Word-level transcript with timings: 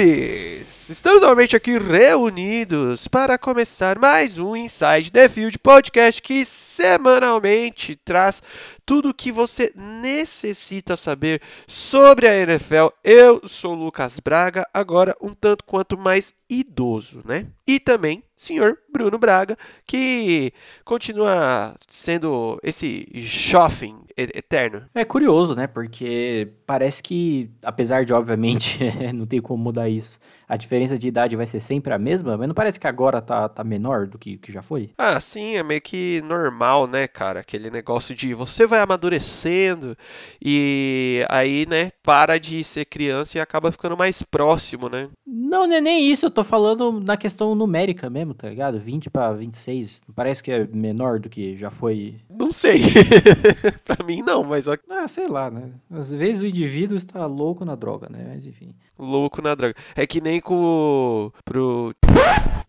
Estamos 0.00 1.22
novamente 1.22 1.56
aqui 1.56 1.76
reunidos 1.76 3.08
para 3.08 3.36
começar 3.36 3.98
mais 3.98 4.38
um 4.38 4.54
Inside 4.54 5.10
the 5.10 5.28
Field 5.28 5.58
podcast 5.58 6.22
que 6.22 6.44
semanalmente 6.44 7.96
traz 7.96 8.40
tudo 8.86 9.08
o 9.08 9.14
que 9.14 9.32
você 9.32 9.72
necessita 9.74 10.96
saber 10.96 11.42
sobre 11.66 12.28
a 12.28 12.36
NFL. 12.36 12.90
Eu 13.02 13.40
sou 13.48 13.72
o 13.72 13.84
Lucas 13.86 14.20
Braga, 14.20 14.64
agora 14.72 15.16
um 15.20 15.34
tanto 15.34 15.64
quanto 15.64 15.98
mais 15.98 16.32
idoso, 16.48 17.20
né? 17.24 17.48
E 17.66 17.80
também 17.80 18.22
senhor 18.38 18.78
Bruno 18.90 19.18
Braga, 19.18 19.58
que 19.84 20.52
continua 20.84 21.74
sendo 21.90 22.58
esse 22.62 23.06
jovem 23.14 23.96
eterno. 24.16 24.86
É 24.94 25.04
curioso, 25.04 25.54
né? 25.54 25.66
Porque 25.66 26.48
parece 26.66 27.02
que, 27.02 27.50
apesar 27.62 28.04
de, 28.04 28.12
obviamente, 28.12 28.78
não 29.14 29.26
tem 29.26 29.40
como 29.40 29.62
mudar 29.62 29.88
isso, 29.88 30.18
a 30.48 30.56
diferença 30.56 30.98
de 30.98 31.06
idade 31.06 31.36
vai 31.36 31.46
ser 31.46 31.60
sempre 31.60 31.92
a 31.92 31.98
mesma, 31.98 32.36
mas 32.36 32.48
não 32.48 32.54
parece 32.54 32.80
que 32.80 32.86
agora 32.86 33.20
tá, 33.20 33.48
tá 33.48 33.62
menor 33.62 34.06
do 34.06 34.18
que, 34.18 34.38
que 34.38 34.50
já 34.50 34.62
foi? 34.62 34.90
Ah, 34.96 35.20
sim, 35.20 35.56
é 35.56 35.62
meio 35.62 35.80
que 35.80 36.22
normal, 36.22 36.86
né, 36.86 37.06
cara? 37.06 37.40
Aquele 37.40 37.70
negócio 37.70 38.14
de 38.14 38.32
você 38.32 38.66
vai 38.66 38.80
amadurecendo 38.80 39.96
e 40.42 41.24
aí, 41.28 41.66
né, 41.68 41.90
para 42.02 42.38
de 42.38 42.64
ser 42.64 42.86
criança 42.86 43.36
e 43.36 43.40
acaba 43.40 43.70
ficando 43.70 43.96
mais 43.96 44.22
próximo, 44.22 44.88
né? 44.88 45.08
Não, 45.26 45.66
não 45.66 45.76
é 45.76 45.80
nem 45.80 46.10
isso, 46.10 46.26
eu 46.26 46.30
tô 46.30 46.42
falando 46.42 47.00
na 47.00 47.16
questão 47.16 47.54
numérica 47.54 48.08
mesmo, 48.08 48.27
tá 48.34 48.48
ligado? 48.48 48.78
20 48.78 49.10
para 49.10 49.32
26, 49.32 50.02
não 50.08 50.14
parece 50.14 50.42
que 50.42 50.50
é 50.50 50.66
menor 50.66 51.18
do 51.18 51.28
que 51.28 51.56
já 51.56 51.70
foi? 51.70 52.16
Não 52.28 52.52
sei. 52.52 52.82
pra 53.84 54.04
mim 54.04 54.22
não, 54.22 54.42
mas... 54.44 54.66
Ah, 54.68 55.08
sei 55.08 55.26
lá, 55.26 55.50
né? 55.50 55.70
Às 55.90 56.12
vezes 56.12 56.42
o 56.42 56.46
indivíduo 56.46 56.96
está 56.96 57.26
louco 57.26 57.64
na 57.64 57.74
droga, 57.74 58.08
né? 58.08 58.32
Mas 58.32 58.46
enfim. 58.46 58.74
Louco 58.98 59.40
na 59.42 59.54
droga. 59.54 59.74
É 59.94 60.06
que 60.06 60.20
nem 60.20 60.40
com 60.40 61.30
pro 61.44 61.94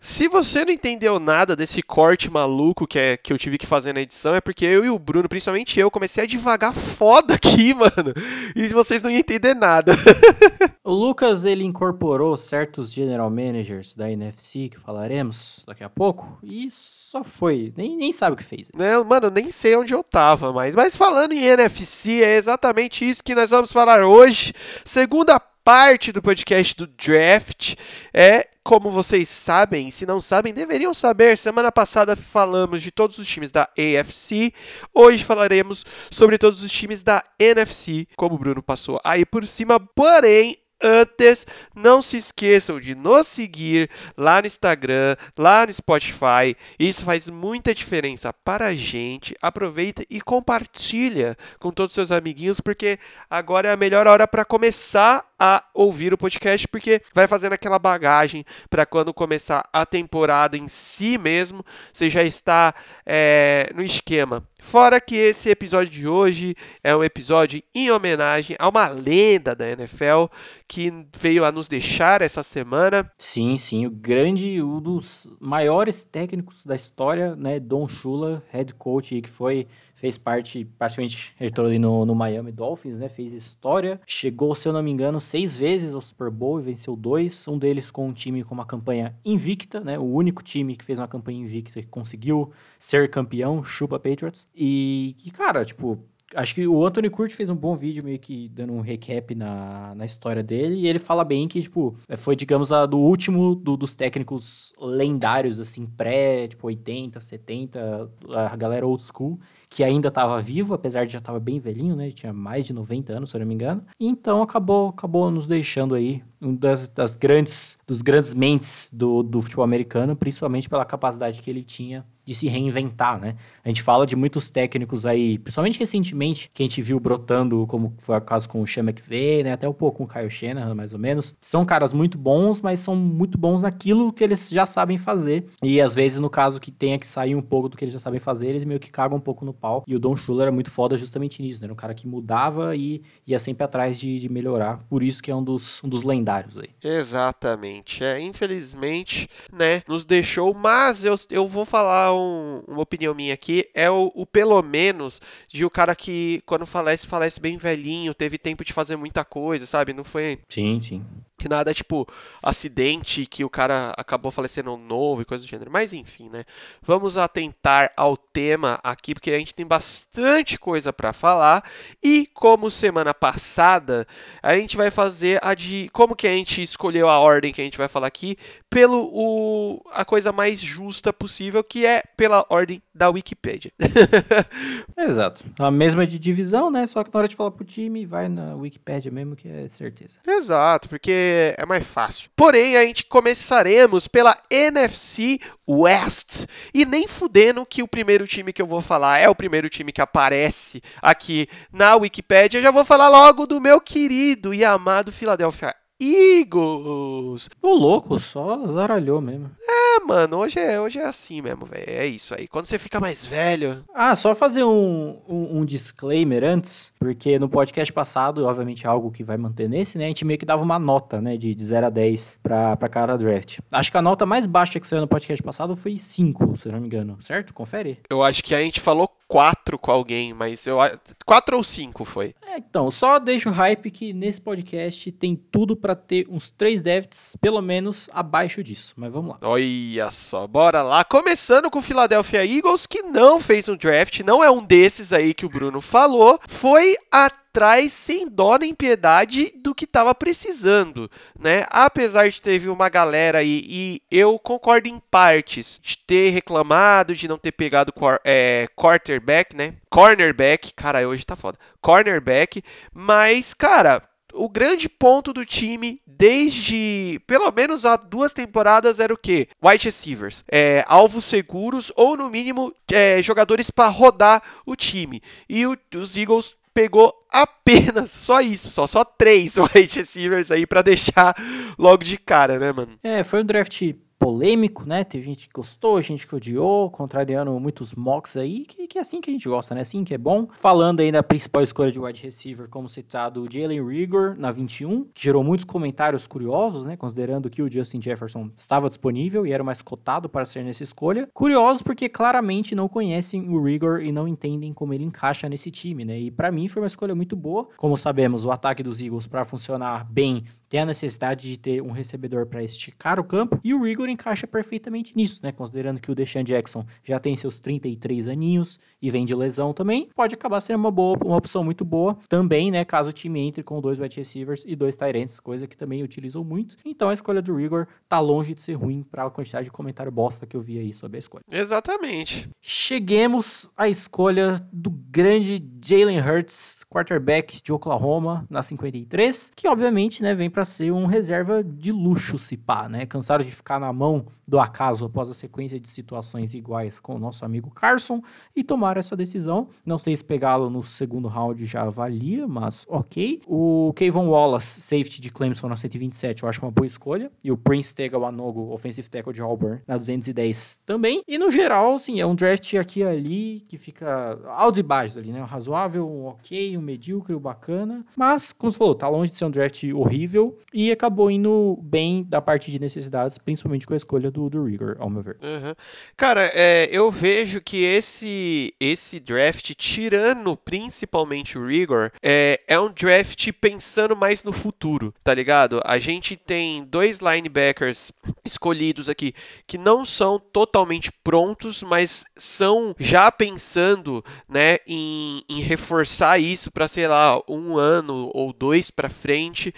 se 0.01 0.29
você 0.29 0.63
não 0.63 0.71
entendeu 0.71 1.19
nada 1.19 1.57
desse 1.57 1.81
corte 1.81 2.31
maluco 2.31 2.87
que, 2.87 2.97
é, 2.97 3.17
que 3.17 3.33
eu 3.33 3.37
tive 3.37 3.57
que 3.57 3.67
fazer 3.67 3.91
na 3.91 3.99
edição, 3.99 4.33
é 4.33 4.39
porque 4.39 4.63
eu 4.63 4.85
e 4.85 4.89
o 4.89 4.97
Bruno, 4.97 5.27
principalmente 5.27 5.77
eu, 5.77 5.91
comecei 5.91 6.23
a 6.23 6.27
devagar 6.27 6.73
foda 6.73 7.33
aqui, 7.33 7.73
mano. 7.75 8.13
E 8.55 8.67
vocês 8.69 9.01
não 9.01 9.09
iam 9.09 9.19
entender 9.19 9.53
nada. 9.53 9.93
o 10.85 10.93
Lucas, 10.93 11.43
ele 11.43 11.65
incorporou 11.65 12.37
certos 12.37 12.93
general 12.93 13.29
managers 13.29 13.93
da 13.93 14.09
NFC, 14.09 14.69
que 14.69 14.79
falaremos 14.79 15.48
daqui 15.65 15.83
a 15.83 15.89
pouco, 15.89 16.39
e 16.43 16.69
só 16.71 17.23
foi. 17.23 17.73
Nem, 17.75 17.95
nem 17.97 18.11
sabe 18.11 18.33
o 18.33 18.37
que 18.37 18.43
fez. 18.43 18.69
Não, 18.73 19.03
mano, 19.03 19.29
nem 19.29 19.51
sei 19.51 19.75
onde 19.75 19.93
eu 19.93 20.03
tava 20.03 20.53
mais. 20.53 20.75
Mas 20.75 20.95
falando 20.95 21.33
em 21.33 21.43
NFC, 21.43 22.23
é 22.23 22.37
exatamente 22.37 23.07
isso 23.07 23.23
que 23.23 23.35
nós 23.35 23.49
vamos 23.49 23.71
falar 23.71 24.03
hoje. 24.03 24.53
Segunda 24.85 25.39
parte 25.39 26.11
do 26.11 26.21
podcast 26.21 26.75
do 26.75 26.87
Draft. 26.87 27.75
É, 28.13 28.47
como 28.63 28.91
vocês 28.91 29.27
sabem, 29.27 29.89
se 29.89 30.05
não 30.05 30.21
sabem, 30.21 30.53
deveriam 30.53 30.93
saber. 30.93 31.37
Semana 31.37 31.71
passada 31.71 32.15
falamos 32.15 32.83
de 32.83 32.91
todos 32.91 33.17
os 33.17 33.27
times 33.27 33.49
da 33.49 33.63
AFC. 33.63 34.53
Hoje 34.93 35.23
falaremos 35.23 35.83
sobre 36.11 36.37
todos 36.37 36.61
os 36.61 36.71
times 36.71 37.01
da 37.01 37.23
NFC, 37.39 38.07
como 38.15 38.35
o 38.35 38.37
Bruno 38.37 38.61
passou 38.61 39.01
aí 39.03 39.25
por 39.25 39.47
cima. 39.47 39.79
Porém, 39.79 40.55
Antes, 40.81 41.45
não 41.75 42.01
se 42.01 42.17
esqueçam 42.17 42.79
de 42.79 42.95
nos 42.95 43.27
seguir 43.27 43.89
lá 44.17 44.41
no 44.41 44.47
Instagram, 44.47 45.15
lá 45.37 45.65
no 45.65 45.73
Spotify. 45.73 46.55
Isso 46.79 47.03
faz 47.03 47.27
muita 47.27 47.75
diferença 47.75 48.31
para 48.31 48.67
a 48.67 48.75
gente. 48.75 49.35
Aproveita 49.41 50.03
e 50.09 50.21
compartilha 50.21 51.37
com 51.59 51.71
todos 51.71 51.91
os 51.91 51.95
seus 51.95 52.11
amiguinhos, 52.11 52.61
porque 52.61 52.97
agora 53.29 53.69
é 53.69 53.73
a 53.73 53.77
melhor 53.77 54.07
hora 54.07 54.27
para 54.27 54.45
começar 54.45 55.28
a 55.39 55.63
ouvir 55.73 56.13
o 56.13 56.17
podcast, 56.17 56.67
porque 56.67 57.01
vai 57.13 57.27
fazendo 57.27 57.53
aquela 57.53 57.79
bagagem 57.79 58.45
para 58.69 58.85
quando 58.85 59.13
começar 59.13 59.67
a 59.71 59.85
temporada 59.85 60.57
em 60.57 60.67
si 60.67 61.17
mesmo, 61.17 61.63
você 61.93 62.09
já 62.09 62.23
está 62.23 62.73
é, 63.05 63.71
no 63.73 63.81
esquema. 63.81 64.43
Fora 64.59 64.99
que 64.99 65.15
esse 65.15 65.49
episódio 65.49 65.89
de 65.89 66.07
hoje 66.07 66.55
é 66.83 66.93
um 66.95 67.03
episódio 67.03 67.63
em 67.73 67.89
homenagem 67.89 68.57
a 68.59 68.67
uma 68.67 68.89
lenda 68.89 69.55
da 69.55 69.69
NFL 69.69 70.25
que 70.67 70.91
veio 71.17 71.45
a 71.45 71.51
nos 71.51 71.69
deixar 71.69 72.21
essa 72.21 72.43
semana. 72.43 73.09
Sim, 73.17 73.55
sim, 73.55 73.85
o 73.87 73.89
grande, 73.89 74.61
um 74.61 74.81
dos 74.81 75.31
maiores 75.39 76.03
técnicos 76.03 76.65
da 76.65 76.75
história, 76.75 77.35
né, 77.35 77.59
Don 77.59 77.87
Shula, 77.87 78.43
head 78.51 78.73
coach 78.73 79.21
que 79.21 79.29
foi 79.29 79.65
fez 79.99 80.17
parte, 80.17 80.63
praticamente, 80.63 81.35
ele 81.39 81.53
ali 81.57 81.77
no, 81.77 82.05
no 82.05 82.15
Miami 82.15 82.53
Dolphins, 82.53 82.97
né? 82.97 83.09
Fez 83.09 83.33
história. 83.33 83.99
Chegou, 84.07 84.55
se 84.55 84.65
eu 84.65 84.71
não 84.71 84.81
me 84.81 84.89
engano, 84.89 85.19
seis 85.29 85.55
vezes 85.55 85.93
ao 85.93 86.01
Super 86.01 86.29
Bowl 86.29 86.59
e 86.59 86.63
venceu 86.63 86.95
dois. 86.95 87.47
Um 87.47 87.57
deles 87.57 87.91
com 87.91 88.07
um 88.07 88.13
time 88.13 88.43
com 88.43 88.53
uma 88.53 88.65
campanha 88.65 89.15
invicta, 89.23 89.79
né? 89.79 89.97
O 89.97 90.03
único 90.03 90.43
time 90.43 90.75
que 90.75 90.83
fez 90.83 90.99
uma 90.99 91.07
campanha 91.07 91.39
invicta 91.39 91.81
que 91.81 91.87
conseguiu 91.87 92.51
ser 92.79 93.09
campeão, 93.09 93.63
chupa 93.63 93.99
Patriots. 93.99 94.47
E 94.55 95.15
cara, 95.33 95.63
tipo, 95.63 96.03
acho 96.35 96.53
que 96.53 96.67
o 96.67 96.85
Anthony 96.85 97.09
Curti 97.09 97.35
fez 97.35 97.49
um 97.49 97.55
bom 97.55 97.75
vídeo 97.75 98.03
meio 98.03 98.19
que 98.19 98.49
dando 98.49 98.73
um 98.73 98.81
recap 98.81 99.33
na, 99.35 99.93
na 99.95 100.05
história 100.05 100.43
dele 100.43 100.75
e 100.75 100.87
ele 100.87 100.99
fala 100.99 101.23
bem 101.23 101.47
que, 101.47 101.61
tipo, 101.61 101.95
foi, 102.17 102.35
digamos, 102.35 102.71
a 102.71 102.85
do 102.85 102.97
último 102.97 103.55
do, 103.55 103.75
dos 103.75 103.95
técnicos 103.95 104.73
lendários, 104.79 105.59
assim, 105.59 105.85
pré, 105.85 106.47
tipo, 106.47 106.67
80, 106.67 107.19
70, 107.19 108.11
a 108.35 108.55
galera 108.55 108.85
old 108.85 109.03
school 109.03 109.39
que 109.69 109.83
ainda 109.83 110.07
estava 110.07 110.41
vivo, 110.41 110.73
apesar 110.73 111.05
de 111.05 111.13
já 111.13 111.19
estava 111.19 111.39
bem 111.39 111.59
velhinho, 111.59 111.95
né? 111.95 112.09
Tinha 112.09 112.33
mais 112.33 112.65
de 112.65 112.73
90 112.73 113.13
anos, 113.13 113.29
se 113.29 113.37
eu 113.37 113.39
não 113.39 113.47
me 113.47 113.53
engano. 113.53 113.83
E 113.99 114.07
então 114.07 114.41
acabou, 114.41 114.89
acabou 114.89 115.29
nos 115.29 115.45
deixando 115.45 115.93
aí 115.93 116.23
um 116.41 116.55
das, 116.55 116.89
das 116.89 117.15
grandes, 117.15 117.77
dos 117.85 118.01
grandes 118.01 118.33
mentes 118.33 118.89
do, 118.91 119.21
do 119.21 119.41
futebol 119.41 119.63
americano, 119.63 120.15
principalmente 120.15 120.67
pela 120.67 120.83
capacidade 120.85 121.41
que 121.41 121.49
ele 121.49 121.63
tinha 121.63 122.03
de 122.29 122.35
se 122.35 122.47
reinventar, 122.47 123.19
né? 123.19 123.35
A 123.65 123.69
gente 123.69 123.81
fala 123.81 124.05
de 124.05 124.15
muitos 124.15 124.51
técnicos 124.51 125.03
aí, 125.03 125.39
principalmente 125.39 125.79
recentemente, 125.79 126.51
que 126.53 126.61
a 126.61 126.65
gente 126.65 126.79
viu 126.79 126.99
brotando, 126.99 127.65
como 127.65 127.95
foi 127.97 128.15
o 128.17 128.21
caso 128.21 128.47
com 128.47 128.61
o 128.61 128.67
Sean 128.67 128.83
McVay, 128.83 129.41
né? 129.41 129.53
Até 129.53 129.67
um 129.67 129.73
pouco 129.73 129.97
com 129.97 130.03
o 130.03 130.07
Kyle 130.07 130.29
Shanahan, 130.29 130.75
mais 130.75 130.93
ou 130.93 130.99
menos. 130.99 131.35
São 131.41 131.65
caras 131.65 131.91
muito 131.91 132.19
bons, 132.19 132.61
mas 132.61 132.81
são 132.81 132.95
muito 132.95 133.35
bons 133.35 133.63
naquilo 133.63 134.13
que 134.13 134.23
eles 134.23 134.47
já 134.47 134.67
sabem 134.67 134.95
fazer. 134.95 135.47
E 135.63 135.81
às 135.81 135.95
vezes, 135.95 136.19
no 136.19 136.29
caso 136.29 136.59
que 136.59 136.69
tenha 136.71 136.99
que 136.99 137.07
sair 137.07 137.33
um 137.33 137.41
pouco 137.41 137.67
do 137.67 137.75
que 137.75 137.83
eles 137.83 137.93
já 137.93 137.99
sabem 137.99 138.19
fazer, 138.19 138.49
eles 138.49 138.63
meio 138.63 138.79
que 138.79 138.91
cagam 138.91 139.17
um 139.17 139.21
pouco 139.21 139.43
no 139.43 139.53
pau. 139.53 139.83
E 139.87 139.95
o 139.95 139.99
Don 139.99 140.15
Shula 140.15 140.43
era 140.43 140.51
muito 140.51 140.69
foda 140.69 140.95
justamente 140.97 141.41
nisso, 141.41 141.61
né? 141.61 141.65
Era 141.65 141.73
um 141.73 141.75
cara 141.75 141.95
que 141.95 142.07
mudava 142.07 142.75
e 142.75 143.01
ia 143.25 143.39
sempre 143.39 143.63
atrás 143.63 143.99
de, 143.99 144.19
de 144.19 144.29
melhorar. 144.29 144.85
Por 144.87 145.01
isso 145.01 145.23
que 145.23 145.31
é 145.31 145.35
um 145.35 145.43
dos, 145.43 145.83
um 145.83 145.89
dos 145.89 146.03
lendários 146.03 146.59
aí. 146.59 146.69
Exatamente. 146.83 148.03
É, 148.03 148.19
infelizmente, 148.19 149.27
né, 149.51 149.81
nos 149.87 150.05
deixou, 150.05 150.53
mas 150.53 151.03
eu, 151.03 151.19
eu 151.31 151.47
vou 151.47 151.65
falar 151.65 152.13
um, 152.19 152.63
uma 152.67 152.81
opinião 152.81 153.13
minha 153.13 153.33
aqui, 153.33 153.67
é 153.73 153.89
o, 153.89 154.11
o, 154.13 154.25
pelo 154.25 154.61
menos 154.61 155.21
de 155.47 155.65
o 155.65 155.69
cara 155.69 155.95
que 155.95 156.41
quando 156.45 156.65
falece, 156.65 157.07
falece 157.07 157.39
bem 157.39 157.57
velhinho, 157.57 158.13
teve 158.13 158.37
tempo 158.37 158.63
de 158.63 158.73
fazer 158.73 158.95
muita 158.95 159.23
coisa, 159.25 159.65
sabe? 159.65 159.93
Não 159.93 160.03
foi 160.03 160.39
Sim, 160.49 160.79
sim. 160.81 161.05
Que 161.39 161.49
nada 161.49 161.73
tipo 161.73 162.07
acidente 162.43 163.25
que 163.25 163.43
o 163.43 163.49
cara 163.49 163.93
acabou 163.97 164.31
falecendo 164.31 164.75
novo 164.75 165.21
e 165.21 165.25
coisa 165.25 165.43
do 165.43 165.49
gênero. 165.49 165.71
Mas 165.71 165.93
enfim, 165.93 166.29
né? 166.29 166.43
Vamos 166.81 167.17
atentar 167.17 167.91
ao 167.95 168.17
tema 168.17 168.79
aqui, 168.83 169.13
porque 169.13 169.31
a 169.31 169.37
gente 169.37 169.55
tem 169.55 169.65
bastante 169.65 170.57
coisa 170.59 170.91
para 170.91 171.13
falar. 171.13 171.63
E 172.03 172.27
como 172.33 172.69
semana 172.69 173.13
passada, 173.13 174.05
a 174.43 174.55
gente 174.55 174.75
vai 174.75 174.91
fazer 174.91 175.39
a 175.41 175.53
de 175.53 175.89
como 175.93 176.15
que 176.15 176.27
a 176.27 176.31
gente 176.31 176.61
escolheu 176.61 177.09
a 177.09 177.19
ordem 177.19 177.53
que 177.53 177.61
a 177.61 177.63
gente 177.63 177.77
vai 177.77 177.87
falar 177.87 178.07
aqui, 178.07 178.37
pelo 178.69 179.09
o, 179.11 179.81
a 179.91 180.05
coisa 180.05 180.31
mais 180.31 180.59
justa 180.59 181.11
possível, 181.11 181.63
que 181.63 181.85
é 181.85 182.03
pela 182.15 182.45
ordem 182.49 182.81
da 182.93 183.09
Wikipedia. 183.09 183.71
Exato. 184.97 185.43
A 185.59 185.71
mesma 185.71 186.05
de 186.05 186.19
divisão, 186.19 186.69
né? 186.69 186.85
Só 186.85 187.03
que 187.03 187.13
na 187.13 187.19
hora 187.19 187.27
de 187.27 187.35
falar 187.35 187.51
pro 187.51 187.63
time, 187.63 188.05
vai 188.05 188.27
na 188.27 188.55
Wikipedia 188.55 189.11
mesmo, 189.11 189.35
que 189.35 189.47
é 189.47 189.67
certeza. 189.69 190.19
Exato, 190.27 190.89
porque 190.89 191.28
é 191.57 191.65
mais 191.65 191.85
fácil. 191.85 192.29
Porém, 192.35 192.77
a 192.77 192.83
gente 192.83 193.05
começaremos 193.05 194.07
pela 194.07 194.37
NFC 194.49 195.39
West. 195.67 196.45
E 196.73 196.85
nem 196.85 197.07
fudendo 197.07 197.65
que 197.65 197.83
o 197.83 197.87
primeiro 197.87 198.27
time 198.27 198.53
que 198.53 198.61
eu 198.61 198.67
vou 198.67 198.81
falar 198.81 199.19
é 199.19 199.29
o 199.29 199.35
primeiro 199.35 199.69
time 199.69 199.91
que 199.91 200.01
aparece 200.01 200.81
aqui 201.01 201.47
na 201.71 201.95
Wikipedia. 201.95 202.59
Eu 202.59 202.63
já 202.63 202.71
vou 202.71 202.85
falar 202.85 203.09
logo 203.09 203.45
do 203.45 203.59
meu 203.59 203.79
querido 203.79 204.53
e 204.53 204.63
amado 204.65 205.11
Philadelphia 205.11 205.75
Eagles. 206.01 207.49
O 207.61 207.73
louco, 207.73 208.17
só 208.19 208.65
zaralhou 208.65 209.19
mesmo. 209.19 209.51
É, 209.67 209.99
mano, 210.05 210.37
hoje 210.37 210.57
é, 210.57 210.79
hoje 210.79 210.97
é 210.97 211.05
assim 211.05 211.41
mesmo, 211.41 211.65
velho. 211.65 211.83
É 211.87 212.07
isso 212.07 212.33
aí. 212.33 212.47
Quando 212.47 212.67
você 212.67 212.79
fica 212.79 212.99
mais 212.99 213.25
velho. 213.25 213.83
Ah, 213.93 214.15
só 214.15 214.33
fazer 214.33 214.63
um, 214.63 215.17
um, 215.27 215.59
um, 215.59 215.65
disclaimer 215.65 216.43
antes, 216.43 216.93
porque 216.97 217.37
no 217.37 217.49
podcast 217.49 217.91
passado, 217.91 218.45
obviamente, 218.45 218.85
é 218.85 218.89
algo 218.89 219.11
que 219.11 219.23
vai 219.23 219.35
manter 219.35 219.67
nesse, 219.67 219.97
né? 219.97 220.05
A 220.05 220.07
gente 220.07 220.23
meio 220.23 220.39
que 220.39 220.45
dava 220.45 220.63
uma 220.63 220.79
nota, 220.79 221.21
né, 221.21 221.35
de, 221.35 221.53
de 221.53 221.65
0 221.65 221.87
a 221.87 221.89
10 221.89 222.39
pra, 222.41 222.77
pra 222.77 222.87
cada 222.87 223.17
draft. 223.17 223.59
Acho 223.71 223.91
que 223.91 223.97
a 223.97 224.01
nota 224.01 224.25
mais 224.25 224.45
baixa 224.45 224.79
que 224.79 224.87
saiu 224.87 225.01
no 225.01 225.07
podcast 225.07 225.43
passado 225.43 225.75
foi 225.75 225.97
5, 225.97 226.57
se 226.57 226.69
não 226.69 226.79
me 226.79 226.87
engano, 226.87 227.17
certo? 227.21 227.53
Confere? 227.53 227.99
Eu 228.09 228.23
acho 228.23 228.41
que 228.41 228.55
a 228.55 228.61
gente 228.61 228.79
falou 228.79 229.09
quatro 229.29 229.77
com 229.77 229.91
alguém, 229.91 230.33
mas 230.33 230.65
eu 230.65 230.79
quatro 231.23 231.55
ou 231.55 231.63
cinco 231.63 232.03
foi. 232.03 232.33
É, 232.41 232.57
então, 232.57 232.89
só 232.89 233.19
deixa 233.19 233.47
o 233.47 233.53
hype 233.53 233.91
que 233.91 234.11
nesse 234.11 234.41
podcast 234.41 235.11
tem 235.11 235.35
tudo 235.35 235.75
para 235.75 235.95
ter 235.95 236.25
uns 236.27 236.49
três 236.49 236.81
drafts, 236.81 237.37
pelo 237.39 237.61
menos 237.61 238.09
abaixo 238.11 238.63
disso. 238.63 238.95
Mas 238.97 239.13
vamos 239.13 239.31
lá. 239.31 239.37
Olha 239.47 240.09
só, 240.09 240.47
bora 240.47 240.81
lá. 240.81 241.03
Começando 241.03 241.69
com 241.69 241.77
o 241.77 241.83
Philadelphia 241.83 242.43
Eagles, 242.43 242.87
que 242.87 243.03
não 243.03 243.39
fez 243.39 243.69
um 243.69 243.77
draft, 243.77 244.21
não 244.21 244.43
é 244.43 244.49
um 244.49 244.65
desses 244.65 245.13
aí 245.13 245.35
que 245.35 245.45
o 245.45 245.49
Bruno 245.49 245.79
falou, 245.79 246.39
foi 246.47 246.97
a 247.11 247.29
atrás 247.49 247.91
sem 247.91 248.27
dó 248.27 248.57
nem 248.57 248.73
piedade 248.73 249.51
do 249.55 249.73
que 249.73 249.85
estava 249.85 250.13
precisando, 250.13 251.09
né? 251.37 251.65
Apesar 251.69 252.29
de 252.29 252.41
teve 252.41 252.69
uma 252.69 252.87
galera 252.89 253.39
aí 253.39 253.63
e 253.67 254.01
eu 254.11 254.37
concordo 254.37 254.87
em 254.87 254.99
partes 255.11 255.79
de 255.81 255.97
ter 255.97 256.29
reclamado 256.29 257.15
de 257.15 257.27
não 257.27 257.37
ter 257.37 257.51
pegado 257.51 257.91
é, 258.23 258.67
quarterback, 258.75 259.55
né? 259.55 259.75
Cornerback, 259.89 260.73
cara, 260.73 261.07
hoje 261.07 261.25
tá 261.25 261.35
foda. 261.35 261.57
Cornerback, 261.81 262.63
mas 262.93 263.53
cara, 263.53 264.07
o 264.33 264.47
grande 264.47 264.87
ponto 264.87 265.33
do 265.33 265.45
time 265.45 266.01
desde 266.05 267.19
pelo 267.25 267.51
menos 267.51 267.85
há 267.85 267.95
duas 267.95 268.33
temporadas 268.33 268.99
era 268.99 269.13
o 269.13 269.17
que? 269.17 269.47
White 269.63 269.85
receivers, 269.85 270.43
é, 270.51 270.83
alvos 270.87 271.25
seguros 271.25 271.91
ou 271.95 272.15
no 272.15 272.29
mínimo 272.29 272.73
é, 272.91 273.21
jogadores 273.21 273.71
para 273.71 273.87
rodar 273.87 274.43
o 274.65 274.75
time. 274.75 275.21
E 275.47 275.65
o, 275.65 275.77
os 275.95 276.15
Eagles 276.15 276.53
pegou 276.73 277.13
apenas 277.29 278.11
só 278.11 278.41
isso, 278.41 278.69
só, 278.69 278.87
só 278.87 279.03
três 279.03 279.55
wide 279.57 279.99
receivers 279.99 280.51
aí 280.51 280.65
para 280.65 280.81
deixar 280.81 281.35
logo 281.77 282.03
de 282.03 282.17
cara, 282.17 282.57
né, 282.57 282.71
mano? 282.71 282.97
É, 283.03 283.23
foi 283.23 283.41
um 283.41 283.45
draft 283.45 283.81
polêmico, 284.19 284.85
né? 284.85 285.05
Teve 285.05 285.23
gente 285.23 285.47
que 285.47 285.53
gostou, 285.53 286.01
gente 286.01 286.27
que 286.27 286.35
odiou, 286.35 286.91
contrariando 286.91 287.57
muitos 287.57 287.95
mocks 287.95 288.35
aí, 288.35 288.65
que, 288.65 288.85
que 288.85 288.97
é 288.97 289.01
assim 289.01 289.21
que 289.21 289.29
a 289.29 289.33
gente 289.33 289.47
gosta, 289.47 289.73
né? 289.73 289.81
Assim 289.81 290.03
que 290.03 290.13
é 290.13 290.17
bom. 290.17 290.47
Falando 290.59 290.99
aí 290.99 291.09
da 291.09 291.23
principal 291.23 291.63
escolha 291.63 291.89
de 291.89 291.99
wide 291.99 292.21
receiver, 292.21 292.67
como 292.69 292.89
citado, 292.89 293.41
o 293.41 293.51
Jalen 293.51 293.81
Rigor 293.87 294.35
na 294.37 294.51
21, 294.51 295.05
que 295.13 295.23
gerou 295.23 295.41
muitos 295.41 295.63
comentários 295.63 296.27
curiosos, 296.27 296.85
né? 296.85 296.97
Considerando 296.97 297.49
que 297.49 297.61
o 297.61 297.71
Justin 297.71 298.01
Jefferson 298.01 298.51
estava 298.55 298.89
disponível 298.89 299.47
e 299.47 299.53
era 299.53 299.63
mais 299.63 299.81
cotado 299.81 300.27
para 300.27 300.43
ser 300.43 300.63
nessa 300.65 300.83
escolha. 300.83 301.29
Curiosos 301.33 301.81
porque 301.81 302.09
claramente 302.09 302.75
não 302.75 302.89
conhecem 302.89 303.47
o 303.49 303.63
Rigor 303.63 304.01
e 304.01 304.11
não 304.11 304.27
entendem 304.27 304.73
como 304.73 304.93
ele 304.93 305.05
encaixa 305.05 305.47
nesse 305.47 305.71
time, 305.71 306.03
né? 306.03 306.19
E 306.19 306.29
para 306.29 306.51
mim 306.51 306.67
foi 306.67 306.81
uma 306.81 306.87
escolha 306.87 307.15
muito 307.15 307.37
boa. 307.37 307.69
Como 307.77 307.95
sabemos, 307.95 308.43
o 308.43 308.51
ataque 308.51 308.83
dos 308.83 309.01
Eagles 309.01 309.27
para 309.27 309.45
funcionar 309.45 310.05
bem 310.11 310.43
tem 310.69 310.81
a 310.81 310.85
necessidade 310.85 311.49
de 311.49 311.57
ter 311.57 311.81
um 311.81 311.91
recebedor 311.91 312.45
para 312.45 312.63
esticar 312.63 313.19
o 313.19 313.23
campo 313.23 313.59
e 313.63 313.73
o 313.73 313.81
Rigor 313.83 314.07
encaixa 314.07 314.45
perfeitamente 314.45 315.17
nisso, 315.17 315.41
né? 315.43 315.51
Considerando 315.51 315.99
que 315.99 316.11
o 316.11 316.15
Deshaun 316.15 316.43
Jackson 316.43 316.85
já 317.03 317.19
tem 317.19 317.35
seus 317.35 317.59
33 317.59 318.27
aninhos 318.27 318.79
e 319.01 319.09
vem 319.09 319.25
de 319.25 319.35
lesão 319.35 319.73
também, 319.73 320.09
pode 320.15 320.35
acabar 320.35 320.61
sendo 320.61 320.79
uma 320.79 320.91
boa, 320.91 321.17
uma 321.25 321.35
opção 321.35 321.63
muito 321.63 321.83
boa 321.83 322.17
também, 322.29 322.69
né? 322.69 322.85
Caso 322.85 323.09
o 323.09 323.13
time 323.13 323.39
entre 323.39 323.63
com 323.63 323.81
dois 323.81 323.99
wide 323.99 324.15
receivers 324.15 324.63
e 324.67 324.75
dois 324.75 324.95
tight 324.95 325.17
ends, 325.17 325.39
coisa 325.39 325.67
que 325.67 325.75
também 325.75 326.03
utilizam 326.03 326.43
muito. 326.43 326.77
Então 326.85 327.09
a 327.09 327.13
escolha 327.13 327.41
do 327.41 327.55
Rigor 327.55 327.87
tá 328.07 328.19
longe 328.19 328.53
de 328.53 328.61
ser 328.61 328.73
ruim 328.73 329.03
para 329.03 329.25
a 329.25 329.29
quantidade 329.29 329.65
de 329.65 329.71
comentário 329.71 330.11
bosta 330.11 330.45
que 330.45 330.55
eu 330.55 330.61
vi 330.61 330.77
aí 330.77 330.93
sobre 330.93 331.17
a 331.17 331.19
escolha. 331.19 331.43
Exatamente. 331.51 332.49
Cheguemos 332.61 333.69
à 333.75 333.87
escolha 333.87 334.59
do 334.71 334.91
grande 334.91 335.63
Jalen 335.83 336.19
Hurts, 336.19 336.83
quarterback 336.89 337.61
de 337.63 337.71
Oklahoma 337.71 338.45
na 338.49 338.61
53, 338.61 339.51
que 339.55 339.67
obviamente, 339.67 340.21
né, 340.21 340.35
vem 340.35 340.49
para 340.49 340.58
ser 340.65 340.91
um 340.91 341.05
reserva 341.05 341.63
de 341.63 341.91
luxo 341.91 342.37
se 342.37 342.55
pá, 342.55 342.87
né? 342.87 343.05
Cansado 343.05 343.43
de 343.43 343.51
ficar 343.51 343.79
na 343.79 343.91
mão 343.91 344.25
do 344.47 344.59
acaso 344.59 345.05
após 345.05 345.29
a 345.29 345.33
sequência 345.33 345.79
de 345.79 345.87
situações 345.87 346.53
iguais 346.53 346.99
com 346.99 347.15
o 347.15 347.19
nosso 347.19 347.45
amigo 347.45 347.69
Carson 347.69 348.21
e 348.55 348.63
tomaram 348.63 348.99
essa 348.99 349.15
decisão. 349.15 349.67
Não 349.85 349.97
sei 349.97 350.15
se 350.15 350.23
pegá-lo 350.23 350.69
no 350.69 350.83
segundo 350.83 351.27
round 351.27 351.65
já 351.65 351.87
valia, 351.89 352.47
mas 352.47 352.85
ok. 352.89 353.41
O 353.47 353.93
Kevin 353.95 354.27
Wallace, 354.27 354.81
safety 354.81 355.21
de 355.21 355.29
Clemson 355.29 355.67
na 355.67 355.77
127, 355.77 356.43
eu 356.43 356.49
acho 356.49 356.61
uma 356.61 356.71
boa 356.71 356.87
escolha. 356.87 357.31
E 357.43 357.51
o 357.51 357.57
Prince 357.57 357.93
Tegawanogo, 357.93 358.71
offensive 358.71 359.09
tackle 359.09 359.33
de 359.33 359.41
Auburn, 359.41 359.81
na 359.87 359.97
210 359.97 360.81
também. 360.85 361.21
E 361.27 361.37
no 361.37 361.51
geral, 361.51 361.99
sim, 361.99 362.19
é 362.19 362.25
um 362.25 362.35
draft 362.35 362.73
aqui 362.75 362.99
e 362.99 363.03
ali 363.03 363.65
que 363.67 363.77
fica 363.77 364.39
alto 364.47 364.79
e 364.79 364.83
baixo 364.83 365.19
ali, 365.19 365.31
né? 365.31 365.41
Um 365.41 365.45
razoável, 365.45 366.09
um 366.09 366.25
ok, 366.25 366.77
um 366.77 366.81
medíocre, 366.81 367.33
um 367.35 367.39
bacana. 367.39 368.05
Mas, 368.15 368.51
como 368.51 368.71
você 368.71 368.77
falou, 368.77 368.95
tá 368.95 369.07
longe 369.07 369.31
de 369.31 369.37
ser 369.37 369.45
um 369.45 369.51
draft 369.51 369.83
horrível 369.93 370.48
e 370.73 370.91
acabou 370.91 371.29
indo 371.29 371.77
bem 371.81 372.23
da 372.23 372.41
parte 372.41 372.71
de 372.71 372.79
necessidades, 372.79 373.37
principalmente 373.37 373.85
com 373.85 373.93
a 373.93 373.97
escolha 373.97 374.31
do, 374.31 374.49
do 374.49 374.63
Rigor, 374.63 374.95
ao 374.99 375.09
meu 375.09 375.21
ver. 375.21 375.37
Uhum. 375.41 375.73
Cara, 376.15 376.51
é, 376.53 376.89
eu 376.91 377.09
vejo 377.11 377.61
que 377.61 377.83
esse, 377.83 378.73
esse 378.79 379.19
draft, 379.19 379.71
tirando 379.75 380.55
principalmente 380.57 381.57
o 381.57 381.65
Rigor, 381.65 382.11
é, 382.21 382.61
é 382.67 382.79
um 382.79 382.91
draft 382.91 383.51
pensando 383.59 384.15
mais 384.15 384.43
no 384.43 384.51
futuro, 384.51 385.13
tá 385.23 385.33
ligado? 385.33 385.81
A 385.85 385.97
gente 385.97 386.35
tem 386.35 386.83
dois 386.83 387.19
linebackers 387.19 388.11
escolhidos 388.45 389.09
aqui 389.09 389.33
que 389.67 389.77
não 389.77 390.03
são 390.05 390.39
totalmente 390.39 391.11
prontos, 391.11 391.83
mas 391.83 392.23
são 392.37 392.95
já 392.99 393.31
pensando 393.31 394.23
né, 394.47 394.77
em, 394.87 395.43
em 395.49 395.61
reforçar 395.61 396.39
isso 396.39 396.71
para, 396.71 396.87
sei 396.87 397.07
lá, 397.07 397.41
um 397.47 397.77
ano 397.77 398.31
ou 398.33 398.53
dois 398.53 398.91
para 398.91 399.09
frente. 399.09 399.73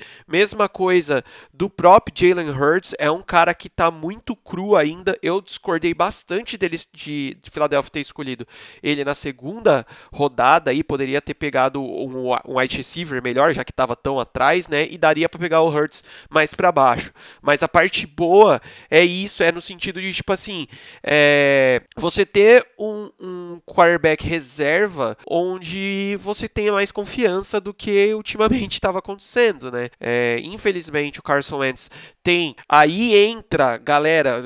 Mesma 0.62 0.70
coisa 0.70 1.24
do 1.52 1.68
próprio 1.68 2.14
Jalen 2.16 2.52
Hurts, 2.52 2.94
é 3.00 3.10
um 3.10 3.24
cara 3.24 3.52
que 3.52 3.68
tá 3.68 3.90
muito 3.90 4.36
cru 4.36 4.76
ainda. 4.76 5.18
Eu 5.20 5.42
discordei 5.42 5.92
bastante 5.92 6.56
dele 6.56 6.80
de, 6.94 7.36
de 7.42 7.52
ter 7.92 8.00
escolhido 8.00 8.46
ele 8.84 9.04
na 9.04 9.16
segunda 9.16 9.84
rodada 10.14 10.72
e 10.72 10.84
poderia 10.84 11.20
ter 11.20 11.34
pegado 11.34 11.82
um, 11.82 12.32
um 12.46 12.60
wide 12.60 12.78
receiver 12.78 13.24
melhor, 13.24 13.54
já 13.54 13.64
que 13.64 13.72
estava 13.72 13.96
tão 13.96 14.20
atrás, 14.20 14.68
né? 14.68 14.88
E 14.88 15.00
daria 15.00 15.28
para 15.28 15.40
pegar 15.40 15.62
o 15.62 15.68
Hurts 15.68 16.04
mais 16.30 16.54
para 16.54 16.72
baixo. 16.72 17.12
Mas 17.42 17.64
a 17.64 17.68
parte 17.68 18.06
boa 18.06 18.62
é 18.88 19.04
isso, 19.04 19.42
é 19.42 19.52
no 19.52 19.62
sentido 19.62 20.00
de 20.00 20.14
tipo 20.14 20.32
assim, 20.32 20.68
é, 21.02 21.82
você 21.98 22.24
ter 22.24 22.64
um, 22.78 23.10
um 23.20 23.60
quarterback 23.66 24.28
reserva 24.28 25.18
onde 25.28 26.20
você 26.22 26.48
tenha 26.48 26.72
mais 26.72 26.92
confiança 26.92 27.60
do 27.60 27.74
que 27.74 28.14
ultimamente 28.14 28.74
estava 28.92 29.00
acontecendo, 29.00 29.72
né? 29.72 29.90
É, 30.00 30.40
infelizmente 30.54 31.20
o 31.20 31.24
Carson 31.24 31.58
Wentz 31.60 31.90
tem 32.24 32.56
aí 32.68 33.16
entra, 33.16 33.78
galera, 33.78 34.44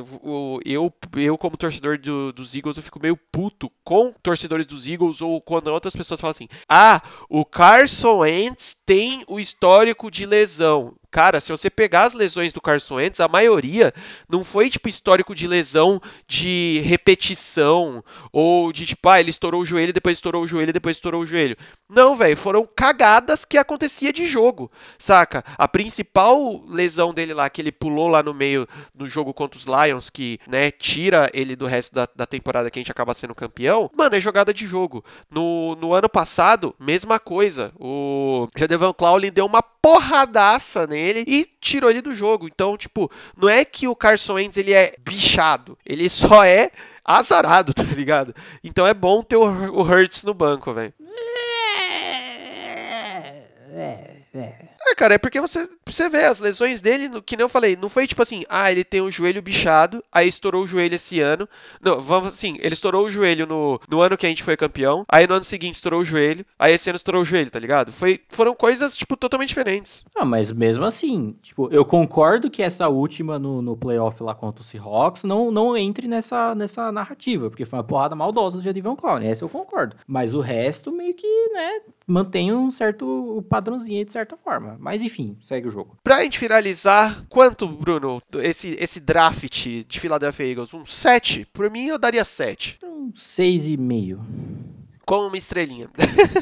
eu, 0.63 0.93
eu 1.15 1.37
como 1.37 1.57
torcedor 1.57 1.97
do, 1.97 2.31
dos 2.31 2.55
Eagles, 2.55 2.77
eu 2.77 2.83
fico 2.83 2.99
meio 3.01 3.17
puto 3.17 3.71
com 3.83 4.13
torcedores 4.23 4.65
dos 4.65 4.87
Eagles 4.87 5.21
ou 5.21 5.41
quando 5.41 5.67
outras 5.67 5.95
pessoas 5.95 6.19
falam 6.21 6.31
assim: 6.31 6.47
"Ah, 6.67 7.01
o 7.29 7.45
Carson 7.45 8.19
Wentz 8.19 8.75
tem 8.85 9.23
o 9.27 9.39
histórico 9.39 10.09
de 10.09 10.25
lesão". 10.25 10.95
Cara, 11.15 11.39
se 11.39 11.49
você 11.49 11.69
pegar 11.69 12.03
as 12.03 12.13
lesões 12.13 12.51
do 12.51 12.59
Carson 12.59 12.95
Wentz, 12.95 13.21
a 13.21 13.27
maioria 13.29 13.93
não 14.27 14.43
foi 14.43 14.69
tipo 14.69 14.89
histórico 14.89 15.33
de 15.33 15.47
lesão 15.47 16.01
de 16.27 16.81
repetição 16.83 18.03
ou 18.33 18.73
de 18.73 18.85
tipo, 18.85 19.07
ah, 19.07 19.17
ele 19.17 19.29
estourou 19.29 19.61
o 19.61 19.65
joelho, 19.65 19.93
depois 19.93 20.17
estourou 20.17 20.43
o 20.43 20.47
joelho, 20.47 20.73
depois 20.73 20.97
estourou 20.97 21.21
o 21.21 21.25
joelho. 21.25 21.55
Não, 21.87 22.17
velho, 22.17 22.35
foram 22.35 22.67
cagadas 22.67 23.45
que 23.45 23.57
acontecia 23.57 24.11
de 24.11 24.27
jogo, 24.27 24.69
saca? 24.99 25.41
A 25.57 25.69
principal 25.69 26.61
lesão 26.67 27.13
dele 27.13 27.33
lá, 27.33 27.49
que 27.49 27.61
ele 27.65 27.71
pulou 27.71 28.07
lá 28.07 28.21
no 28.21 28.33
meio 28.33 28.67
do 28.93 29.05
jogo 29.05 29.33
contra 29.33 29.59
os 29.59 29.65
Lions, 29.65 30.09
que, 30.09 30.39
né, 30.47 30.71
tira 30.71 31.29
ele 31.33 31.55
do 31.55 31.65
resto 31.65 31.93
da, 31.93 32.07
da 32.15 32.25
temporada 32.25 32.69
que 32.69 32.79
a 32.79 32.81
gente 32.81 32.91
acaba 32.91 33.13
sendo 33.13 33.35
campeão, 33.35 33.89
mano, 33.95 34.15
é 34.15 34.19
jogada 34.19 34.53
de 34.53 34.65
jogo. 34.65 35.03
No, 35.29 35.75
no 35.75 35.93
ano 35.93 36.07
passado, 36.07 36.75
mesma 36.79 37.19
coisa. 37.19 37.73
O 37.79 38.47
Jadevan 38.55 38.93
Clowney 38.93 39.31
deu 39.31 39.45
uma 39.45 39.61
porradaça 39.61 40.87
nele 40.87 41.23
e 41.27 41.47
tirou 41.59 41.89
ele 41.89 42.01
do 42.01 42.13
jogo. 42.13 42.47
Então, 42.47 42.77
tipo, 42.77 43.11
não 43.37 43.49
é 43.49 43.65
que 43.65 43.87
o 43.87 43.95
Carson 43.95 44.33
Wentz 44.33 44.57
ele 44.57 44.73
é 44.73 44.95
bichado, 44.99 45.77
ele 45.85 46.09
só 46.09 46.43
é 46.43 46.71
azarado, 47.03 47.73
tá 47.75 47.83
ligado? 47.83 48.35
Então 48.63 48.85
é 48.85 48.93
bom 48.93 49.21
ter 49.23 49.35
o, 49.35 49.43
o 49.43 49.81
Hurts 49.81 50.23
no 50.23 50.33
banco, 50.33 50.73
velho. 50.73 50.93
É, 53.71 54.15
é, 54.33 54.39
é. 54.39 54.74
É, 54.87 54.93
cara, 54.93 55.15
é 55.15 55.17
porque 55.17 55.41
você, 55.41 55.67
você 55.85 56.07
vê 56.07 56.25
as 56.25 56.39
lesões 56.39 56.79
dele, 56.79 57.09
no, 57.09 57.21
que 57.21 57.35
nem 57.35 57.43
eu 57.43 57.49
falei, 57.49 57.75
não 57.75 57.89
foi 57.89 58.05
tipo 58.05 58.21
assim, 58.21 58.43
ah, 58.47 58.71
ele 58.71 58.83
tem 58.83 59.01
o 59.01 59.09
joelho 59.09 59.41
bichado, 59.41 60.03
aí 60.11 60.27
estourou 60.27 60.63
o 60.63 60.67
joelho 60.67 60.93
esse 60.93 61.19
ano. 61.19 61.49
Não, 61.81 61.99
vamos 61.99 62.29
assim, 62.29 62.57
ele 62.59 62.73
estourou 62.73 63.05
o 63.05 63.09
joelho 63.09 63.47
no, 63.47 63.81
no 63.89 63.99
ano 63.99 64.15
que 64.15 64.25
a 64.25 64.29
gente 64.29 64.43
foi 64.43 64.55
campeão, 64.55 65.03
aí 65.09 65.25
no 65.25 65.33
ano 65.33 65.43
seguinte 65.43 65.75
estourou 65.75 66.01
o 66.01 66.05
joelho, 66.05 66.45
aí 66.59 66.73
esse 66.73 66.87
ano 66.89 66.97
estourou 66.97 67.23
o 67.23 67.25
joelho, 67.25 67.49
tá 67.49 67.57
ligado? 67.57 67.91
Foi, 67.91 68.21
foram 68.29 68.53
coisas, 68.53 68.95
tipo, 68.95 69.17
totalmente 69.17 69.49
diferentes. 69.49 70.03
Ah, 70.15 70.25
mas 70.25 70.51
mesmo 70.51 70.85
assim, 70.85 71.35
tipo, 71.41 71.67
eu 71.71 71.83
concordo 71.83 72.49
que 72.49 72.61
essa 72.61 72.87
última 72.87 73.39
no, 73.39 73.61
no 73.61 73.75
playoff 73.75 74.21
lá 74.21 74.35
contra 74.35 74.61
o 74.61 74.65
Seahawks 74.65 75.23
não, 75.23 75.49
não 75.49 75.75
entre 75.75 76.07
nessa, 76.07 76.53
nessa 76.53 76.91
narrativa, 76.91 77.49
porque 77.49 77.65
foi 77.65 77.79
uma 77.79 77.83
porrada 77.83 78.15
maldosa 78.15 78.57
do 78.57 78.63
Jadivion 78.63 78.95
Clown, 78.95 79.19
essa 79.19 79.43
eu 79.43 79.49
concordo. 79.49 79.95
Mas 80.05 80.35
o 80.35 80.41
resto 80.41 80.91
meio 80.91 81.13
que, 81.15 81.49
né, 81.53 81.81
mantém 82.05 82.53
um 82.53 82.69
certo 82.69 83.43
padrãozinho 83.49 84.05
de 84.05 84.11
certa 84.11 84.37
forma. 84.37 84.74
Mas 84.79 85.01
enfim, 85.01 85.37
segue 85.39 85.67
o 85.67 85.71
jogo. 85.71 85.97
Pra 86.03 86.23
gente 86.23 86.39
finalizar, 86.39 87.25
quanto, 87.29 87.67
Bruno, 87.67 88.21
esse, 88.35 88.75
esse 88.79 88.99
draft 88.99 89.67
de 89.87 89.99
Philadelphia 89.99 90.45
Eagles? 90.45 90.73
Um 90.73 90.85
7? 90.85 91.47
Por 91.53 91.69
mim, 91.69 91.87
eu 91.87 91.97
daria 91.97 92.23
7. 92.25 92.79
Um 92.83 93.11
6,5. 93.11 94.19
com 95.05 95.27
uma 95.27 95.37
estrelinha. 95.37 95.89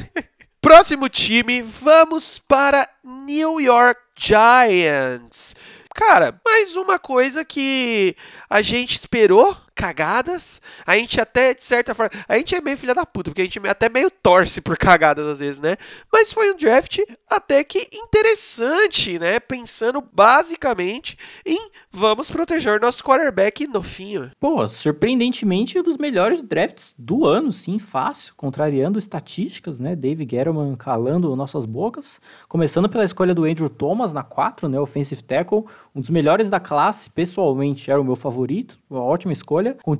Próximo 0.60 1.08
time, 1.08 1.60
vamos 1.62 2.38
para 2.38 2.88
New 3.04 3.60
York 3.60 4.00
Giants. 4.16 5.54
Cara, 5.94 6.40
mais 6.44 6.74
uma 6.74 6.98
coisa 6.98 7.44
que 7.44 8.16
a 8.50 8.62
gente 8.62 8.92
esperou 8.98 9.56
cagadas. 9.74 10.60
A 10.86 10.96
gente 10.96 11.20
até, 11.20 11.52
de 11.52 11.64
certa 11.64 11.94
forma, 11.94 12.10
a 12.28 12.36
gente 12.36 12.54
é 12.54 12.60
meio 12.60 12.78
filha 12.78 12.94
da 12.94 13.04
puta, 13.04 13.30
porque 13.30 13.42
a 13.42 13.44
gente 13.44 13.58
até 13.66 13.88
meio 13.88 14.10
torce 14.10 14.60
por 14.60 14.76
cagadas 14.76 15.26
às 15.26 15.38
vezes, 15.38 15.60
né? 15.60 15.76
Mas 16.12 16.32
foi 16.32 16.52
um 16.52 16.56
draft 16.56 17.00
até 17.28 17.64
que 17.64 17.88
interessante, 17.92 19.18
né? 19.18 19.40
Pensando 19.40 20.02
basicamente 20.12 21.18
em 21.44 21.70
vamos 21.90 22.30
proteger 22.30 22.80
nosso 22.80 23.02
quarterback 23.02 23.66
no 23.66 23.82
fim. 23.82 24.04
Pô, 24.38 24.66
surpreendentemente 24.68 25.78
um 25.78 25.82
dos 25.82 25.96
melhores 25.96 26.42
drafts 26.42 26.94
do 26.98 27.24
ano, 27.24 27.52
sim, 27.52 27.78
fácil, 27.78 28.34
contrariando 28.36 28.98
estatísticas, 28.98 29.80
né? 29.80 29.96
Dave 29.96 30.26
Gettleman 30.28 30.76
calando 30.76 31.34
nossas 31.34 31.66
bocas. 31.66 32.20
Começando 32.48 32.88
pela 32.88 33.04
escolha 33.04 33.34
do 33.34 33.44
Andrew 33.44 33.68
Thomas 33.68 34.12
na 34.12 34.22
4, 34.22 34.68
né? 34.68 34.78
Offensive 34.78 35.22
tackle, 35.22 35.64
um 35.94 36.00
dos 36.00 36.10
melhores 36.10 36.48
da 36.48 36.60
classe, 36.60 37.10
pessoalmente 37.10 37.90
era 37.90 38.00
o 38.00 38.04
meu 38.04 38.16
favorito, 38.16 38.78
uma 38.90 39.02
ótima 39.02 39.32
escolha 39.32 39.63
escolha. 39.64 39.76
Com 39.82 39.92
o 39.92 39.96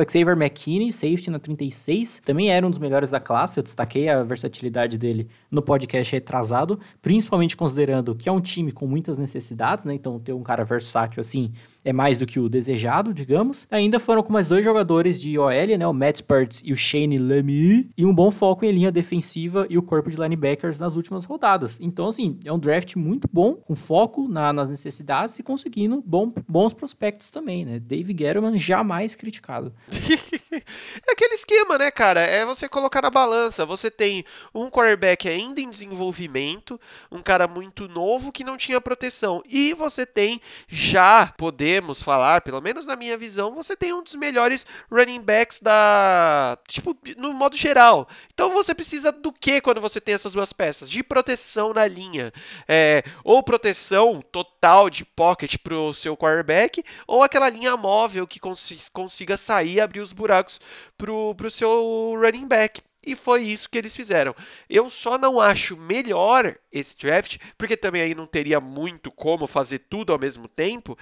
Xavier 0.00 0.36
McKinney, 0.36 0.90
safety 0.90 1.30
na 1.30 1.38
36. 1.38 2.20
Também 2.24 2.50
era 2.50 2.66
um 2.66 2.70
dos 2.70 2.78
melhores 2.78 3.10
da 3.10 3.20
classe. 3.20 3.58
Eu 3.58 3.62
destaquei 3.62 4.08
a 4.08 4.22
versatilidade 4.22 4.98
dele 4.98 5.28
no 5.50 5.62
podcast 5.62 6.12
retrasado, 6.12 6.78
principalmente 7.00 7.56
considerando 7.56 8.14
que 8.14 8.28
é 8.28 8.32
um 8.32 8.40
time 8.40 8.72
com 8.72 8.86
muitas 8.86 9.18
necessidades, 9.18 9.84
né? 9.84 9.94
Então 9.94 10.18
ter 10.18 10.32
um 10.32 10.42
cara 10.42 10.64
versátil 10.64 11.20
assim 11.20 11.52
é 11.84 11.92
mais 11.92 12.18
do 12.18 12.26
que 12.26 12.40
o 12.40 12.48
desejado, 12.48 13.14
digamos. 13.14 13.66
Ainda 13.70 14.00
foram 14.00 14.22
com 14.22 14.32
mais 14.32 14.48
dois 14.48 14.64
jogadores 14.64 15.20
de 15.20 15.38
OL, 15.38 15.50
né? 15.78 15.86
O 15.86 15.92
Matt 15.92 16.16
Spurts 16.16 16.62
e 16.64 16.72
o 16.72 16.76
Shane 16.76 17.16
Lamy. 17.18 17.90
E 17.96 18.04
um 18.04 18.14
bom 18.14 18.30
foco 18.30 18.64
em 18.64 18.72
linha 18.72 18.90
defensiva 18.90 19.66
e 19.70 19.78
o 19.78 19.82
corpo 19.82 20.10
de 20.10 20.16
linebackers 20.16 20.78
nas 20.78 20.96
últimas 20.96 21.24
rodadas. 21.24 21.78
Então, 21.80 22.08
assim, 22.08 22.38
é 22.44 22.52
um 22.52 22.58
draft 22.58 22.96
muito 22.96 23.28
bom, 23.32 23.54
com 23.54 23.74
foco 23.74 24.26
na, 24.26 24.52
nas 24.52 24.68
necessidades 24.68 25.38
e 25.38 25.42
conseguindo 25.42 26.02
bom, 26.04 26.32
bons 26.48 26.72
prospectos 26.72 27.30
também, 27.30 27.64
né? 27.64 27.78
Dave 27.78 28.14
Gettleman 28.18 28.58
jamais 28.58 29.14
criticado. 29.14 29.72
é 30.52 31.12
aquele 31.12 31.34
esquema, 31.34 31.78
né, 31.78 31.90
cara? 31.90 32.20
É 32.20 32.44
você 32.44 32.68
colocar 32.68 33.02
na 33.02 33.10
balança. 33.10 33.64
Você 33.64 33.90
tem 33.90 34.24
um 34.52 34.68
quarterback 34.68 35.28
ainda 35.28 35.60
em 35.60 35.70
desenvolvimento, 35.70 36.80
um 37.10 37.22
cara 37.22 37.46
muito 37.46 37.88
novo 37.88 38.32
que 38.32 38.42
não 38.42 38.56
tinha 38.56 38.80
proteção. 38.80 39.42
E 39.48 39.72
você 39.74 40.04
tem 40.04 40.40
já 40.68 41.32
poder 41.36 41.67
podemos 41.68 42.02
falar, 42.02 42.40
pelo 42.40 42.62
menos 42.62 42.86
na 42.86 42.96
minha 42.96 43.16
visão, 43.18 43.54
você 43.54 43.76
tem 43.76 43.92
um 43.92 44.02
dos 44.02 44.14
melhores 44.14 44.66
running 44.90 45.20
backs 45.20 45.58
da. 45.60 46.58
Tipo, 46.66 46.96
no 47.18 47.34
modo 47.34 47.56
geral. 47.56 48.08
Então 48.32 48.50
você 48.50 48.74
precisa 48.74 49.12
do 49.12 49.30
que 49.30 49.60
quando 49.60 49.78
você 49.78 50.00
tem 50.00 50.14
essas 50.14 50.32
duas 50.32 50.50
peças? 50.50 50.88
De 50.88 51.02
proteção 51.02 51.74
na 51.74 51.86
linha. 51.86 52.32
É, 52.66 53.04
ou 53.22 53.42
proteção 53.42 54.22
total 54.32 54.88
de 54.88 55.04
pocket 55.04 55.56
pro 55.58 55.92
seu 55.92 56.16
quarterback, 56.16 56.82
ou 57.06 57.22
aquela 57.22 57.50
linha 57.50 57.76
móvel 57.76 58.26
que 58.26 58.40
cons 58.40 58.88
consiga 58.90 59.36
sair 59.36 59.74
e 59.74 59.80
abrir 59.80 60.00
os 60.00 60.12
buracos 60.12 60.58
pro, 60.96 61.34
pro 61.34 61.50
seu 61.50 62.14
running 62.18 62.48
back. 62.48 62.80
E 63.04 63.14
foi 63.14 63.42
isso 63.42 63.70
que 63.70 63.78
eles 63.78 63.94
fizeram. 63.94 64.34
Eu 64.68 64.90
só 64.90 65.16
não 65.16 65.40
acho 65.40 65.76
melhor 65.76 66.56
esse 66.70 66.96
draft, 66.98 67.38
porque 67.56 67.76
também 67.76 68.02
aí 68.02 68.14
não 68.14 68.26
teria 68.26 68.60
muito 68.60 69.10
como 69.10 69.46
fazer 69.46 69.78
tudo 69.78 70.12
ao 70.12 70.18
mesmo 70.18 70.48
tempo. 70.48 70.98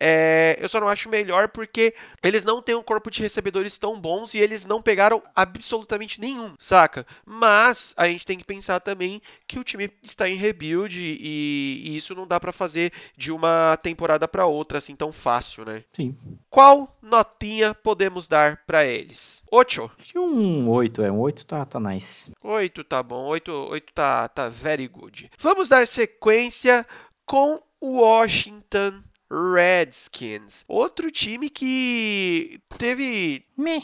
É, 0.00 0.56
eu 0.60 0.68
só 0.68 0.80
não 0.80 0.88
acho 0.88 1.08
melhor 1.08 1.48
porque 1.48 1.94
eles 2.22 2.44
não 2.44 2.62
têm 2.62 2.74
um 2.74 2.82
corpo 2.82 3.10
de 3.10 3.20
recebedores 3.20 3.76
tão 3.78 4.00
bons 4.00 4.32
e 4.32 4.38
eles 4.38 4.64
não 4.64 4.80
pegaram 4.80 5.22
absolutamente 5.34 6.20
nenhum, 6.20 6.54
saca? 6.58 7.06
Mas 7.26 7.92
a 7.96 8.06
gente 8.08 8.24
tem 8.24 8.38
que 8.38 8.44
pensar 8.44 8.80
também 8.80 9.20
que 9.46 9.58
o 9.58 9.64
time 9.64 9.90
está 10.02 10.28
em 10.28 10.36
rebuild 10.36 10.98
e, 10.98 11.82
e 11.84 11.96
isso 11.96 12.14
não 12.14 12.26
dá 12.26 12.38
para 12.38 12.52
fazer 12.52 12.92
de 13.16 13.30
uma 13.32 13.76
temporada 13.82 14.26
para 14.26 14.46
outra 14.46 14.78
assim 14.78 14.94
tão 14.94 15.12
fácil, 15.12 15.64
né? 15.64 15.84
Sim. 15.92 16.16
Qual 16.48 16.96
notinha 17.02 17.74
podemos 17.74 18.28
dar 18.28 18.62
para 18.66 18.86
eles? 18.86 19.39
8? 19.50 19.90
Um 20.16 20.68
8, 20.68 21.02
é. 21.02 21.10
Um 21.10 21.18
8 21.20 21.46
tá, 21.46 21.64
tá 21.64 21.80
nice. 21.80 22.30
8 22.42 22.84
tá 22.84 23.02
bom. 23.02 23.26
8, 23.26 23.50
8 23.50 23.92
tá, 23.92 24.28
tá 24.28 24.48
very 24.48 24.86
good. 24.86 25.30
Vamos 25.38 25.68
dar 25.68 25.86
sequência 25.86 26.86
com 27.26 27.60
o 27.80 28.00
Washington 28.00 29.02
Redskins. 29.30 30.64
Outro 30.66 31.10
time 31.10 31.48
que 31.48 32.60
teve. 32.76 33.44
Meh. 33.56 33.82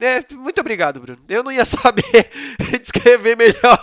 É, 0.00 0.34
muito 0.34 0.60
obrigado, 0.60 1.00
Bruno. 1.00 1.22
Eu 1.28 1.42
não 1.42 1.52
ia 1.52 1.64
saber 1.66 2.30
descrever 2.80 3.36
melhor. 3.36 3.82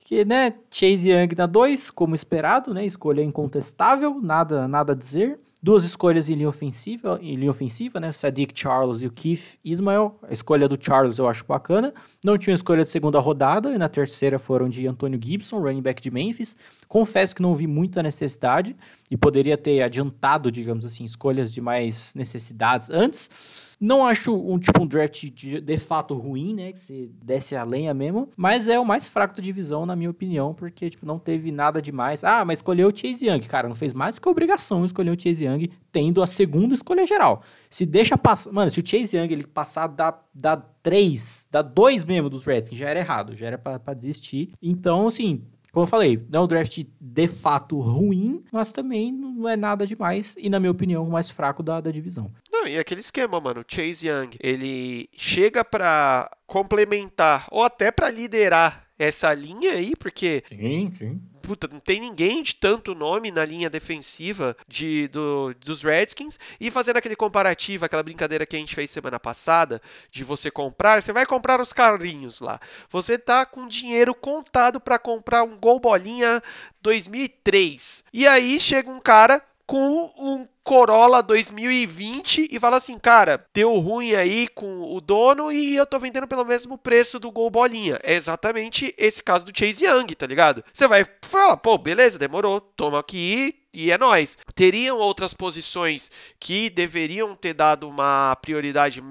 que, 0.00 0.24
né, 0.24 0.54
Chase 0.70 1.10
Young 1.10 1.28
na 1.36 1.46
2, 1.46 1.90
como 1.90 2.14
esperado, 2.14 2.74
né? 2.74 2.84
Escolha 2.84 3.22
incontestável, 3.22 4.20
nada, 4.20 4.66
nada 4.68 4.92
a 4.92 4.96
dizer. 4.96 5.38
Duas 5.64 5.82
escolhas 5.82 6.28
em 6.28 6.34
linha 6.34 6.48
ofensiva, 6.50 7.18
em 7.22 7.36
linha 7.36 7.50
ofensiva, 7.50 7.98
né? 7.98 8.12
Sadiq 8.12 8.52
Charles 8.54 9.00
e 9.00 9.06
o 9.06 9.10
Keith 9.10 9.58
Ismael. 9.64 10.14
A 10.22 10.30
escolha 10.30 10.68
do 10.68 10.76
Charles 10.78 11.16
eu 11.16 11.26
acho 11.26 11.42
bacana. 11.46 11.94
Não 12.22 12.36
tinha 12.36 12.52
escolha 12.52 12.84
de 12.84 12.90
segunda 12.90 13.18
rodada, 13.18 13.70
e 13.70 13.78
na 13.78 13.88
terceira 13.88 14.38
foram 14.38 14.68
de 14.68 14.86
Antônio 14.86 15.18
Gibson, 15.18 15.58
running 15.58 15.80
back 15.80 16.02
de 16.02 16.10
Memphis. 16.10 16.54
Confesso 16.86 17.34
que 17.34 17.40
não 17.40 17.54
vi 17.54 17.66
muita 17.66 18.02
necessidade 18.02 18.76
e 19.10 19.16
poderia 19.16 19.56
ter 19.56 19.80
adiantado, 19.80 20.52
digamos 20.52 20.84
assim, 20.84 21.02
escolhas 21.02 21.50
de 21.50 21.62
mais 21.62 22.14
necessidades 22.14 22.90
antes. 22.90 23.73
Não 23.84 24.06
acho 24.06 24.34
um 24.34 24.58
tipo 24.58 24.82
um 24.82 24.86
draft 24.86 25.24
de, 25.24 25.60
de 25.60 25.76
fato 25.76 26.14
ruim, 26.14 26.54
né? 26.54 26.72
Que 26.72 26.78
se 26.78 27.12
desce 27.22 27.54
a 27.54 27.62
lenha 27.62 27.92
mesmo. 27.92 28.30
Mas 28.34 28.66
é 28.66 28.80
o 28.80 28.84
mais 28.84 29.06
fraco 29.06 29.36
da 29.36 29.42
divisão, 29.42 29.84
na 29.84 29.94
minha 29.94 30.08
opinião, 30.08 30.54
porque 30.54 30.88
tipo, 30.88 31.04
não 31.04 31.18
teve 31.18 31.52
nada 31.52 31.82
demais. 31.82 32.24
Ah, 32.24 32.46
mas 32.46 32.60
escolheu 32.60 32.88
o 32.88 32.96
Chase 32.96 33.26
Young. 33.26 33.40
Cara, 33.40 33.68
não 33.68 33.74
fez 33.74 33.92
mais 33.92 34.14
do 34.14 34.22
que 34.22 34.28
obrigação 34.28 34.86
escolher 34.86 35.10
o 35.10 35.20
Chase 35.20 35.44
Young, 35.44 35.70
tendo 35.92 36.22
a 36.22 36.26
segunda 36.26 36.74
escolha 36.74 37.04
geral. 37.04 37.42
Se 37.68 37.84
deixa 37.84 38.16
passar. 38.16 38.50
Mano, 38.52 38.70
se 38.70 38.80
o 38.80 38.86
Chase 38.86 39.18
Young 39.18 39.30
ele 39.30 39.46
passar 39.46 39.86
da, 39.88 40.18
da 40.34 40.56
3, 40.56 41.48
da 41.50 41.60
2 41.60 42.04
mesmo 42.04 42.30
dos 42.30 42.46
Redskins, 42.46 42.78
já 42.78 42.88
era 42.88 43.00
errado, 43.00 43.36
já 43.36 43.48
era 43.48 43.58
para 43.58 43.92
desistir. 43.92 44.52
Então, 44.62 45.08
assim, 45.08 45.42
como 45.74 45.82
eu 45.82 45.88
falei, 45.88 46.24
não 46.30 46.40
é 46.40 46.44
um 46.44 46.46
draft 46.46 46.84
de 47.00 47.26
fato 47.26 47.80
ruim, 47.80 48.44
mas 48.52 48.70
também 48.70 49.10
não 49.10 49.48
é 49.48 49.56
nada 49.56 49.84
demais. 49.84 50.36
E, 50.38 50.48
na 50.48 50.60
minha 50.60 50.70
opinião, 50.70 51.02
o 51.02 51.10
mais 51.10 51.28
fraco 51.28 51.64
da, 51.64 51.80
da 51.80 51.90
divisão. 51.90 52.30
Não, 52.64 52.70
e 52.70 52.78
aquele 52.78 53.00
esquema, 53.00 53.38
mano. 53.38 53.64
Chase 53.68 54.08
Young, 54.08 54.36
ele 54.40 55.10
chega 55.12 55.62
para 55.62 56.30
complementar 56.46 57.46
ou 57.50 57.62
até 57.62 57.90
para 57.90 58.10
liderar 58.10 58.86
essa 58.98 59.34
linha 59.34 59.72
aí, 59.72 59.94
porque. 59.94 60.42
Sim, 60.48 60.90
sim 60.90 61.20
puta, 61.44 61.68
não 61.70 61.78
tem 61.78 62.00
ninguém 62.00 62.42
de 62.42 62.54
tanto 62.54 62.94
nome 62.94 63.30
na 63.30 63.44
linha 63.44 63.68
defensiva 63.68 64.56
de, 64.66 65.08
do, 65.08 65.54
dos 65.60 65.82
Redskins. 65.82 66.38
E 66.58 66.70
fazendo 66.70 66.96
aquele 66.96 67.14
comparativo, 67.14 67.84
aquela 67.84 68.02
brincadeira 68.02 68.46
que 68.46 68.56
a 68.56 68.58
gente 68.58 68.74
fez 68.74 68.90
semana 68.90 69.20
passada, 69.20 69.82
de 70.10 70.24
você 70.24 70.50
comprar, 70.50 71.02
você 71.02 71.12
vai 71.12 71.26
comprar 71.26 71.60
os 71.60 71.70
carrinhos 71.70 72.40
lá. 72.40 72.58
Você 72.88 73.18
tá 73.18 73.44
com 73.44 73.68
dinheiro 73.68 74.14
contado 74.14 74.80
para 74.80 74.98
comprar 74.98 75.42
um 75.42 75.58
Gol 75.58 75.78
Bolinha 75.78 76.42
2003. 76.80 78.04
E 78.10 78.26
aí 78.26 78.58
chega 78.58 78.90
um 78.90 79.00
cara 79.00 79.42
com 79.66 80.12
um 80.16 80.46
Corolla 80.64 81.22
2020 81.22 82.48
e 82.50 82.58
fala 82.58 82.78
assim, 82.78 82.98
cara, 82.98 83.46
deu 83.52 83.74
ruim 83.74 84.14
aí 84.14 84.48
com 84.48 84.94
o 84.94 84.98
dono 84.98 85.52
e 85.52 85.76
eu 85.76 85.84
tô 85.84 85.98
vendendo 85.98 86.26
pelo 86.26 86.44
mesmo 86.44 86.78
preço 86.78 87.20
do 87.20 87.30
Gol 87.30 87.50
Bolinha. 87.50 88.00
É 88.02 88.14
exatamente 88.14 88.94
esse 88.96 89.22
caso 89.22 89.44
do 89.44 89.52
Chase 89.56 89.84
Young, 89.84 90.06
tá 90.14 90.26
ligado? 90.26 90.64
Você 90.72 90.88
vai 90.88 91.06
falar, 91.20 91.58
pô, 91.58 91.76
beleza, 91.76 92.18
demorou, 92.18 92.62
toma 92.62 92.98
aqui, 92.98 93.54
e 93.74 93.90
é 93.90 93.98
nós. 93.98 94.38
Teriam 94.54 94.98
outras 94.98 95.34
posições 95.34 96.10
que 96.38 96.70
deveriam 96.70 97.34
ter 97.34 97.52
dado 97.52 97.88
uma 97.88 98.36
prioridade 98.36 99.02